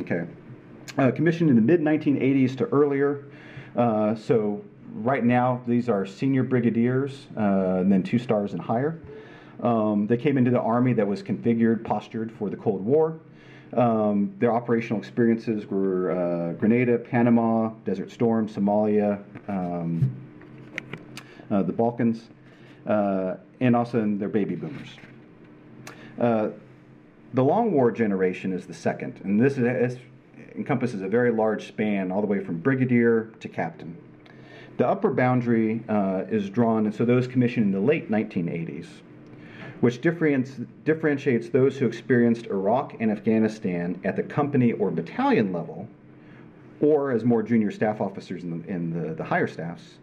Okay, 0.00 0.24
uh, 0.98 1.10
commissioned 1.10 1.48
in 1.48 1.56
the 1.56 1.62
mid 1.62 1.80
1980s 1.80 2.56
to 2.58 2.66
earlier. 2.66 3.24
Uh, 3.74 4.14
so 4.14 4.62
right 4.92 5.24
now, 5.24 5.62
these 5.66 5.88
are 5.88 6.04
senior 6.04 6.42
brigadiers, 6.42 7.28
uh, 7.36 7.80
and 7.80 7.90
then 7.90 8.02
two 8.02 8.18
stars 8.18 8.52
and 8.52 8.60
higher. 8.60 9.00
Um, 9.62 10.06
they 10.06 10.18
came 10.18 10.36
into 10.36 10.50
the 10.50 10.60
Army 10.60 10.92
that 10.92 11.06
was 11.06 11.22
configured, 11.22 11.82
postured 11.84 12.30
for 12.30 12.50
the 12.50 12.56
Cold 12.56 12.84
War. 12.84 13.18
Um, 13.72 14.34
their 14.38 14.52
operational 14.52 14.98
experiences 14.98 15.66
were 15.66 16.10
uh, 16.10 16.52
Grenada, 16.54 16.98
Panama, 16.98 17.70
Desert 17.84 18.10
Storm, 18.10 18.48
Somalia, 18.48 19.22
um, 19.48 20.10
uh, 21.50 21.62
the 21.62 21.72
Balkans, 21.72 22.28
uh, 22.88 23.36
and 23.60 23.76
also 23.76 24.00
in 24.00 24.18
their 24.18 24.28
baby 24.28 24.56
boomers. 24.56 24.88
Uh, 26.18 26.48
the 27.34 27.44
Long 27.44 27.72
War 27.72 27.90
generation 27.92 28.52
is 28.52 28.66
the 28.66 28.74
second, 28.74 29.20
and 29.22 29.38
this 29.38 29.58
is, 29.58 29.98
encompasses 30.56 31.02
a 31.02 31.08
very 31.08 31.30
large 31.30 31.68
span 31.68 32.10
all 32.10 32.20
the 32.22 32.26
way 32.26 32.42
from 32.42 32.58
brigadier 32.58 33.30
to 33.40 33.48
captain. 33.48 33.96
The 34.78 34.88
upper 34.88 35.10
boundary 35.10 35.82
uh, 35.88 36.24
is 36.30 36.48
drawn, 36.48 36.86
and 36.86 36.94
so 36.94 37.04
those 37.04 37.26
commissioned 37.26 37.66
in 37.66 37.72
the 37.72 37.86
late 37.86 38.10
1980s, 38.10 38.86
which 39.80 40.00
differentiates 40.00 41.48
those 41.50 41.76
who 41.76 41.86
experienced 41.86 42.46
Iraq 42.46 42.94
and 43.00 43.10
Afghanistan 43.10 44.00
at 44.04 44.16
the 44.16 44.22
company 44.22 44.72
or 44.72 44.90
battalion 44.90 45.52
level, 45.52 45.86
or 46.80 47.10
as 47.10 47.24
more 47.24 47.42
junior 47.42 47.70
staff 47.70 48.00
officers 48.00 48.44
in 48.44 48.62
the, 48.62 48.68
in 48.68 48.90
the, 48.90 49.14
the 49.14 49.24
higher 49.24 49.46
staffs, 49.46 49.98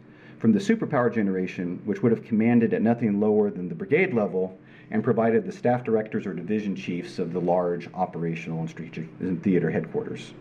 from 0.45 0.51
the 0.51 0.59
superpower 0.59 1.11
generation, 1.11 1.81
which 1.85 2.03
would 2.03 2.11
have 2.11 2.23
commanded 2.23 2.71
at 2.71 2.83
nothing 2.83 3.19
lower 3.19 3.49
than 3.49 3.67
the 3.67 3.73
brigade 3.73 4.13
level 4.13 4.55
and 4.91 5.03
provided 5.03 5.43
the 5.43 5.51
staff 5.51 5.83
directors 5.83 6.27
or 6.27 6.35
division 6.35 6.75
chiefs 6.75 7.17
of 7.17 7.33
the 7.33 7.41
large 7.41 7.89
operational 7.95 8.59
and 8.59 8.69
strategic 8.69 9.09
and 9.21 9.41
theater 9.41 9.71
headquarters. 9.71 10.35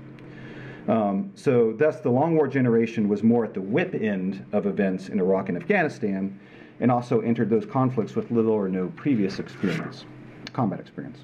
Um, 0.89 1.33
so, 1.35 1.73
thus, 1.73 2.01
the 2.01 2.11
Long 2.11 2.37
War 2.37 2.47
generation 2.47 3.09
was 3.09 3.23
more 3.23 3.47
at 3.47 3.55
the 3.55 3.63
whip 3.63 3.95
end 3.95 4.45
of 4.53 4.67
events 4.67 5.09
in 5.09 5.19
Iraq 5.19 5.49
and 5.49 5.57
Afghanistan, 5.57 6.39
and 6.81 6.91
also 6.91 7.21
entered 7.23 7.49
those 7.49 7.65
conflicts 7.65 8.15
with 8.15 8.31
little 8.31 8.53
or 8.53 8.69
no 8.69 8.93
previous 8.97 9.39
experience, 9.39 10.05
combat 10.53 10.81
experience. 10.81 11.21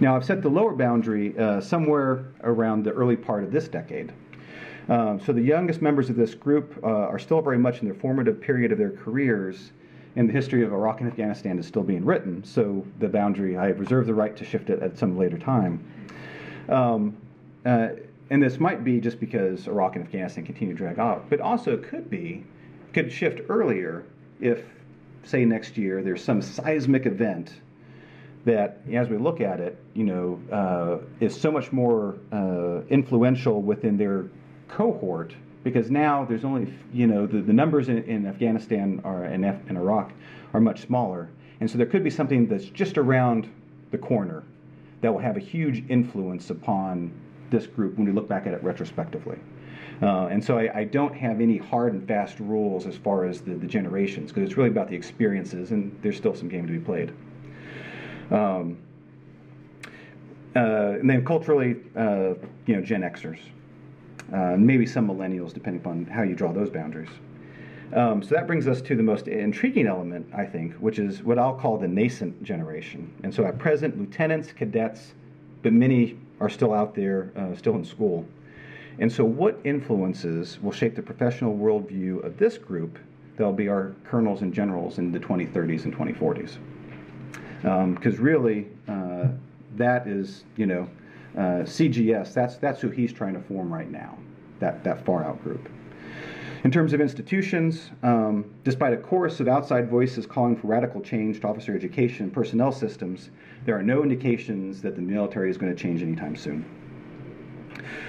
Now, 0.00 0.16
I've 0.16 0.24
set 0.24 0.40
the 0.40 0.48
lower 0.48 0.72
boundary 0.72 1.38
uh, 1.38 1.60
somewhere 1.60 2.24
around 2.42 2.84
the 2.84 2.92
early 2.92 3.16
part 3.16 3.44
of 3.44 3.52
this 3.52 3.68
decade. 3.68 4.14
Um, 4.88 5.18
so, 5.18 5.32
the 5.32 5.40
youngest 5.40 5.80
members 5.80 6.10
of 6.10 6.16
this 6.16 6.34
group 6.34 6.78
uh, 6.82 6.86
are 6.86 7.18
still 7.18 7.40
very 7.40 7.58
much 7.58 7.80
in 7.80 7.86
their 7.86 7.94
formative 7.94 8.40
period 8.40 8.70
of 8.70 8.78
their 8.78 8.90
careers, 8.90 9.72
and 10.16 10.28
the 10.28 10.32
history 10.32 10.62
of 10.62 10.72
Iraq 10.72 11.00
and 11.00 11.10
Afghanistan 11.10 11.58
is 11.58 11.66
still 11.66 11.82
being 11.82 12.04
written. 12.04 12.44
So, 12.44 12.84
the 12.98 13.08
boundary, 13.08 13.56
I 13.56 13.68
reserve 13.68 14.06
the 14.06 14.14
right 14.14 14.36
to 14.36 14.44
shift 14.44 14.68
it 14.68 14.82
at 14.82 14.98
some 14.98 15.16
later 15.16 15.38
time. 15.38 15.82
Um, 16.68 17.16
uh, 17.64 17.88
and 18.30 18.42
this 18.42 18.58
might 18.58 18.84
be 18.84 19.00
just 19.00 19.20
because 19.20 19.66
Iraq 19.68 19.96
and 19.96 20.04
Afghanistan 20.04 20.44
continue 20.44 20.74
to 20.74 20.78
drag 20.78 20.98
out, 20.98 21.28
but 21.30 21.40
also 21.40 21.74
it 21.74 21.84
could 21.84 22.10
be, 22.10 22.44
could 22.92 23.10
shift 23.12 23.40
earlier 23.48 24.04
if, 24.40 24.64
say, 25.24 25.44
next 25.44 25.76
year 25.76 26.02
there's 26.02 26.22
some 26.22 26.42
seismic 26.42 27.06
event 27.06 27.52
that, 28.44 28.80
as 28.92 29.08
we 29.08 29.16
look 29.16 29.40
at 29.40 29.60
it, 29.60 29.78
you 29.94 30.04
know, 30.04 30.40
uh, 30.52 30.98
is 31.20 31.38
so 31.38 31.50
much 31.50 31.72
more 31.72 32.16
uh, 32.32 32.80
influential 32.88 33.62
within 33.62 33.96
their 33.96 34.26
cohort 34.68 35.34
because 35.62 35.90
now 35.90 36.24
there's 36.24 36.44
only, 36.44 36.72
you 36.92 37.06
know, 37.06 37.26
the, 37.26 37.40
the 37.40 37.52
numbers 37.52 37.88
in, 37.88 38.02
in 38.04 38.26
Afghanistan 38.26 39.00
in, 39.32 39.44
F, 39.44 39.56
in 39.68 39.76
Iraq 39.76 40.12
are 40.52 40.60
much 40.60 40.82
smaller, 40.82 41.30
and 41.60 41.70
so 41.70 41.78
there 41.78 41.86
could 41.86 42.04
be 42.04 42.10
something 42.10 42.46
that's 42.46 42.66
just 42.66 42.98
around 42.98 43.48
the 43.90 43.98
corner 43.98 44.44
that 45.00 45.12
will 45.12 45.20
have 45.20 45.36
a 45.36 45.40
huge 45.40 45.84
influence 45.88 46.50
upon 46.50 47.12
this 47.50 47.66
group 47.66 47.96
when 47.96 48.06
we 48.06 48.12
look 48.12 48.28
back 48.28 48.46
at 48.46 48.54
it 48.54 48.62
retrospectively. 48.62 49.38
Uh, 50.02 50.26
and 50.26 50.44
so 50.44 50.58
I, 50.58 50.80
I, 50.80 50.84
don't 50.84 51.14
have 51.14 51.40
any 51.40 51.56
hard 51.56 51.92
and 51.92 52.06
fast 52.06 52.40
rules 52.40 52.84
as 52.86 52.96
far 52.96 53.24
as 53.24 53.40
the, 53.42 53.54
the 53.54 53.66
generations 53.66 54.32
because 54.32 54.48
it's 54.48 54.56
really 54.56 54.70
about 54.70 54.88
the 54.88 54.96
experiences 54.96 55.70
and 55.70 55.96
there's 56.02 56.16
still 56.16 56.34
some 56.34 56.48
game 56.48 56.66
to 56.66 56.72
be 56.72 56.80
played. 56.80 57.12
Um, 58.30 58.78
uh, 60.56 60.98
and 60.98 61.08
then 61.08 61.24
culturally, 61.24 61.76
uh, 61.96 62.34
you 62.66 62.76
know, 62.76 62.80
Gen 62.82 63.02
Xers, 63.02 63.38
uh, 64.32 64.56
maybe 64.56 64.86
some 64.86 65.08
millennials, 65.08 65.52
depending 65.52 65.80
upon 65.80 66.06
how 66.06 66.22
you 66.22 66.34
draw 66.34 66.52
those 66.52 66.70
boundaries. 66.70 67.10
Um, 67.92 68.22
so 68.22 68.34
that 68.34 68.46
brings 68.46 68.66
us 68.66 68.80
to 68.82 68.96
the 68.96 69.02
most 69.02 69.28
intriguing 69.28 69.86
element, 69.86 70.26
I 70.34 70.44
think, 70.44 70.74
which 70.74 70.98
is 70.98 71.22
what 71.22 71.38
I'll 71.38 71.54
call 71.54 71.78
the 71.78 71.86
nascent 71.86 72.42
generation. 72.42 73.12
And 73.22 73.32
so 73.32 73.44
at 73.44 73.58
present, 73.58 73.98
lieutenants, 73.98 74.52
cadets, 74.52 75.12
but 75.62 75.72
many 75.72 76.18
are 76.40 76.48
still 76.48 76.74
out 76.74 76.94
there, 76.94 77.30
uh, 77.36 77.54
still 77.54 77.76
in 77.76 77.84
school. 77.84 78.26
And 78.98 79.10
so, 79.10 79.24
what 79.24 79.58
influences 79.64 80.60
will 80.60 80.72
shape 80.72 80.94
the 80.94 81.02
professional 81.02 81.56
worldview 81.56 82.24
of 82.24 82.36
this 82.36 82.58
group 82.58 82.98
that'll 83.36 83.52
be 83.52 83.68
our 83.68 83.94
colonels 84.04 84.42
and 84.42 84.54
generals 84.54 84.98
in 84.98 85.10
the 85.10 85.18
2030s 85.18 85.84
and 85.84 85.96
2040s? 85.96 86.58
Because 87.62 88.18
um, 88.18 88.24
really, 88.24 88.68
uh, 88.86 89.28
that 89.76 90.06
is, 90.06 90.44
you 90.56 90.66
know, 90.66 90.88
uh, 91.36 91.64
CGS, 91.64 92.32
that's, 92.32 92.56
that's 92.56 92.80
who 92.80 92.90
he's 92.90 93.12
trying 93.12 93.34
to 93.34 93.40
form 93.40 93.72
right 93.72 93.90
now, 93.90 94.16
that, 94.60 94.84
that 94.84 95.04
far 95.04 95.24
out 95.24 95.42
group. 95.42 95.68
In 96.64 96.70
terms 96.70 96.94
of 96.94 97.00
institutions, 97.00 97.90
um, 98.02 98.46
despite 98.64 98.94
a 98.94 98.96
chorus 98.96 99.38
of 99.40 99.48
outside 99.48 99.90
voices 99.90 100.24
calling 100.24 100.56
for 100.56 100.68
radical 100.68 101.02
change 101.02 101.40
to 101.40 101.48
officer 101.48 101.76
education 101.76 102.24
and 102.24 102.32
personnel 102.32 102.72
systems, 102.72 103.28
there 103.66 103.76
are 103.76 103.82
no 103.82 104.02
indications 104.02 104.80
that 104.80 104.96
the 104.96 105.02
military 105.02 105.50
is 105.50 105.58
going 105.58 105.74
to 105.74 105.80
change 105.80 106.00
anytime 106.02 106.34
soon. 106.34 106.64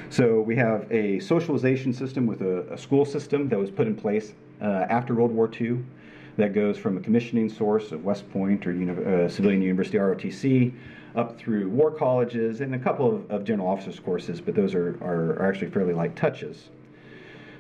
So 0.10 0.40
we 0.40 0.56
have 0.56 0.90
a 0.90 1.20
socialization 1.20 1.92
system 1.92 2.26
with 2.26 2.42
a, 2.42 2.74
a 2.74 2.78
school 2.78 3.04
system 3.04 3.50
that 3.50 3.60
was 3.60 3.70
put 3.70 3.88
in 3.88 3.96
place 3.96 4.34
uh, 4.62 4.86
after 4.90 5.14
World 5.14 5.32
War 5.32 5.52
II 5.60 5.84
that 6.38 6.54
goes 6.54 6.78
from 6.78 6.98
a 6.98 7.00
commissioning 7.00 7.50
source 7.50 7.92
of 7.92 8.04
West 8.04 8.30
Point 8.32 8.68
or 8.68 8.74
uni- 8.74 8.92
uh, 8.92 9.30
Civilian 9.30 9.62
University 9.62 9.98
ROTC 9.98 10.74
up 11.16 11.38
through 11.38 11.70
war 11.70 11.92
colleges 11.92 12.62
and 12.62 12.76
a 12.76 12.80
couple 12.80 13.16
of, 13.16 13.32
of 13.32 13.44
general 13.46 13.68
officers 13.68 14.00
courses, 14.00 14.42
but 14.42 14.54
those 14.54 14.76
are, 14.76 14.98
are, 15.02 15.34
are 15.40 15.50
actually 15.50 15.72
fairly 15.72 15.94
light 15.94 16.16
touches. 16.16 16.70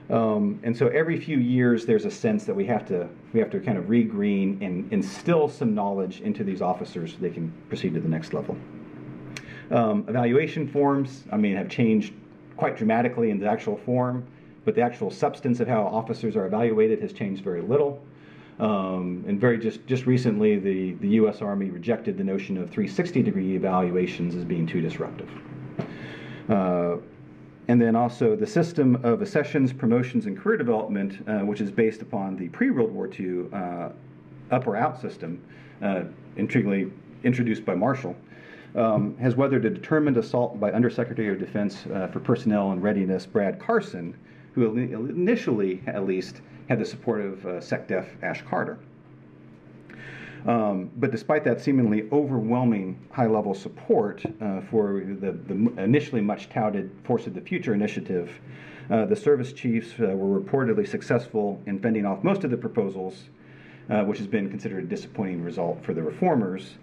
Um, 0.09 0.59
and 0.63 0.75
so 0.77 0.87
every 0.89 1.19
few 1.19 1.37
years, 1.37 1.85
there's 1.85 2.05
a 2.05 2.11
sense 2.11 2.43
that 2.45 2.53
we 2.53 2.65
have 2.65 2.85
to 2.89 3.09
we 3.33 3.39
have 3.39 3.49
to 3.51 3.59
kind 3.59 3.77
of 3.77 3.85
regreen 3.85 4.61
and 4.61 4.91
instill 4.93 5.49
some 5.49 5.73
knowledge 5.73 6.21
into 6.21 6.43
these 6.43 6.61
officers 6.61 7.13
so 7.13 7.17
they 7.19 7.31
can 7.31 7.51
proceed 7.69 7.95
to 7.95 7.99
the 7.99 8.07
next 8.07 8.33
level. 8.33 8.55
Um, 9.71 10.05
evaluation 10.07 10.67
forms, 10.67 11.23
I 11.31 11.37
mean, 11.37 11.55
have 11.55 11.69
changed 11.69 12.13
quite 12.55 12.77
dramatically 12.77 13.31
in 13.31 13.39
the 13.39 13.49
actual 13.49 13.77
form, 13.77 14.25
but 14.63 14.75
the 14.75 14.81
actual 14.81 15.09
substance 15.09 15.59
of 15.59 15.67
how 15.67 15.81
officers 15.81 16.35
are 16.35 16.45
evaluated 16.45 17.01
has 17.01 17.11
changed 17.11 17.43
very 17.43 17.61
little. 17.61 17.99
Um, 18.59 19.25
and 19.27 19.39
very 19.39 19.57
just 19.57 19.85
just 19.85 20.05
recently, 20.05 20.57
the 20.57 20.93
the 20.93 21.09
U.S. 21.09 21.41
Army 21.41 21.69
rejected 21.69 22.17
the 22.17 22.23
notion 22.23 22.57
of 22.57 22.69
360 22.69 23.21
degree 23.21 23.55
evaluations 23.55 24.35
as 24.35 24.45
being 24.45 24.65
too 24.65 24.81
disruptive. 24.81 25.29
Uh, 26.49 26.97
and 27.67 27.81
then 27.81 27.95
also 27.95 28.35
the 28.35 28.45
system 28.45 28.95
of 29.03 29.21
accessions, 29.21 29.73
promotions, 29.73 30.27
and 30.27 30.37
career 30.37 30.57
development, 30.57 31.27
uh, 31.27 31.39
which 31.39 31.61
is 31.61 31.71
based 31.71 32.01
upon 32.01 32.35
the 32.35 32.47
pre 32.49 32.69
World 32.69 32.91
War 32.91 33.09
II 33.11 33.45
uh, 33.51 33.89
up 34.51 34.67
or 34.67 34.75
out 34.75 35.01
system, 35.01 35.41
uh, 35.81 36.03
intriguingly 36.37 36.91
introduced 37.23 37.65
by 37.65 37.73
Marshall, 37.73 38.15
um, 38.75 39.17
has 39.17 39.35
weathered 39.35 39.65
a 39.65 39.69
determined 39.69 40.17
assault 40.17 40.59
by 40.59 40.71
Undersecretary 40.71 41.29
of 41.29 41.39
Defense 41.39 41.85
uh, 41.87 42.07
for 42.07 42.19
Personnel 42.19 42.71
and 42.71 42.83
Readiness 42.83 43.25
Brad 43.25 43.59
Carson, 43.59 44.15
who 44.53 44.77
initially, 44.77 45.81
at 45.87 46.05
least, 46.05 46.41
had 46.69 46.79
the 46.79 46.85
support 46.85 47.21
of 47.21 47.45
uh, 47.45 47.49
SecDef 47.59 48.05
Ash 48.23 48.41
Carter. 48.43 48.79
Um, 50.45 50.91
but 50.97 51.11
despite 51.11 51.43
that 51.45 51.59
seemingly 51.59 52.07
overwhelming 52.11 52.99
high 53.11 53.25
level 53.25 53.55
support 53.55 54.23
uh, 54.41 54.61
for 54.69 55.01
the, 55.03 55.31
the, 55.31 55.83
initially 55.83 56.21
much 56.21 56.49
touted 56.49 56.91
Force 57.03 57.25
of 57.25 57.33
the 57.33 57.41
Future 57.41 57.73
initiative, 57.73 58.29
uh, 58.91 59.05
the 59.05 59.15
service 59.15 59.53
chiefs 59.53 59.93
uh, 59.99 60.05
were 60.15 60.39
reportedly 60.39 60.87
successful 60.87 61.59
in 61.65 61.79
fending 61.79 62.05
off 62.05 62.23
most 62.23 62.43
of 62.43 62.51
the 62.51 62.57
proposals, 62.57 63.23
uh, 63.89 64.03
which 64.03 64.19
has 64.19 64.27
been 64.27 64.47
considered 64.49 64.83
a 64.83 64.87
disappointing 64.87 65.41
result 65.41 65.83
for 65.83 65.95
the 65.95 66.03
reformers. 66.03 66.75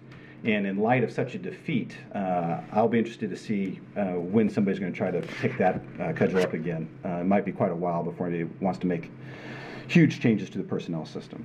And 0.44 0.66
in 0.66 0.78
light 0.78 1.04
of 1.04 1.12
such 1.12 1.36
a 1.36 1.38
defeat, 1.38 1.96
uh, 2.16 2.62
I'll 2.72 2.88
be 2.88 2.98
interested 2.98 3.30
to 3.30 3.36
see 3.36 3.78
uh, 3.96 4.14
when 4.14 4.50
somebody's 4.50 4.80
going 4.80 4.92
to 4.92 4.98
try 4.98 5.12
to 5.12 5.20
pick 5.40 5.56
that 5.58 5.80
cudgel 6.16 6.42
up 6.42 6.52
again. 6.52 6.88
it 7.04 7.26
might 7.26 7.44
be 7.44 7.52
quite 7.52 7.70
a 7.70 7.76
while 7.76 8.02
before 8.02 8.26
anybody 8.26 8.52
wants 8.60 8.80
to 8.80 8.88
make 8.88 9.08
huge 9.88 10.20
changes 10.20 10.50
to 10.50 10.58
the 10.58 10.64
personnel 10.64 11.04
system. 11.04 11.44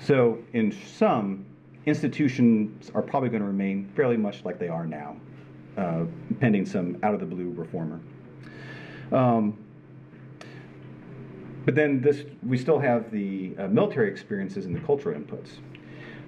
So, 0.00 0.38
in 0.52 0.72
sum, 0.72 1.44
institutions 1.86 2.90
are 2.94 3.02
probably 3.02 3.28
going 3.28 3.42
to 3.42 3.46
remain 3.46 3.90
fairly 3.94 4.16
much 4.16 4.44
like 4.44 4.58
they 4.58 4.68
are 4.68 4.86
now, 4.86 5.16
uh, 5.76 6.04
pending 6.40 6.66
some 6.66 6.98
out 7.02 7.14
of 7.14 7.20
the 7.20 7.26
blue 7.26 7.50
reformer. 7.50 8.00
Um, 9.12 9.56
but 11.64 11.74
then 11.74 12.00
this, 12.00 12.24
we 12.46 12.58
still 12.58 12.78
have 12.78 13.10
the 13.10 13.54
uh, 13.58 13.68
military 13.68 14.10
experiences 14.10 14.66
and 14.66 14.74
the 14.74 14.80
cultural 14.80 15.18
inputs. 15.18 15.58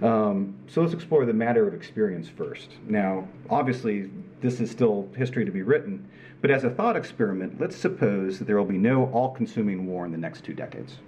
Um, 0.04 0.54
so 0.66 0.82
let's 0.82 0.92
explore 0.92 1.24
the 1.24 1.32
matter 1.32 1.66
of 1.66 1.72
experience 1.72 2.28
first. 2.28 2.72
Now, 2.86 3.26
obviously, 3.48 4.10
this 4.42 4.60
is 4.60 4.70
still 4.70 5.08
history 5.16 5.46
to 5.46 5.50
be 5.50 5.62
written, 5.62 6.06
but 6.42 6.50
as 6.50 6.64
a 6.64 6.68
thought 6.68 6.94
experiment, 6.94 7.58
let's 7.58 7.74
suppose 7.74 8.38
that 8.38 8.44
there 8.44 8.58
will 8.58 8.66
be 8.66 8.76
no 8.76 9.06
all 9.12 9.30
consuming 9.30 9.86
war 9.86 10.04
in 10.04 10.12
the 10.12 10.18
next 10.18 10.44
two 10.44 10.52
decades. 10.52 10.98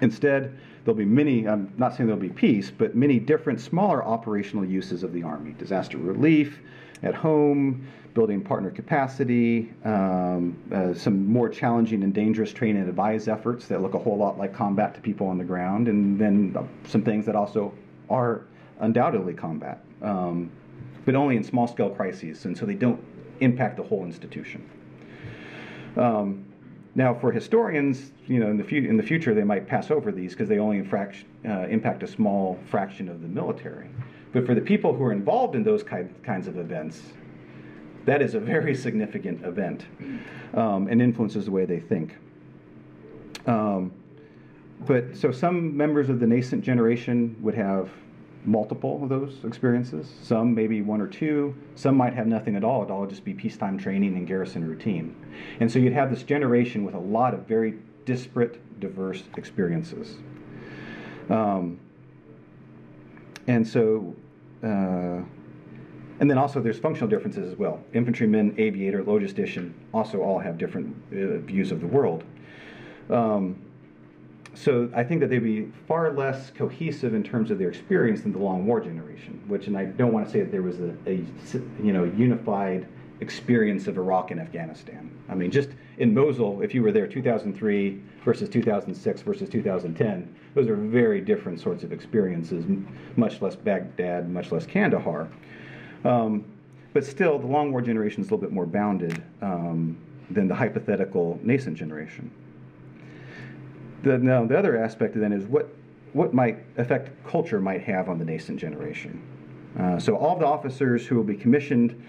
Instead, 0.00 0.58
there'll 0.84 0.96
be 0.96 1.04
many, 1.04 1.46
I'm 1.46 1.70
not 1.76 1.94
saying 1.94 2.06
there'll 2.06 2.20
be 2.20 2.30
peace, 2.30 2.70
but 2.70 2.96
many 2.96 3.18
different 3.18 3.60
smaller 3.60 4.02
operational 4.02 4.64
uses 4.64 5.02
of 5.02 5.12
the 5.12 5.22
Army 5.22 5.54
disaster 5.58 5.98
relief, 5.98 6.60
at 7.02 7.14
home, 7.14 7.86
building 8.14 8.42
partner 8.42 8.70
capacity, 8.70 9.70
um, 9.84 10.56
uh, 10.72 10.94
some 10.94 11.26
more 11.30 11.48
challenging 11.48 12.02
and 12.02 12.14
dangerous 12.14 12.52
train 12.52 12.76
and 12.76 12.88
advise 12.88 13.28
efforts 13.28 13.66
that 13.68 13.82
look 13.82 13.94
a 13.94 13.98
whole 13.98 14.16
lot 14.16 14.38
like 14.38 14.54
combat 14.54 14.94
to 14.94 15.00
people 15.00 15.26
on 15.26 15.36
the 15.36 15.44
ground, 15.44 15.88
and 15.88 16.18
then 16.18 16.54
uh, 16.56 16.62
some 16.88 17.02
things 17.02 17.26
that 17.26 17.36
also 17.36 17.72
are 18.08 18.42
undoubtedly 18.80 19.34
combat, 19.34 19.84
um, 20.02 20.50
but 21.04 21.14
only 21.14 21.36
in 21.36 21.44
small 21.44 21.66
scale 21.66 21.90
crises, 21.90 22.44
and 22.46 22.56
so 22.56 22.64
they 22.64 22.74
don't 22.74 23.02
impact 23.40 23.76
the 23.76 23.82
whole 23.82 24.04
institution. 24.04 24.66
Um, 25.96 26.44
now, 26.94 27.12
for 27.12 27.30
historians, 27.30 28.12
you 28.26 28.40
know, 28.40 28.50
in 28.50 28.56
the, 28.56 28.64
fu- 28.64 28.76
in 28.76 28.96
the 28.96 29.02
future, 29.02 29.34
they 29.34 29.44
might 29.44 29.66
pass 29.66 29.90
over 29.90 30.10
these 30.10 30.32
because 30.32 30.48
they 30.48 30.58
only 30.58 30.78
infract- 30.78 31.24
uh, 31.46 31.66
impact 31.68 32.02
a 32.02 32.06
small 32.06 32.58
fraction 32.70 33.10
of 33.10 33.20
the 33.20 33.28
military. 33.28 33.88
But 34.32 34.46
for 34.46 34.54
the 34.54 34.60
people 34.60 34.94
who 34.94 35.04
are 35.04 35.12
involved 35.12 35.54
in 35.54 35.62
those 35.62 35.82
ki- 35.82 36.08
kinds 36.22 36.46
of 36.46 36.58
events, 36.58 37.02
that 38.04 38.22
is 38.22 38.34
a 38.34 38.40
very 38.40 38.74
significant 38.74 39.44
event 39.44 39.84
um, 40.54 40.88
and 40.88 41.02
influences 41.02 41.46
the 41.46 41.50
way 41.50 41.64
they 41.64 41.80
think. 41.80 42.16
Um, 43.46 43.92
but 44.86 45.16
so 45.16 45.32
some 45.32 45.76
members 45.76 46.08
of 46.08 46.20
the 46.20 46.26
nascent 46.26 46.62
generation 46.62 47.36
would 47.40 47.54
have 47.54 47.90
multiple 48.44 49.02
of 49.02 49.08
those 49.08 49.38
experiences. 49.44 50.12
Some 50.22 50.54
maybe 50.54 50.82
one 50.82 51.00
or 51.00 51.08
two. 51.08 51.54
Some 51.74 51.96
might 51.96 52.14
have 52.14 52.26
nothing 52.26 52.56
at 52.56 52.62
all. 52.62 52.82
It'd 52.82 52.92
all 52.92 53.06
just 53.06 53.24
be 53.24 53.34
peacetime 53.34 53.76
training 53.76 54.16
and 54.16 54.26
garrison 54.26 54.66
routine. 54.66 55.16
And 55.60 55.70
so 55.70 55.78
you'd 55.78 55.92
have 55.92 56.10
this 56.10 56.22
generation 56.22 56.84
with 56.84 56.94
a 56.94 56.98
lot 56.98 57.34
of 57.34 57.40
very 57.40 57.74
disparate, 58.04 58.80
diverse 58.80 59.24
experiences. 59.36 60.16
Um, 61.28 61.80
and 63.46 63.66
so, 63.66 64.14
uh, 64.62 65.22
and 66.18 66.30
then 66.30 66.38
also 66.38 66.60
there's 66.60 66.78
functional 66.78 67.08
differences 67.08 67.50
as 67.50 67.58
well. 67.58 67.80
Infantrymen, 67.92 68.54
aviator, 68.58 69.02
logistician 69.02 69.72
also 69.92 70.20
all 70.22 70.38
have 70.38 70.58
different 70.58 70.94
uh, 71.12 71.38
views 71.38 71.70
of 71.70 71.80
the 71.80 71.86
world. 71.86 72.24
Um, 73.10 73.62
so 74.54 74.90
I 74.94 75.04
think 75.04 75.20
that 75.20 75.28
they'd 75.28 75.38
be 75.38 75.70
far 75.86 76.12
less 76.12 76.50
cohesive 76.50 77.12
in 77.12 77.22
terms 77.22 77.50
of 77.50 77.58
their 77.58 77.68
experience 77.68 78.22
than 78.22 78.32
the 78.32 78.38
long 78.38 78.66
war 78.66 78.80
generation, 78.80 79.42
which, 79.46 79.66
and 79.66 79.76
I 79.76 79.84
don't 79.84 80.12
want 80.12 80.24
to 80.26 80.32
say 80.32 80.40
that 80.40 80.50
there 80.50 80.62
was 80.62 80.80
a, 80.80 80.94
a 81.06 81.24
you 81.82 81.92
know 81.92 82.04
unified 82.04 82.88
experience 83.20 83.86
of 83.86 83.96
Iraq 83.96 84.30
and 84.30 84.40
Afghanistan. 84.40 85.10
I 85.28 85.34
mean, 85.34 85.50
just 85.50 85.70
in 85.98 86.12
Mosul, 86.12 86.60
if 86.62 86.74
you 86.74 86.82
were 86.82 86.92
there 86.92 87.06
2003 87.06 88.00
versus 88.24 88.48
2006 88.48 89.22
versus 89.22 89.48
2010, 89.48 90.34
those 90.54 90.68
are 90.68 90.76
very 90.76 91.20
different 91.20 91.60
sorts 91.60 91.82
of 91.82 91.92
experiences, 91.92 92.64
much 93.16 93.40
less 93.40 93.56
Baghdad, 93.56 94.28
much 94.30 94.52
less 94.52 94.66
Kandahar. 94.66 95.28
Um, 96.04 96.44
but 96.92 97.04
still, 97.04 97.38
the 97.38 97.46
long 97.46 97.72
war 97.72 97.82
generation 97.82 98.22
is 98.22 98.28
a 98.28 98.34
little 98.34 98.38
bit 98.46 98.52
more 98.52 98.66
bounded 98.66 99.22
um, 99.42 99.96
than 100.30 100.48
the 100.48 100.54
hypothetical 100.54 101.38
nascent 101.42 101.76
generation 101.76 102.30
the, 104.06 104.18
now 104.18 104.44
the 104.44 104.56
other 104.56 104.78
aspect 104.78 105.18
then 105.18 105.32
is 105.32 105.44
what 105.46 105.68
what 106.12 106.32
might 106.32 106.58
effect 106.78 107.10
culture 107.26 107.60
might 107.60 107.82
have 107.82 108.08
on 108.08 108.18
the 108.18 108.24
nascent 108.24 108.58
generation. 108.58 109.20
Uh, 109.78 109.98
so 109.98 110.16
all 110.16 110.38
the 110.38 110.46
officers 110.46 111.06
who 111.06 111.14
will 111.14 111.24
be 111.24 111.36
commissioned 111.36 112.02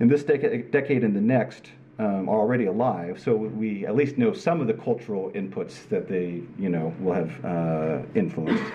in 0.00 0.08
this 0.08 0.24
decade, 0.24 1.04
and 1.04 1.16
the 1.16 1.20
next 1.20 1.70
um, 1.98 2.28
are 2.28 2.38
already 2.38 2.66
alive, 2.66 3.18
so 3.18 3.34
we 3.34 3.86
at 3.86 3.96
least 3.96 4.18
know 4.18 4.32
some 4.32 4.60
of 4.60 4.66
the 4.66 4.74
cultural 4.74 5.30
inputs 5.30 5.88
that 5.88 6.08
they, 6.08 6.42
you 6.58 6.68
know, 6.68 6.94
will 7.00 7.14
have 7.14 7.44
uh, 7.44 8.02
influenced. 8.14 8.72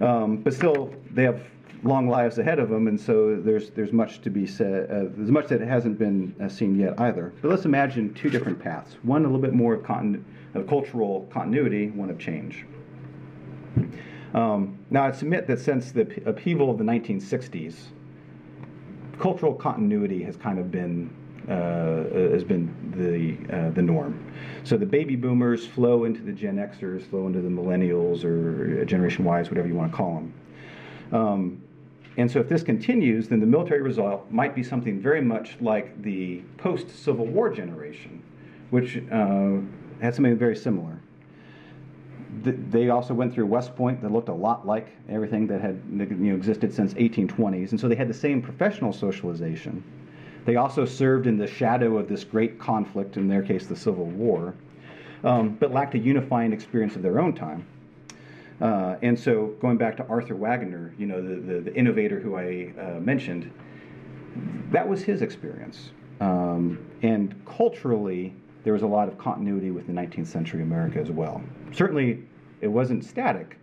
Um, 0.00 0.38
but 0.38 0.54
still, 0.54 0.94
they 1.12 1.22
have 1.24 1.42
long 1.82 2.08
lives 2.08 2.38
ahead 2.38 2.58
of 2.58 2.68
them, 2.68 2.88
and 2.88 3.00
so 3.00 3.36
there's 3.36 3.70
there's 3.70 3.92
much 3.92 4.20
to 4.22 4.30
be 4.30 4.46
said. 4.46 4.90
Uh, 4.90 5.04
there's 5.14 5.30
much 5.30 5.48
that 5.48 5.60
hasn't 5.60 5.98
been 5.98 6.34
uh, 6.42 6.48
seen 6.48 6.78
yet 6.78 6.98
either. 7.00 7.32
But 7.40 7.50
let's 7.50 7.64
imagine 7.64 8.12
two 8.14 8.30
different 8.30 8.58
paths. 8.58 8.96
One 9.02 9.22
a 9.22 9.26
little 9.26 9.40
bit 9.40 9.54
more 9.54 9.74
of 9.74 9.82
continu- 9.82 10.24
of 10.54 10.66
cultural 10.66 11.28
continuity, 11.32 11.90
one 11.90 12.10
of 12.10 12.18
change. 12.18 12.66
Um, 14.34 14.78
now, 14.90 15.04
I 15.04 15.12
submit 15.12 15.46
that 15.48 15.58
since 15.58 15.92
the 15.92 16.02
upheaval 16.26 16.70
of 16.70 16.78
the 16.78 16.84
1960s, 16.84 17.74
cultural 19.20 19.54
continuity 19.54 20.22
has 20.22 20.36
kind 20.36 20.58
of 20.58 20.70
been 20.70 21.10
uh, 21.48 22.32
has 22.32 22.44
been 22.44 22.72
the 22.96 23.56
uh, 23.56 23.70
the 23.70 23.82
norm. 23.82 24.32
So 24.64 24.76
the 24.76 24.86
baby 24.86 25.16
boomers 25.16 25.66
flow 25.66 26.04
into 26.04 26.22
the 26.22 26.32
Gen 26.32 26.56
Xers, 26.56 27.02
flow 27.02 27.26
into 27.26 27.40
the 27.40 27.48
millennials 27.48 28.24
or 28.24 28.84
Generation 28.84 29.24
Ys, 29.24 29.48
whatever 29.48 29.68
you 29.68 29.74
want 29.74 29.90
to 29.90 29.96
call 29.96 30.14
them. 30.14 30.34
Um, 31.12 31.62
and 32.16 32.30
so 32.30 32.40
if 32.40 32.48
this 32.48 32.62
continues, 32.62 33.28
then 33.28 33.40
the 33.40 33.46
military 33.46 33.82
result 33.82 34.30
might 34.30 34.54
be 34.54 34.62
something 34.62 35.00
very 35.00 35.22
much 35.22 35.56
like 35.60 36.02
the 36.02 36.42
post-Civil 36.58 37.26
War 37.26 37.50
generation, 37.50 38.22
which 38.70 38.98
uh, 39.10 39.56
had 40.02 40.14
something 40.14 40.36
very 40.36 40.56
similar. 40.56 40.99
They 42.42 42.90
also 42.90 43.12
went 43.12 43.34
through 43.34 43.46
West 43.46 43.74
Point 43.74 44.00
that 44.02 44.12
looked 44.12 44.28
a 44.28 44.34
lot 44.34 44.66
like 44.66 44.88
everything 45.08 45.46
that 45.48 45.60
had 45.60 45.82
you 45.90 46.06
know, 46.06 46.36
existed 46.36 46.72
since 46.72 46.94
1820s, 46.94 47.72
and 47.72 47.80
so 47.80 47.88
they 47.88 47.96
had 47.96 48.08
the 48.08 48.14
same 48.14 48.40
professional 48.40 48.92
socialization. 48.92 49.82
They 50.44 50.56
also 50.56 50.84
served 50.84 51.26
in 51.26 51.36
the 51.36 51.46
shadow 51.46 51.98
of 51.98 52.08
this 52.08 52.24
great 52.24 52.58
conflict, 52.58 53.16
in 53.16 53.28
their 53.28 53.42
case, 53.42 53.66
the 53.66 53.76
Civil 53.76 54.06
War, 54.06 54.54
um, 55.24 55.56
but 55.60 55.72
lacked 55.72 55.94
a 55.94 55.98
unifying 55.98 56.52
experience 56.52 56.96
of 56.96 57.02
their 57.02 57.20
own 57.20 57.34
time. 57.34 57.66
Uh, 58.60 58.96
and 59.02 59.18
so, 59.18 59.54
going 59.60 59.76
back 59.76 59.96
to 59.96 60.06
Arthur 60.06 60.34
Wagner, 60.34 60.94
you 60.98 61.06
know, 61.06 61.22
the, 61.22 61.40
the, 61.40 61.60
the 61.60 61.74
innovator 61.74 62.20
who 62.20 62.36
I 62.36 62.72
uh, 62.78 63.00
mentioned, 63.00 63.50
that 64.70 64.88
was 64.88 65.02
his 65.02 65.22
experience. 65.22 65.90
Um, 66.20 66.78
and 67.02 67.34
culturally, 67.46 68.34
there 68.64 68.72
was 68.72 68.82
a 68.82 68.86
lot 68.86 69.08
of 69.08 69.18
continuity 69.18 69.70
with 69.70 69.86
the 69.86 69.92
19th 69.92 70.26
century 70.26 70.62
America 70.62 70.98
as 70.98 71.10
well. 71.10 71.42
Certainly, 71.72 72.24
it 72.60 72.68
wasn't 72.68 73.04
static, 73.04 73.56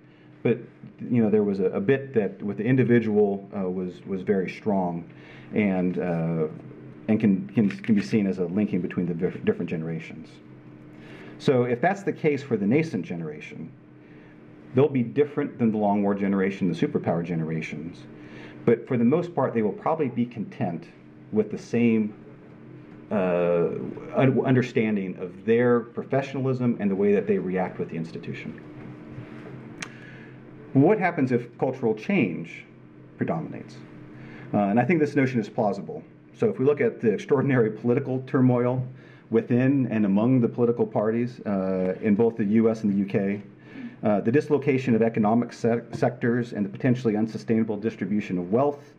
but 0.44 0.58
you 1.00 1.22
know 1.22 1.30
there 1.30 1.44
was 1.44 1.60
a, 1.60 1.66
a 1.66 1.80
bit 1.80 2.14
that 2.14 2.42
with 2.42 2.58
the 2.58 2.64
individual 2.64 3.48
uh, 3.56 3.70
was 3.70 4.02
was 4.06 4.22
very 4.22 4.50
strong, 4.50 5.08
and 5.54 6.00
uh, 6.00 6.48
and 7.08 7.20
can, 7.20 7.48
can 7.50 7.70
can 7.70 7.96
be 7.96 8.02
seen 8.02 8.26
as 8.28 8.40
a 8.40 8.46
linking 8.46 8.82
between 8.82 9.06
the 9.06 9.14
different 9.14 9.70
generations. 9.70 10.30
So 11.40 11.64
if 11.64 11.80
that's 11.80 12.02
the 12.02 12.14
case 12.14 12.42
for 12.42 12.58
the 12.58 12.66
nascent 12.66 13.06
generation, 13.06 13.72
they'll 14.74 14.90
be 14.90 15.04
different 15.04 15.60
than 15.60 15.72
the 15.72 15.78
long 15.78 16.02
war 16.02 16.16
generation, 16.16 16.72
the 16.72 16.88
superpower 16.88 17.24
generations, 17.24 18.00
but 18.66 18.88
for 18.88 18.98
the 18.98 19.06
most 19.06 19.36
part, 19.36 19.54
they 19.54 19.62
will 19.62 19.72
probably 19.72 20.10
be 20.10 20.26
content 20.26 20.88
with 21.32 21.52
the 21.52 21.58
same 21.58 22.14
uh, 23.12 23.70
understanding 24.16 25.18
of 25.20 25.46
their 25.46 25.80
professionalism 25.80 26.78
and 26.80 26.92
the 26.92 26.96
way 26.96 27.14
that 27.14 27.28
they 27.28 27.38
react 27.38 27.80
with 27.80 27.90
the 27.90 27.96
institution. 27.96 28.62
What 30.74 31.00
happens 31.00 31.32
if 31.32 31.58
cultural 31.58 31.96
change 31.96 32.66
predominates. 33.18 33.76
Uh, 34.54 34.60
and 34.60 34.80
I 34.80 34.86
think 34.86 35.00
this 35.00 35.16
notion 35.16 35.40
is 35.40 35.50
plausible. 35.50 36.04
So 36.34 36.50
if 36.50 36.60
we 36.60 36.66
look 36.66 36.80
at 36.80 37.02
the 37.02 37.12
extraordinary 37.12 37.72
political 37.72 38.24
turmoil 38.28 38.86
within 39.30 39.88
and 39.88 40.06
among 40.06 40.40
the 40.40 40.48
political 40.48 40.86
parties 40.86 41.40
uh, 41.42 41.96
in 42.02 42.16
both 42.16 42.38
the 42.38 42.46
US 42.46 42.84
and 42.84 42.94
the 42.94 43.04
UK, 43.04 43.42
uh, 44.04 44.22
the 44.22 44.32
dislocation 44.32 44.96
of 44.96 45.02
economic 45.02 45.52
se- 45.52 45.82
sectors 45.92 46.54
and 46.54 46.64
the 46.64 46.70
potentially 46.70 47.18
unsustainable 47.18 47.76
distribution 47.76 48.38
of 48.38 48.52
wealth, 48.52 48.94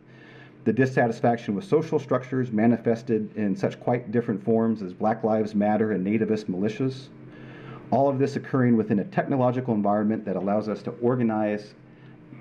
the 0.69 0.73
dissatisfaction 0.73 1.55
with 1.55 1.65
social 1.65 1.97
structures 1.97 2.51
manifested 2.51 3.35
in 3.35 3.55
such 3.55 3.79
quite 3.79 4.11
different 4.11 4.45
forms 4.45 4.83
as 4.83 4.93
Black 4.93 5.23
Lives 5.23 5.55
Matter 5.55 5.93
and 5.93 6.05
nativist 6.05 6.45
militias, 6.45 7.07
all 7.89 8.07
of 8.07 8.19
this 8.19 8.35
occurring 8.35 8.77
within 8.77 8.99
a 8.99 9.03
technological 9.05 9.73
environment 9.73 10.23
that 10.25 10.35
allows 10.35 10.69
us 10.69 10.83
to 10.83 10.91
organize 11.01 11.73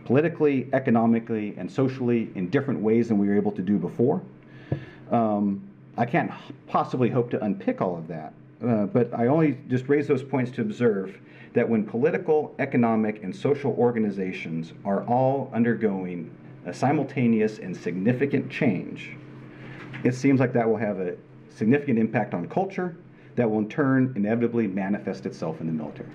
politically, 0.04 0.68
economically, 0.74 1.54
and 1.56 1.72
socially 1.72 2.28
in 2.34 2.50
different 2.50 2.80
ways 2.80 3.08
than 3.08 3.16
we 3.16 3.28
were 3.28 3.34
able 3.34 3.50
to 3.50 3.62
do 3.62 3.78
before. 3.78 4.20
Um, 5.10 5.66
I 5.96 6.04
can't 6.04 6.30
possibly 6.66 7.08
hope 7.08 7.30
to 7.30 7.42
unpick 7.42 7.80
all 7.80 7.96
of 7.96 8.08
that, 8.08 8.34
uh, 8.62 8.84
but 8.84 9.10
I 9.14 9.28
only 9.28 9.56
just 9.70 9.88
raise 9.88 10.06
those 10.06 10.22
points 10.22 10.50
to 10.50 10.60
observe 10.60 11.16
that 11.54 11.66
when 11.66 11.82
political, 11.82 12.54
economic, 12.58 13.24
and 13.24 13.34
social 13.34 13.74
organizations 13.78 14.74
are 14.84 15.02
all 15.04 15.50
undergoing 15.54 16.30
a 16.68 16.74
simultaneous 16.74 17.58
and 17.58 17.76
significant 17.76 18.50
change, 18.50 19.16
it 20.04 20.14
seems 20.14 20.38
like 20.38 20.52
that 20.52 20.68
will 20.68 20.76
have 20.76 21.00
a 21.00 21.16
significant 21.50 21.98
impact 21.98 22.34
on 22.34 22.48
culture 22.48 22.96
that 23.36 23.50
will 23.50 23.58
in 23.58 23.68
turn 23.68 24.12
inevitably 24.16 24.66
manifest 24.66 25.26
itself 25.26 25.60
in 25.60 25.66
the 25.66 25.72
military. 25.72 26.08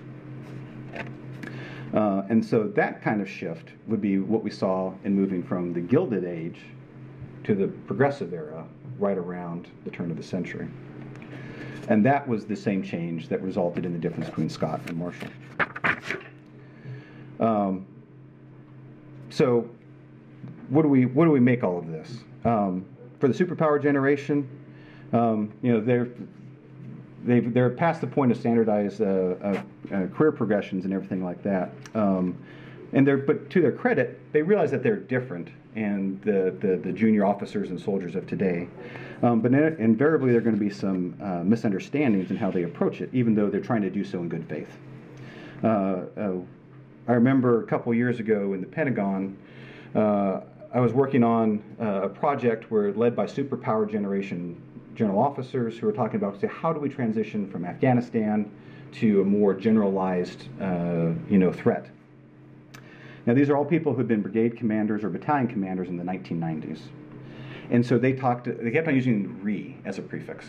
Uh, 1.92 2.22
and 2.28 2.44
so 2.44 2.64
that 2.64 3.02
kind 3.02 3.20
of 3.20 3.28
shift 3.28 3.68
would 3.86 4.00
be 4.00 4.18
what 4.18 4.42
we 4.42 4.50
saw 4.50 4.92
in 5.04 5.14
moving 5.14 5.42
from 5.42 5.72
the 5.72 5.80
Gilded 5.80 6.24
Age 6.24 6.60
to 7.44 7.54
the 7.54 7.68
Progressive 7.68 8.32
Era 8.32 8.66
right 8.98 9.18
around 9.18 9.68
the 9.84 9.90
turn 9.90 10.10
of 10.10 10.16
the 10.16 10.22
century. 10.22 10.68
And 11.88 12.04
that 12.04 12.26
was 12.26 12.46
the 12.46 12.56
same 12.56 12.82
change 12.82 13.28
that 13.28 13.42
resulted 13.42 13.84
in 13.84 13.92
the 13.92 13.98
difference 13.98 14.28
between 14.28 14.48
Scott 14.48 14.80
and 14.86 14.96
Marshall. 14.96 15.28
Um, 17.38 17.86
so 19.30 19.68
what 20.68 20.82
do 20.82 20.88
we 20.88 21.06
what 21.06 21.24
do 21.24 21.30
we 21.30 21.40
make 21.40 21.64
all 21.64 21.78
of 21.78 21.88
this? 21.88 22.18
Um, 22.44 22.84
for 23.20 23.28
the 23.28 23.34
superpower 23.34 23.82
generation, 23.82 24.48
um, 25.12 25.52
you 25.62 25.72
know, 25.72 25.80
they're 25.80 26.08
they've, 27.24 27.52
they're 27.52 27.70
past 27.70 28.00
the 28.00 28.06
point 28.06 28.30
of 28.30 28.38
standardized 28.38 29.00
uh, 29.00 29.04
uh, 29.04 29.62
uh, 29.92 30.06
career 30.08 30.32
progressions 30.32 30.84
and 30.84 30.92
everything 30.92 31.24
like 31.24 31.42
that. 31.42 31.70
Um, 31.94 32.36
and 32.92 33.06
they're, 33.06 33.16
but 33.16 33.50
to 33.50 33.60
their 33.60 33.72
credit, 33.72 34.20
they 34.32 34.42
realize 34.42 34.70
that 34.70 34.82
they're 34.82 34.96
different 34.96 35.48
and 35.74 36.20
the, 36.22 36.54
the, 36.60 36.76
the 36.76 36.92
junior 36.92 37.24
officers 37.24 37.70
and 37.70 37.80
soldiers 37.80 38.14
of 38.14 38.26
today. 38.26 38.68
Um, 39.22 39.40
but 39.40 39.52
invariably, 39.52 40.30
there 40.30 40.38
are 40.38 40.44
going 40.44 40.54
to 40.54 40.60
be 40.60 40.70
some 40.70 41.16
uh, 41.20 41.42
misunderstandings 41.42 42.30
in 42.30 42.36
how 42.36 42.50
they 42.50 42.62
approach 42.62 43.00
it, 43.00 43.10
even 43.12 43.34
though 43.34 43.50
they're 43.50 43.60
trying 43.60 43.82
to 43.82 43.90
do 43.90 44.04
so 44.04 44.18
in 44.20 44.28
good 44.28 44.48
faith. 44.48 44.68
Uh, 45.64 45.66
uh, 45.66 46.32
I 47.08 47.12
remember 47.12 47.64
a 47.64 47.66
couple 47.66 47.92
years 47.94 48.20
ago 48.20 48.52
in 48.52 48.60
the 48.60 48.66
Pentagon, 48.66 49.36
I 50.74 50.80
was 50.80 50.92
working 50.92 51.22
on 51.22 51.62
a 51.78 52.08
project 52.08 52.70
where 52.70 52.92
led 52.92 53.14
by 53.14 53.26
superpower 53.26 53.88
generation 53.88 54.60
general 54.94 55.20
officers 55.20 55.78
who 55.78 55.86
were 55.86 55.92
talking 55.92 56.16
about 56.16 56.40
say, 56.40 56.48
how 56.48 56.72
do 56.72 56.80
we 56.80 56.88
transition 56.88 57.48
from 57.48 57.64
Afghanistan 57.64 58.50
to 58.94 59.20
a 59.20 59.24
more 59.24 59.54
generalized 59.54 60.48
uh, 60.60 61.10
you 61.28 61.38
know, 61.38 61.52
threat. 61.52 61.90
Now, 63.26 63.34
these 63.34 63.48
are 63.50 63.56
all 63.56 63.64
people 63.64 63.94
who'd 63.94 64.08
been 64.08 64.22
brigade 64.22 64.56
commanders 64.56 65.02
or 65.02 65.10
battalion 65.10 65.48
commanders 65.48 65.88
in 65.88 65.96
the 65.96 66.04
1990s. 66.04 66.80
And 67.70 67.84
so 67.84 67.98
they 67.98 68.12
talked, 68.12 68.44
they 68.44 68.70
kept 68.70 68.86
on 68.86 68.94
using 68.94 69.42
re 69.42 69.76
as 69.84 69.98
a 69.98 70.02
prefix. 70.02 70.46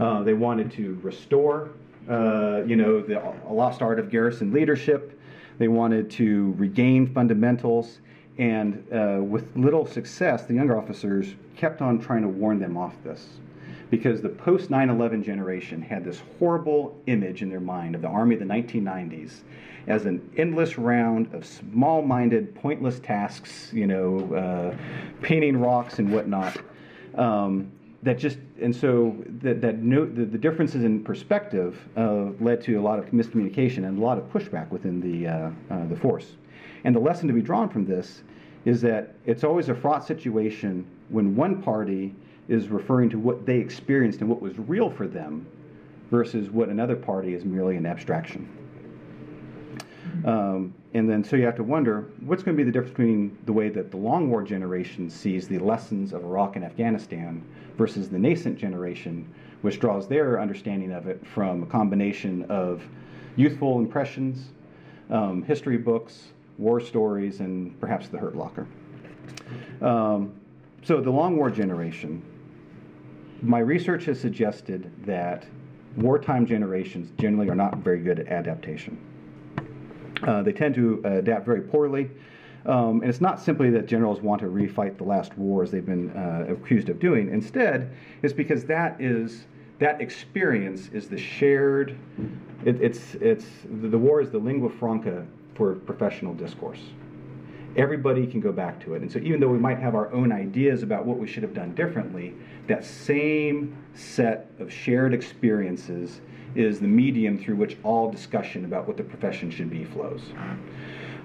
Uh, 0.00 0.22
they 0.22 0.34
wanted 0.34 0.70
to 0.72 0.98
restore, 1.02 1.70
uh, 2.08 2.62
you 2.66 2.76
know, 2.76 3.00
the 3.00 3.20
lost 3.50 3.82
art 3.82 3.98
of 3.98 4.10
garrison 4.10 4.52
leadership. 4.52 5.20
They 5.58 5.68
wanted 5.68 6.10
to 6.12 6.54
regain 6.56 7.06
fundamentals. 7.06 7.98
And 8.38 8.86
uh, 8.92 9.20
with 9.22 9.56
little 9.56 9.84
success, 9.84 10.46
the 10.46 10.54
younger 10.54 10.78
officers 10.78 11.34
kept 11.56 11.82
on 11.82 11.98
trying 11.98 12.22
to 12.22 12.28
warn 12.28 12.60
them 12.60 12.76
off 12.76 12.94
this 13.02 13.26
because 13.90 14.22
the 14.22 14.28
post 14.28 14.70
9 14.70 14.90
11 14.90 15.22
generation 15.22 15.82
had 15.82 16.04
this 16.04 16.22
horrible 16.38 17.00
image 17.06 17.42
in 17.42 17.48
their 17.48 17.60
mind 17.60 17.94
of 17.94 18.02
the 18.02 18.08
Army 18.08 18.34
of 18.34 18.40
the 18.40 18.46
1990s 18.46 19.40
as 19.86 20.04
an 20.04 20.30
endless 20.36 20.78
round 20.78 21.32
of 21.34 21.44
small 21.46 22.02
minded, 22.02 22.54
pointless 22.54 23.00
tasks, 23.00 23.70
you 23.72 23.86
know, 23.86 24.34
uh, 24.34 24.76
painting 25.22 25.56
rocks 25.56 25.98
and 25.98 26.12
whatnot. 26.12 26.56
Um, 27.14 27.72
that 28.02 28.18
just 28.18 28.38
and 28.62 28.74
so 28.74 29.16
that 29.42 29.60
that 29.60 29.78
note 29.78 30.14
the, 30.14 30.24
the 30.24 30.38
differences 30.38 30.84
in 30.84 31.02
perspective 31.02 31.76
uh, 31.96 32.26
led 32.38 32.62
to 32.62 32.76
a 32.76 32.82
lot 32.82 32.98
of 32.98 33.06
miscommunication 33.06 33.78
and 33.78 33.98
a 33.98 34.00
lot 34.00 34.18
of 34.18 34.24
pushback 34.32 34.70
within 34.70 35.00
the 35.00 35.26
uh, 35.26 35.50
uh 35.70 35.86
the 35.86 35.96
force. 35.96 36.36
And 36.88 36.96
the 36.96 37.00
lesson 37.00 37.28
to 37.28 37.34
be 37.34 37.42
drawn 37.42 37.68
from 37.68 37.84
this 37.84 38.22
is 38.64 38.80
that 38.80 39.12
it's 39.26 39.44
always 39.44 39.68
a 39.68 39.74
fraught 39.74 40.06
situation 40.06 40.86
when 41.10 41.36
one 41.36 41.60
party 41.60 42.14
is 42.48 42.68
referring 42.68 43.10
to 43.10 43.18
what 43.18 43.44
they 43.44 43.58
experienced 43.58 44.22
and 44.22 44.30
what 44.30 44.40
was 44.40 44.58
real 44.58 44.88
for 44.88 45.06
them 45.06 45.46
versus 46.10 46.48
what 46.48 46.70
another 46.70 46.96
party 46.96 47.34
is 47.34 47.44
merely 47.44 47.76
an 47.76 47.84
abstraction. 47.84 48.48
Um, 50.24 50.72
and 50.94 51.10
then 51.10 51.22
so 51.22 51.36
you 51.36 51.44
have 51.44 51.56
to 51.56 51.62
wonder 51.62 52.06
what's 52.20 52.42
going 52.42 52.56
to 52.56 52.64
be 52.64 52.64
the 52.64 52.72
difference 52.72 52.96
between 52.96 53.36
the 53.44 53.52
way 53.52 53.68
that 53.68 53.90
the 53.90 53.98
long 53.98 54.30
war 54.30 54.42
generation 54.42 55.10
sees 55.10 55.46
the 55.46 55.58
lessons 55.58 56.14
of 56.14 56.24
Iraq 56.24 56.56
and 56.56 56.64
Afghanistan 56.64 57.44
versus 57.76 58.08
the 58.08 58.18
nascent 58.18 58.56
generation, 58.56 59.30
which 59.60 59.78
draws 59.78 60.08
their 60.08 60.40
understanding 60.40 60.92
of 60.92 61.06
it 61.06 61.20
from 61.26 61.64
a 61.64 61.66
combination 61.66 62.44
of 62.44 62.82
youthful 63.36 63.78
impressions, 63.78 64.52
um, 65.10 65.42
history 65.42 65.76
books, 65.76 66.28
war 66.58 66.80
stories, 66.80 67.40
and 67.40 67.78
perhaps 67.80 68.08
the 68.08 68.18
Hurt 68.18 68.36
Locker. 68.36 68.66
Um, 69.80 70.32
so, 70.82 71.00
the 71.00 71.10
long 71.10 71.36
war 71.36 71.50
generation, 71.50 72.22
my 73.42 73.60
research 73.60 74.04
has 74.06 74.20
suggested 74.20 74.90
that 75.06 75.46
wartime 75.96 76.46
generations 76.46 77.10
generally 77.18 77.48
are 77.48 77.54
not 77.54 77.78
very 77.78 78.00
good 78.00 78.20
at 78.20 78.28
adaptation. 78.28 78.98
Uh, 80.26 80.42
they 80.42 80.52
tend 80.52 80.74
to 80.74 81.00
adapt 81.04 81.46
very 81.46 81.62
poorly. 81.62 82.10
Um, 82.66 83.00
and 83.00 83.08
it's 83.08 83.20
not 83.20 83.40
simply 83.40 83.70
that 83.70 83.86
generals 83.86 84.20
want 84.20 84.40
to 84.42 84.46
refight 84.48 84.98
the 84.98 85.04
last 85.04 85.36
wars 85.38 85.70
they've 85.70 85.86
been 85.86 86.10
uh, 86.10 86.46
accused 86.48 86.88
of 86.88 86.98
doing. 86.98 87.30
Instead, 87.30 87.94
it's 88.22 88.32
because 88.32 88.64
that 88.66 89.00
is 89.00 89.46
that 89.78 90.00
experience 90.00 90.88
is 90.92 91.08
the 91.08 91.16
shared. 91.16 91.96
It, 92.64 92.80
it's 92.82 93.14
it's 93.14 93.46
the 93.64 93.96
war 93.96 94.20
is 94.20 94.30
the 94.30 94.38
lingua 94.38 94.70
franca 94.70 95.24
for 95.58 95.74
professional 95.74 96.32
discourse. 96.32 96.78
Everybody 97.76 98.26
can 98.26 98.40
go 98.40 98.52
back 98.52 98.82
to 98.84 98.94
it. 98.94 99.02
And 99.02 99.12
so, 99.12 99.18
even 99.18 99.40
though 99.40 99.48
we 99.48 99.58
might 99.58 99.78
have 99.78 99.94
our 99.94 100.10
own 100.12 100.32
ideas 100.32 100.82
about 100.82 101.04
what 101.04 101.18
we 101.18 101.26
should 101.26 101.42
have 101.42 101.52
done 101.52 101.74
differently, 101.74 102.32
that 102.68 102.84
same 102.84 103.76
set 103.94 104.50
of 104.58 104.72
shared 104.72 105.12
experiences 105.12 106.20
is 106.54 106.80
the 106.80 106.86
medium 106.86 107.36
through 107.36 107.56
which 107.56 107.76
all 107.82 108.10
discussion 108.10 108.64
about 108.64 108.86
what 108.86 108.96
the 108.96 109.02
profession 109.02 109.50
should 109.50 109.68
be 109.68 109.84
flows. 109.84 110.22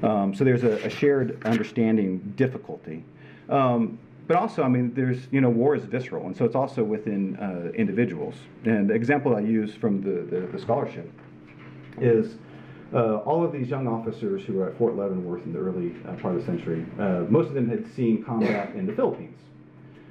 Um, 0.01 0.36
so, 0.36 0.43
there's 0.43 0.63
a, 0.63 0.84
a, 0.86 0.89
shared 0.89 1.41
understanding 1.45 2.34
difficulty. 2.36 3.05
Um, 3.47 3.97
but 4.27 4.36
also, 4.36 4.63
I 4.63 4.67
mean, 4.67 4.93
there's, 4.93 5.27
you 5.31 5.41
know, 5.41 5.49
war 5.49 5.75
is 5.75 5.84
visceral, 5.84 6.25
and 6.25 6.36
so 6.36 6.43
it's 6.43 6.55
also 6.55 6.84
within 6.84 7.36
uh, 7.38 7.71
individuals. 7.75 8.36
And 8.65 8.89
the 8.89 8.93
example 8.93 9.36
I 9.36 9.41
use 9.41 9.75
from 9.75 10.01
the, 10.01 10.21
the, 10.23 10.47
the 10.47 10.59
scholarship 10.59 11.09
is 11.99 12.36
uh, 12.94 13.18
all 13.26 13.44
of 13.44 13.52
these 13.52 13.68
young 13.68 13.88
officers 13.88 14.44
who 14.46 14.54
were 14.54 14.70
at 14.70 14.78
Fort 14.78 14.96
Leavenworth 14.96 15.44
in 15.46 15.54
the 15.54 15.60
early 15.60 15.96
uh, 16.08 16.14
part 16.22 16.36
of 16.36 16.41
the 16.41 16.46
century, 16.46 16.86
uh, 17.00 17.26
most 17.30 17.48
of 17.48 17.54
them 17.54 17.70
had 17.70 17.91
seen 17.96 18.24
combat 18.24 18.76
in 18.76 18.86
the 18.86 18.94
Philippines, 18.94 19.38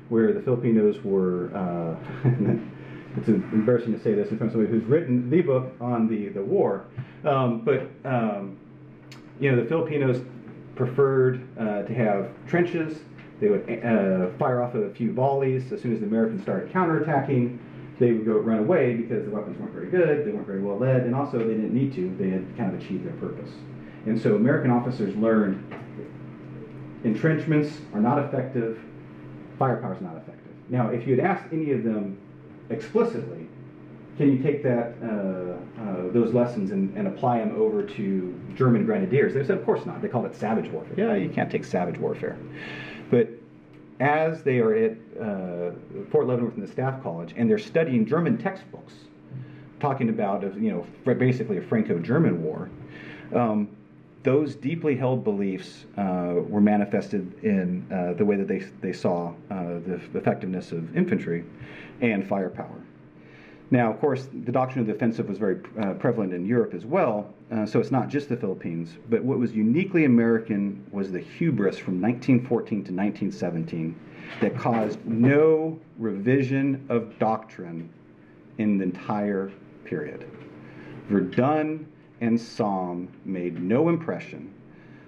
where 0.08 0.32
the 0.32 0.40
Filipinos 0.40 0.96
were. 1.04 1.54
Uh, 1.54 1.96
it's 3.16 3.28
embarrassing 3.28 3.92
to 3.92 4.02
say 4.02 4.14
this 4.14 4.30
in 4.30 4.38
front 4.38 4.50
of 4.50 4.54
somebody 4.54 4.72
who's 4.72 4.88
written 4.88 5.28
the 5.28 5.42
book 5.42 5.72
on 5.80 6.08
the 6.08 6.28
the 6.30 6.42
war, 6.42 6.86
um, 7.24 7.60
but 7.60 7.88
um, 8.04 8.58
you 9.38 9.50
know 9.50 9.62
the 9.62 9.68
Filipinos 9.68 10.20
preferred 10.74 11.46
uh, 11.58 11.82
to 11.82 11.94
have 11.94 12.30
trenches. 12.46 13.00
They 13.40 13.48
would 13.48 13.68
uh, 13.84 14.36
fire 14.38 14.62
off 14.62 14.74
a 14.74 14.90
few 14.94 15.12
volleys 15.12 15.72
as 15.72 15.82
soon 15.82 15.92
as 15.92 16.00
the 16.00 16.06
Americans 16.06 16.42
started 16.42 16.72
counterattacking 16.72 17.58
they 18.02 18.12
would 18.12 18.26
go 18.26 18.32
run 18.32 18.58
away 18.58 18.94
because 18.94 19.24
the 19.24 19.30
weapons 19.30 19.56
weren't 19.60 19.72
very 19.72 19.88
good, 19.88 20.26
they 20.26 20.32
weren't 20.32 20.46
very 20.46 20.60
well 20.60 20.76
led, 20.76 21.02
and 21.02 21.14
also 21.14 21.38
they 21.38 21.44
didn't 21.44 21.72
need 21.72 21.94
to. 21.94 22.14
They 22.18 22.30
had 22.30 22.56
kind 22.56 22.74
of 22.74 22.80
achieved 22.80 23.06
their 23.06 23.14
purpose. 23.14 23.50
And 24.06 24.20
so 24.20 24.34
American 24.34 24.72
officers 24.72 25.14
learned 25.14 25.72
entrenchments 27.04 27.78
are 27.94 28.00
not 28.00 28.18
effective, 28.18 28.80
firepower 29.56 29.94
is 29.94 30.00
not 30.00 30.16
effective. 30.16 30.52
Now, 30.68 30.88
if 30.88 31.06
you 31.06 31.14
had 31.16 31.24
asked 31.24 31.52
any 31.52 31.70
of 31.70 31.84
them 31.84 32.18
explicitly, 32.70 33.46
can 34.18 34.36
you 34.36 34.42
take 34.42 34.64
that 34.64 34.94
uh, 35.02 35.80
uh, 35.80 36.12
those 36.12 36.34
lessons 36.34 36.72
and, 36.72 36.94
and, 36.96 37.06
apply 37.08 37.38
them 37.38 37.54
over 37.56 37.82
to 37.82 38.40
German 38.54 38.84
grenadiers? 38.84 39.32
They 39.32 39.44
said, 39.44 39.56
of 39.56 39.64
course 39.64 39.86
not. 39.86 40.02
They 40.02 40.08
called 40.08 40.26
it 40.26 40.36
savage 40.36 40.70
warfare. 40.70 40.94
Yeah, 40.96 41.14
you 41.14 41.30
can't 41.30 41.50
take 41.50 41.64
savage 41.64 41.98
warfare. 41.98 42.36
As 44.02 44.42
they 44.42 44.58
are 44.58 44.74
at 44.74 44.96
uh, 45.20 45.70
Fort 46.10 46.26
Leavenworth 46.26 46.56
in 46.56 46.60
the 46.60 46.66
Staff 46.66 47.00
College 47.04 47.34
and 47.36 47.48
they're 47.48 47.56
studying 47.56 48.04
German 48.04 48.36
textbooks, 48.36 48.94
talking 49.78 50.08
about 50.08 50.42
you 50.60 50.72
know 50.72 51.14
basically 51.14 51.58
a 51.58 51.62
Franco-German 51.62 52.42
war, 52.42 52.68
um, 53.32 53.68
those 54.24 54.56
deeply 54.56 54.96
held 54.96 55.22
beliefs 55.22 55.84
uh, 55.96 56.34
were 56.48 56.60
manifested 56.60 57.32
in 57.44 57.86
uh, 57.92 58.14
the 58.14 58.24
way 58.24 58.34
that 58.34 58.48
they, 58.48 58.58
they 58.80 58.92
saw 58.92 59.28
uh, 59.52 59.78
the 59.86 60.00
effectiveness 60.14 60.72
of 60.72 60.96
infantry 60.96 61.44
and 62.00 62.26
firepower. 62.26 62.82
Now, 63.72 63.90
of 63.90 63.98
course, 64.00 64.28
the 64.44 64.52
doctrine 64.52 64.80
of 64.80 64.86
the 64.86 64.92
offensive 64.92 65.30
was 65.30 65.38
very 65.38 65.56
uh, 65.80 65.94
prevalent 65.94 66.34
in 66.34 66.44
Europe 66.44 66.74
as 66.74 66.84
well, 66.84 67.32
uh, 67.50 67.64
so 67.64 67.80
it's 67.80 67.90
not 67.90 68.08
just 68.08 68.28
the 68.28 68.36
Philippines. 68.36 68.98
But 69.08 69.24
what 69.24 69.38
was 69.38 69.54
uniquely 69.54 70.04
American 70.04 70.84
was 70.92 71.10
the 71.10 71.20
hubris 71.20 71.78
from 71.78 71.98
1914 71.98 72.68
to 72.68 72.92
1917 72.92 73.98
that 74.42 74.58
caused 74.58 75.02
no 75.06 75.80
revision 75.98 76.84
of 76.90 77.18
doctrine 77.18 77.88
in 78.58 78.76
the 78.76 78.84
entire 78.84 79.50
period. 79.86 80.26
Verdun 81.08 81.86
and 82.20 82.38
Somme 82.38 83.08
made 83.24 83.58
no 83.62 83.88
impression. 83.88 84.52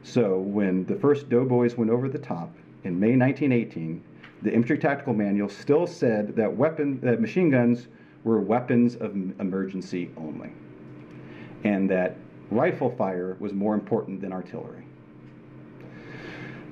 So 0.05 0.39
when 0.39 0.87
the 0.87 0.97
first 0.97 1.29
doughboys 1.29 1.77
went 1.77 1.91
over 1.91 2.09
the 2.09 2.19
top 2.19 2.51
in 2.85 2.99
May 2.99 3.15
1918, 3.15 4.03
the 4.41 4.51
infantry 4.55 4.79
tactical 4.79 5.13
manual 5.13 5.51
still 5.51 5.87
said 5.87 6.35
that 6.37 6.57
weapon 6.57 6.99
that 7.01 7.21
machine 7.21 7.51
guns 7.51 7.89
were 8.25 8.41
weapons 8.41 8.97
of 8.97 9.15
emergency 9.41 10.11
only, 10.17 10.51
and 11.63 11.89
that 11.91 12.17
rifle 12.51 12.91
fire 12.91 13.37
was 13.39 13.53
more 13.53 13.75
important 13.75 14.21
than 14.21 14.33
artillery. 14.33 14.85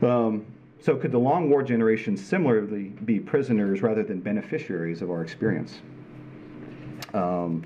Um, 0.02 0.44
so, 0.80 0.96
could 0.96 1.12
the 1.12 1.18
long 1.18 1.48
war 1.48 1.62
generation 1.62 2.16
similarly 2.16 2.88
be 3.04 3.20
prisoners 3.20 3.82
rather 3.82 4.02
than 4.02 4.20
beneficiaries 4.20 5.00
of 5.00 5.10
our 5.10 5.22
experience? 5.22 5.80
Um, 7.14 7.64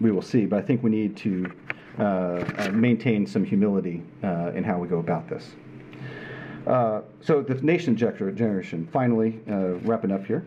we 0.00 0.10
will 0.10 0.22
see, 0.22 0.46
but 0.46 0.58
I 0.58 0.62
think 0.62 0.82
we 0.82 0.90
need 0.90 1.16
to 1.18 1.52
uh, 1.98 2.02
uh, 2.02 2.70
maintain 2.72 3.26
some 3.26 3.44
humility 3.44 4.02
uh, 4.24 4.52
in 4.54 4.64
how 4.64 4.78
we 4.78 4.88
go 4.88 4.98
about 4.98 5.28
this. 5.28 5.50
Uh, 6.66 7.02
so, 7.20 7.42
the 7.42 7.54
nascent 7.62 7.98
generation, 7.98 8.88
finally, 8.90 9.38
uh, 9.50 9.74
wrapping 9.84 10.10
up 10.10 10.24
here. 10.24 10.46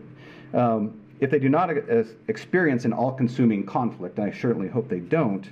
Um, 0.52 1.00
if 1.20 1.30
they 1.30 1.38
do 1.38 1.48
not 1.48 1.70
uh, 1.70 2.04
experience 2.28 2.84
an 2.84 2.92
all 2.92 3.12
consuming 3.12 3.64
conflict, 3.64 4.18
and 4.18 4.32
I 4.32 4.36
certainly 4.36 4.68
hope 4.68 4.88
they 4.88 5.00
don't, 5.00 5.46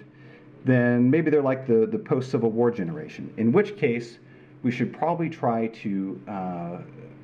then 0.64 1.10
maybe 1.10 1.30
they're 1.30 1.42
like 1.42 1.66
the, 1.66 1.86
the 1.86 1.98
post 1.98 2.30
Civil 2.30 2.50
War 2.50 2.70
generation, 2.70 3.32
in 3.36 3.52
which 3.52 3.76
case 3.76 4.18
we 4.62 4.72
should 4.72 4.92
probably 4.92 5.28
try 5.28 5.68
to 5.68 6.20
uh, 6.26 6.78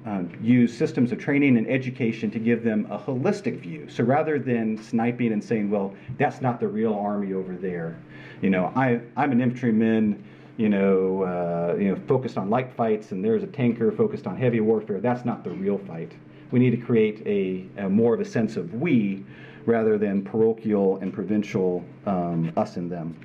uh, 0.07 0.23
use 0.43 0.77
systems 0.77 1.11
of 1.11 1.19
training 1.19 1.57
and 1.57 1.67
education 1.69 2.31
to 2.31 2.39
give 2.39 2.63
them 2.63 2.87
a 2.91 2.99
holistic 2.99 3.61
view. 3.61 3.89
So 3.89 4.05
rather 4.05 4.39
than 4.39 4.77
sniping 4.77 5.33
and 5.33 5.43
saying, 5.43 5.71
well, 5.71 5.95
that's 6.19 6.41
not 6.41 6.61
the 6.61 6.69
real 6.69 6.95
army 6.95 7.33
over 7.33 7.57
there, 7.57 7.99
you 8.43 8.51
know, 8.51 8.73
I, 8.77 9.01
I'm 9.17 9.33
an 9.33 9.41
infantryman, 9.41 10.23
you 10.59 10.69
know, 10.69 11.23
uh, 11.23 11.77
you 11.77 11.89
know, 11.89 12.01
focused 12.07 12.37
on 12.37 12.51
light 12.51 12.73
fights, 12.77 13.11
and 13.11 13.25
there's 13.25 13.43
a 13.43 13.47
tanker 13.47 13.91
focused 13.91 14.27
on 14.27 14.37
heavy 14.37 14.61
warfare. 14.61 15.01
That's 15.01 15.25
not 15.25 15.43
the 15.43 15.51
real 15.51 15.79
fight 15.79 16.13
we 16.51 16.59
need 16.59 16.71
to 16.71 16.77
create 16.77 17.23
a, 17.27 17.67
a 17.83 17.89
more 17.89 18.15
of 18.15 18.21
a 18.21 18.25
sense 18.25 18.57
of 18.57 18.73
we 18.75 19.25
rather 19.67 19.99
than 19.99 20.23
parochial 20.23 20.99
and 20.99 21.13
provincial 21.13 21.85
um, 22.07 22.53
us 22.57 22.77
and 22.77 22.91
them. 22.91 23.17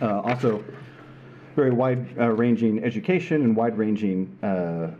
Uh, 0.00 0.20
also, 0.20 0.64
very 1.54 1.70
wide 1.70 2.06
uh, 2.18 2.28
ranging 2.30 2.82
education 2.82 3.42
and 3.42 3.54
wide 3.54 3.76
ranging 3.76 4.34
uh, 4.42 4.90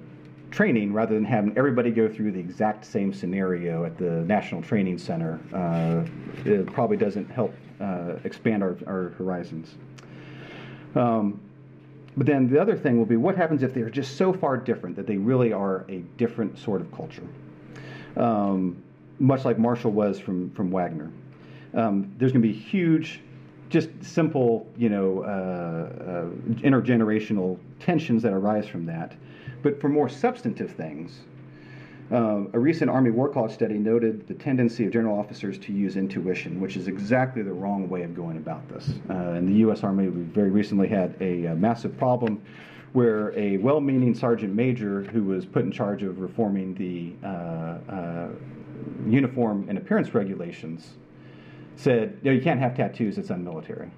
training 0.50 0.92
rather 0.92 1.14
than 1.14 1.24
having 1.24 1.56
everybody 1.56 1.90
go 1.90 2.08
through 2.08 2.30
the 2.30 2.38
exact 2.38 2.84
same 2.84 3.12
scenario 3.12 3.84
at 3.84 3.96
the 3.96 4.22
National 4.24 4.62
Training 4.62 4.98
Center. 4.98 5.40
Uh, 5.52 6.04
it 6.44 6.66
probably 6.66 6.98
doesn't 6.98 7.30
help 7.30 7.54
uh, 7.80 8.16
expand 8.24 8.62
our, 8.62 8.76
our 8.86 9.08
horizons. 9.16 9.74
Um, 10.94 11.40
but 12.16 12.26
then 12.26 12.48
the 12.48 12.60
other 12.60 12.76
thing 12.76 12.98
will 12.98 13.06
be 13.06 13.16
what 13.16 13.36
happens 13.36 13.62
if 13.62 13.72
they're 13.72 13.90
just 13.90 14.16
so 14.16 14.32
far 14.32 14.56
different 14.56 14.96
that 14.96 15.06
they 15.06 15.16
really 15.16 15.52
are 15.52 15.84
a 15.88 15.98
different 16.18 16.58
sort 16.58 16.80
of 16.80 16.92
culture, 16.92 17.26
um, 18.16 18.82
much 19.18 19.44
like 19.44 19.58
Marshall 19.58 19.92
was 19.92 20.18
from 20.18 20.50
from 20.50 20.70
Wagner. 20.70 21.10
Um, 21.74 22.12
there's 22.18 22.32
going 22.32 22.42
to 22.42 22.48
be 22.48 22.54
huge, 22.54 23.20
just 23.70 23.88
simple, 24.02 24.66
you 24.76 24.90
know, 24.90 25.22
uh, 25.22 25.26
uh, 25.26 26.24
intergenerational 26.60 27.58
tensions 27.80 28.22
that 28.22 28.32
arise 28.32 28.66
from 28.66 28.84
that. 28.86 29.14
But 29.62 29.80
for 29.80 29.88
more 29.88 30.08
substantive 30.08 30.72
things, 30.72 31.20
uh, 32.10 32.44
a 32.52 32.58
recent 32.58 32.90
Army 32.90 33.10
War 33.10 33.28
College 33.28 33.52
study 33.52 33.78
noted 33.78 34.26
the 34.26 34.34
tendency 34.34 34.84
of 34.84 34.92
general 34.92 35.18
officers 35.18 35.58
to 35.58 35.72
use 35.72 35.96
intuition, 35.96 36.60
which 36.60 36.76
is 36.76 36.88
exactly 36.88 37.42
the 37.42 37.52
wrong 37.52 37.88
way 37.88 38.02
of 38.02 38.14
going 38.14 38.36
about 38.36 38.68
this. 38.68 38.90
Uh, 39.08 39.32
in 39.32 39.46
the 39.46 39.54
U.S. 39.60 39.82
Army, 39.82 40.08
we 40.08 40.22
very 40.22 40.50
recently 40.50 40.88
had 40.88 41.14
a, 41.20 41.46
a 41.46 41.54
massive 41.54 41.96
problem 41.96 42.42
where 42.92 43.36
a 43.38 43.56
well 43.58 43.80
meaning 43.80 44.14
sergeant 44.14 44.54
major 44.54 45.02
who 45.04 45.24
was 45.24 45.46
put 45.46 45.64
in 45.64 45.72
charge 45.72 46.02
of 46.02 46.20
reforming 46.20 46.74
the 46.74 47.14
uh, 47.26 47.30
uh 47.90 48.28
uniform 49.06 49.64
and 49.68 49.78
appearance 49.78 50.12
regulations 50.12 50.94
said, 51.76 52.22
know, 52.24 52.32
you 52.32 52.42
can't 52.42 52.60
have 52.60 52.76
tattoos, 52.76 53.18
it's 53.18 53.30
unmilitary. 53.30 53.90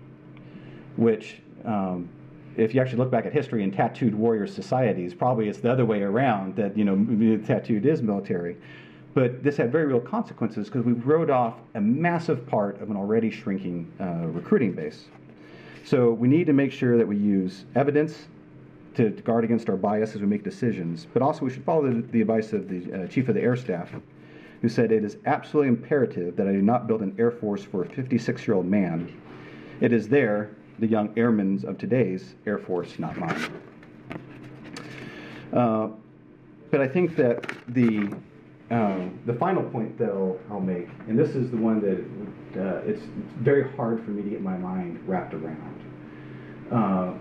Which 0.97 1.41
um, 1.65 2.09
if 2.57 2.75
you 2.75 2.81
actually 2.81 2.99
look 2.99 3.11
back 3.11 3.27
at 3.27 3.33
history 3.33 3.63
in 3.63 3.71
tattooed 3.71 4.15
warrior 4.15 4.47
societies, 4.47 5.15
probably 5.15 5.49
it's 5.49 5.59
the 5.59 5.71
other 5.71 5.85
way 5.85 6.03
around 6.03 6.57
that 6.57 6.77
you 6.77 6.85
know 6.85 7.37
tattooed 7.47 7.87
is 7.87 8.03
military. 8.03 8.57
But 9.15 9.45
this 9.45 9.57
had 9.57 9.71
very 9.71 9.87
real 9.87 10.01
consequences 10.01 10.69
because 10.69 10.85
we 10.85 10.93
wrote 10.93 11.31
off 11.31 11.55
a 11.75 11.81
massive 11.81 12.47
part 12.47 12.81
of 12.81 12.91
an 12.91 12.97
already 12.97 13.31
shrinking 13.31 13.91
uh, 14.01 14.27
recruiting 14.27 14.73
base. 14.73 15.07
So 15.85 16.13
we 16.13 16.29
need 16.29 16.47
to 16.47 16.53
make 16.53 16.73
sure 16.73 16.99
that 16.99 17.07
we 17.07 17.17
use 17.17 17.65
evidence 17.77 18.27
to, 18.97 19.11
to, 19.11 19.23
guard 19.23 19.45
against 19.45 19.69
our 19.69 19.77
bias 19.77 20.15
as 20.15 20.21
we 20.21 20.27
make 20.27 20.43
decisions. 20.43 21.07
But 21.13 21.23
also 21.23 21.45
we 21.45 21.53
should 21.53 21.65
follow 21.65 21.93
the, 21.93 22.03
the 22.03 22.21
advice 22.21 22.53
of 22.53 22.69
the 22.69 23.05
uh, 23.05 23.07
chief 23.07 23.29
of 23.29 23.35
the 23.35 23.41
air 23.41 23.55
staff, 23.55 23.93
who 24.63 24.69
said 24.69 24.91
it 24.91 25.05
is 25.05 25.19
absolutely 25.27 25.69
imperative 25.69 26.37
that 26.37 26.49
I 26.49 26.53
do 26.53 26.63
not 26.63 26.87
build 26.87 27.03
an 27.03 27.15
air 27.19 27.31
force 27.31 27.63
for 27.63 27.85
a 27.85 27.89
56-year-old 27.89 28.67
man. 28.67 29.13
It 29.81 29.93
is 29.93 30.09
there 30.09 30.51
the 30.79 30.87
young 30.87 31.12
airmen 31.16 31.62
of 31.66 31.79
today's 31.79 32.35
Air 32.47 32.59
Force, 32.59 32.99
not 32.99 33.16
mine. 33.16 33.53
Uh, 35.53 35.89
but 36.70 36.81
I 36.81 36.89
think 36.89 37.16
that 37.16 37.45
the 37.68 38.12
uh, 38.70 39.09
the 39.27 39.35
final 39.35 39.62
point 39.62 39.97
that 39.99 40.09
I'll, 40.09 40.39
I'll, 40.51 40.59
make, 40.59 40.89
and 41.07 41.18
this 41.18 41.37
is 41.37 41.51
the 41.51 41.57
one 41.57 41.81
that 41.83 42.61
uh, 42.61 42.79
it's, 42.79 43.03
it's, 43.03 43.33
very 43.37 43.70
hard 43.77 44.03
for 44.03 44.11
me 44.11 44.22
to 44.22 44.31
get 44.31 44.41
my 44.41 44.57
mind 44.57 45.07
wrapped 45.07 45.35
around. 45.35 45.85
Uh, 46.72 47.12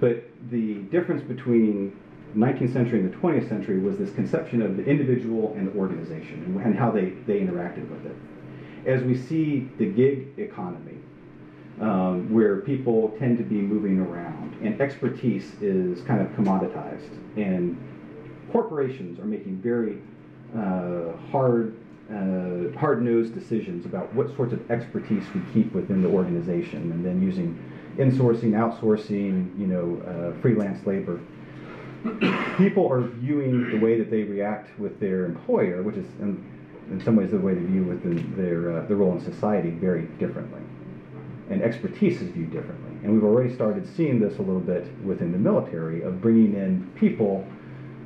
but 0.00 0.24
the 0.50 0.74
difference 0.90 1.22
between 1.22 1.96
19th 2.36 2.72
century 2.72 3.00
and 3.00 3.12
the 3.12 3.16
20th 3.16 3.48
century 3.48 3.78
was 3.78 3.96
this 3.96 4.12
conception 4.12 4.60
of 4.60 4.76
the 4.76 4.84
individual 4.84 5.54
and 5.56 5.68
the 5.68 5.78
organization 5.78 6.42
and, 6.44 6.60
and 6.60 6.76
how 6.76 6.90
they, 6.90 7.10
they 7.26 7.38
interacted 7.40 7.88
with 7.88 8.04
it. 8.06 8.16
As 8.84 9.02
we 9.02 9.16
see 9.16 9.70
the 9.78 9.86
gig 9.86 10.28
economy, 10.36 10.98
um, 11.82 12.32
where 12.32 12.60
people 12.60 13.14
tend 13.18 13.36
to 13.38 13.44
be 13.44 13.56
moving 13.56 13.98
around, 13.98 14.56
and 14.62 14.80
expertise 14.80 15.52
is 15.60 16.00
kind 16.02 16.20
of 16.20 16.28
commoditized. 16.28 17.10
And 17.36 17.76
corporations 18.52 19.18
are 19.18 19.24
making 19.24 19.56
very 19.56 19.98
uh, 20.56 21.16
hard, 21.32 21.76
uh, 22.08 22.78
hard-nosed 22.78 23.34
decisions 23.34 23.84
about 23.84 24.14
what 24.14 24.34
sorts 24.36 24.52
of 24.52 24.70
expertise 24.70 25.24
we 25.34 25.40
keep 25.52 25.72
within 25.72 26.02
the 26.02 26.08
organization, 26.08 26.92
and 26.92 27.04
then 27.04 27.20
using 27.20 27.58
insourcing, 27.98 28.52
outsourcing, 28.52 29.58
you 29.58 29.66
know, 29.66 30.00
uh, 30.06 30.40
freelance 30.40 30.86
labor. 30.86 31.20
People 32.58 32.90
are 32.90 33.00
viewing 33.00 33.70
the 33.70 33.78
way 33.78 33.98
that 33.98 34.10
they 34.10 34.22
react 34.22 34.78
with 34.78 34.98
their 35.00 35.24
employer, 35.24 35.82
which 35.82 35.96
is 35.96 36.06
in, 36.20 36.44
in 36.90 37.02
some 37.04 37.16
ways 37.16 37.30
the 37.30 37.38
way 37.38 37.54
they 37.54 37.64
view 37.64 37.84
with 37.84 38.02
their 38.36 38.72
uh, 38.72 38.86
their 38.86 38.96
role 38.96 39.12
in 39.12 39.20
society, 39.20 39.70
very 39.70 40.02
differently 40.18 40.60
and 41.52 41.62
expertise 41.62 42.20
is 42.22 42.30
viewed 42.30 42.50
differently. 42.50 42.90
And 43.02 43.12
we've 43.12 43.24
already 43.24 43.54
started 43.54 43.86
seeing 43.96 44.18
this 44.18 44.38
a 44.38 44.42
little 44.42 44.60
bit 44.60 44.86
within 45.04 45.32
the 45.32 45.38
military 45.38 46.02
of 46.02 46.20
bringing 46.22 46.54
in 46.54 46.90
people 46.98 47.46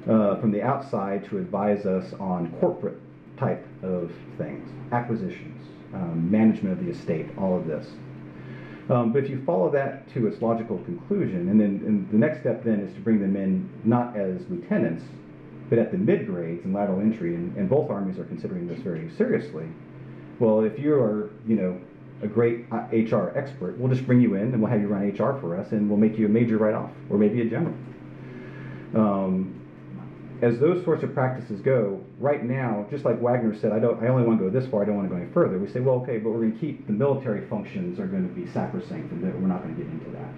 uh, 0.09 0.37
from 0.41 0.51
the 0.51 0.63
outside 0.63 1.25
to 1.27 1.39
advise 1.39 1.87
us 1.87 2.13
on 2.15 2.53
corporate 2.59 2.99
type 3.39 3.67
of 3.83 4.11
things, 4.37 4.69
acquisitions, 4.93 5.67
um, 5.95 6.31
management 6.31 6.79
of 6.79 6.85
the 6.85 6.91
estate, 6.91 7.27
all 7.39 7.57
of 7.57 7.67
this. 7.67 7.87
Um, 8.89 9.13
but 9.13 9.25
if 9.25 9.31
you 9.31 9.43
follow 9.45 9.71
that 9.71 10.13
to 10.15 10.27
its 10.27 10.41
logical 10.41 10.79
conclusion, 10.79 11.49
and 11.49 11.61
then 11.61 11.83
and 11.87 12.11
the 12.11 12.17
next 12.17 12.41
step 12.41 12.65
then 12.65 12.81
is 12.81 12.95
to 12.95 13.01
bring 13.01 13.21
them 13.21 13.37
in 13.37 13.69
not 13.85 14.17
as 14.17 14.41
lieutenants, 14.49 15.05
but 15.69 15.79
at 15.79 15.91
the 15.91 15.99
mid 15.99 16.27
grades 16.27 16.65
and 16.65 16.73
lateral 16.73 17.01
entry, 17.01 17.35
and, 17.35 17.57
and 17.57 17.69
both 17.69 17.91
armies 17.91 18.19
are 18.19 18.25
considering 18.25 18.69
this 18.69 18.79
very 18.81 19.11
seriously 19.17 19.67
Well, 20.39 20.61
if 20.61 20.79
you 20.79 20.95
are, 20.95 21.31
you 21.47 21.57
know, 21.57 21.81
a 22.23 22.27
great 22.27 22.67
uh, 22.73 22.87
HR 22.93 23.37
expert, 23.37 23.77
we'll 23.79 23.93
just 23.93 24.07
bring 24.07 24.21
you 24.21 24.35
in 24.35 24.53
and 24.53 24.61
we'll 24.61 24.71
have 24.71 24.81
you 24.81 24.89
run 24.89 25.09
HR 25.11 25.39
for 25.41 25.57
us 25.57 25.73
and 25.73 25.89
we'll 25.89 25.99
make 25.99 26.19
you 26.19 26.27
a 26.27 26.29
major 26.29 26.57
write-off 26.57 26.91
or 27.11 27.19
maybe 27.19 27.43
a 27.43 27.45
general. 27.45 27.75
Um, 28.95 29.57
as 30.43 30.59
those 30.59 30.85
sorts 30.85 31.03
of 31.03 31.15
practices 31.15 31.61
go, 31.61 32.03
right 32.19 32.45
now, 32.45 32.87
just 32.91 33.05
like 33.05 33.21
Wagner 33.21 33.55
said, 33.55 33.73
I 33.73 33.79
don't, 33.79 34.03
I 34.03 34.09
only 34.09 34.27
want 34.27 34.39
to 34.39 34.45
go 34.45 34.51
this 34.51 34.69
far. 34.71 34.83
I 34.83 34.85
don't 34.85 34.97
want 34.97 35.09
to 35.09 35.15
go 35.15 35.21
any 35.21 35.33
further. 35.33 35.59
We 35.59 35.69
say, 35.69 35.81
well, 35.81 35.97
okay, 35.97 36.19
but 36.19 36.31
we're 36.31 36.41
going 36.41 36.53
to 36.53 36.59
keep 36.59 36.87
the 36.87 36.93
military 36.93 37.47
functions 37.47 37.99
are 37.99 38.07
going 38.07 38.29
to 38.29 38.35
be 38.35 38.47
sacrosanct, 38.51 39.13
and 39.13 39.23
we're 39.23 39.49
not 39.49 39.63
going 39.63 39.75
to 39.75 39.83
get 39.83 39.91
into 39.91 40.11
that. 40.11 40.29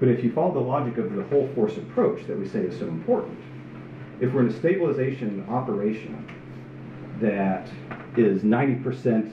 But 0.00 0.08
if 0.08 0.24
you 0.24 0.32
follow 0.32 0.54
the 0.54 0.60
logic 0.60 0.98
of 0.98 1.14
the 1.14 1.22
whole 1.24 1.48
force 1.54 1.76
approach 1.76 2.26
that 2.26 2.38
we 2.38 2.48
say 2.48 2.60
is 2.60 2.78
so 2.78 2.86
important, 2.86 3.38
if 4.20 4.32
we're 4.32 4.42
in 4.42 4.48
a 4.48 4.58
stabilization 4.58 5.46
operation 5.48 6.26
that 7.20 7.68
is 8.16 8.42
90% 8.42 9.32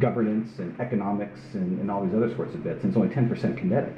governance 0.00 0.58
and 0.58 0.78
economics 0.80 1.40
and, 1.54 1.80
and 1.80 1.90
all 1.90 2.04
these 2.04 2.14
other 2.14 2.34
sorts 2.34 2.54
of 2.54 2.62
bits, 2.62 2.84
and 2.84 2.90
it's 2.90 2.96
only 2.96 3.14
10% 3.14 3.56
kinetic, 3.56 3.96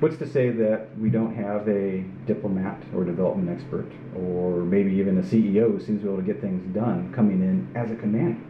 what's 0.00 0.16
to 0.16 0.26
say 0.26 0.50
that 0.50 0.88
we 0.98 1.10
don't 1.10 1.34
have 1.34 1.68
a 1.68 2.02
diplomat 2.26 2.82
or 2.94 3.04
development 3.04 3.50
expert 3.50 3.90
or 4.16 4.60
maybe 4.62 4.92
even 4.92 5.18
a 5.18 5.22
CEO 5.22 5.70
who 5.70 5.78
seems 5.78 6.00
to 6.00 6.06
be 6.06 6.12
able 6.12 6.16
to 6.16 6.22
get 6.22 6.40
things 6.40 6.74
done 6.74 7.12
coming 7.14 7.40
in 7.42 7.68
as 7.74 7.90
a 7.90 7.96
commander? 7.96 8.40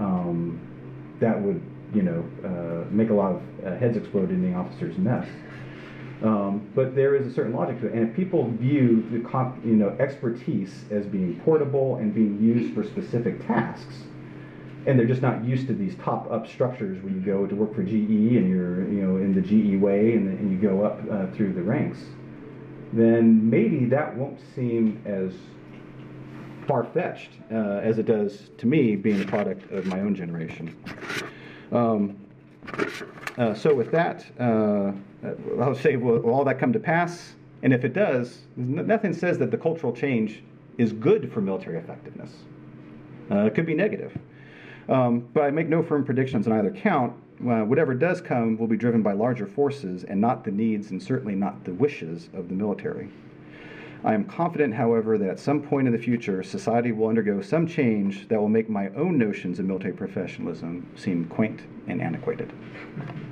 Um, 0.00 0.58
that 1.20 1.40
would, 1.40 1.62
you 1.94 2.02
know, 2.02 2.24
uh, 2.44 2.90
make 2.90 3.10
a 3.10 3.14
lot 3.14 3.32
of 3.32 3.42
uh, 3.64 3.76
heads 3.76 3.96
explode 3.96 4.30
in 4.30 4.42
the 4.42 4.56
officer's 4.56 4.96
mess. 4.98 5.28
Um, 6.22 6.66
but 6.74 6.94
there 6.94 7.14
is 7.16 7.26
a 7.26 7.34
certain 7.34 7.52
logic 7.52 7.80
to 7.80 7.88
it, 7.88 7.92
and 7.92 8.08
if 8.08 8.16
people 8.16 8.50
view 8.50 9.06
the 9.10 9.18
you 9.62 9.74
know 9.74 9.94
expertise 9.98 10.84
as 10.90 11.04
being 11.04 11.38
portable 11.44 11.96
and 11.96 12.14
being 12.14 12.40
used 12.40 12.74
for 12.74 12.82
specific 12.82 13.46
tasks, 13.46 14.04
and 14.86 14.98
they're 14.98 15.06
just 15.06 15.22
not 15.22 15.44
used 15.44 15.66
to 15.66 15.74
these 15.74 15.94
top-up 15.96 16.46
structures 16.46 17.02
where 17.02 17.12
you 17.12 17.20
go 17.20 17.46
to 17.46 17.54
work 17.54 17.74
for 17.74 17.82
GE 17.82 17.92
and 17.92 18.48
you're 18.48 18.88
you 18.90 19.02
know 19.02 19.16
in 19.16 19.34
the 19.34 19.40
GE 19.40 19.80
way 19.80 20.14
and, 20.14 20.38
and 20.38 20.50
you 20.50 20.58
go 20.58 20.84
up 20.84 21.00
uh, 21.10 21.26
through 21.34 21.52
the 21.52 21.62
ranks, 21.62 21.98
then 22.92 23.48
maybe 23.48 23.86
that 23.86 24.16
won't 24.16 24.38
seem 24.54 25.02
as 25.04 25.32
far-fetched 26.66 27.30
uh, 27.52 27.80
as 27.82 27.98
it 27.98 28.06
does 28.06 28.50
to 28.58 28.66
me, 28.66 28.96
being 28.96 29.20
a 29.20 29.26
product 29.26 29.70
of 29.70 29.86
my 29.86 30.00
own 30.00 30.14
generation. 30.14 30.74
Um, 31.72 32.16
uh, 33.36 33.54
so 33.54 33.74
with 33.74 33.90
that, 33.90 34.24
uh, 34.40 34.92
I'll 35.60 35.74
say, 35.74 35.96
will, 35.96 36.20
will, 36.20 36.32
all 36.32 36.44
that 36.44 36.58
come 36.58 36.72
to 36.72 36.78
pass? 36.78 37.34
And 37.62 37.72
if 37.72 37.84
it 37.84 37.92
does, 37.92 38.40
nothing 38.56 39.12
says 39.12 39.38
that 39.38 39.50
the 39.50 39.58
cultural 39.58 39.92
change 39.92 40.42
is 40.78 40.92
good 40.92 41.32
for 41.32 41.40
military 41.40 41.78
effectiveness. 41.78 42.30
Uh, 43.30 43.44
it 43.44 43.54
could 43.54 43.66
be 43.66 43.74
negative. 43.74 44.16
Um, 44.88 45.28
but 45.32 45.44
I 45.44 45.50
make 45.50 45.68
no 45.68 45.82
firm 45.82 46.04
predictions 46.04 46.46
on 46.46 46.52
either 46.52 46.70
count. 46.70 47.12
Uh, 47.40 47.64
whatever 47.64 47.94
does 47.94 48.20
come 48.20 48.56
will 48.56 48.66
be 48.66 48.76
driven 48.76 49.02
by 49.02 49.12
larger 49.12 49.46
forces 49.46 50.04
and 50.04 50.20
not 50.20 50.44
the 50.44 50.50
needs 50.50 50.90
and 50.90 51.02
certainly 51.02 51.34
not 51.34 51.64
the 51.64 51.74
wishes 51.74 52.28
of 52.32 52.48
the 52.48 52.54
military. 52.54 53.08
I 54.04 54.12
am 54.12 54.24
confident, 54.24 54.74
however, 54.74 55.16
that 55.16 55.30
at 55.30 55.40
some 55.40 55.62
point 55.62 55.86
in 55.86 55.92
the 55.92 55.98
future, 55.98 56.42
society 56.42 56.92
will 56.92 57.08
undergo 57.08 57.40
some 57.40 57.66
change 57.66 58.28
that 58.28 58.38
will 58.38 58.50
make 58.50 58.68
my 58.68 58.90
own 58.90 59.16
notions 59.16 59.58
of 59.58 59.64
military 59.64 59.94
professionalism 59.94 60.86
seem 60.94 61.24
quaint 61.24 61.62
and 61.86 62.02
antiquated. 62.02 62.52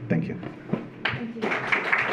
Thank 0.08 0.28
you. 0.28 0.40
Thank 1.04 1.44
you. 1.44 2.11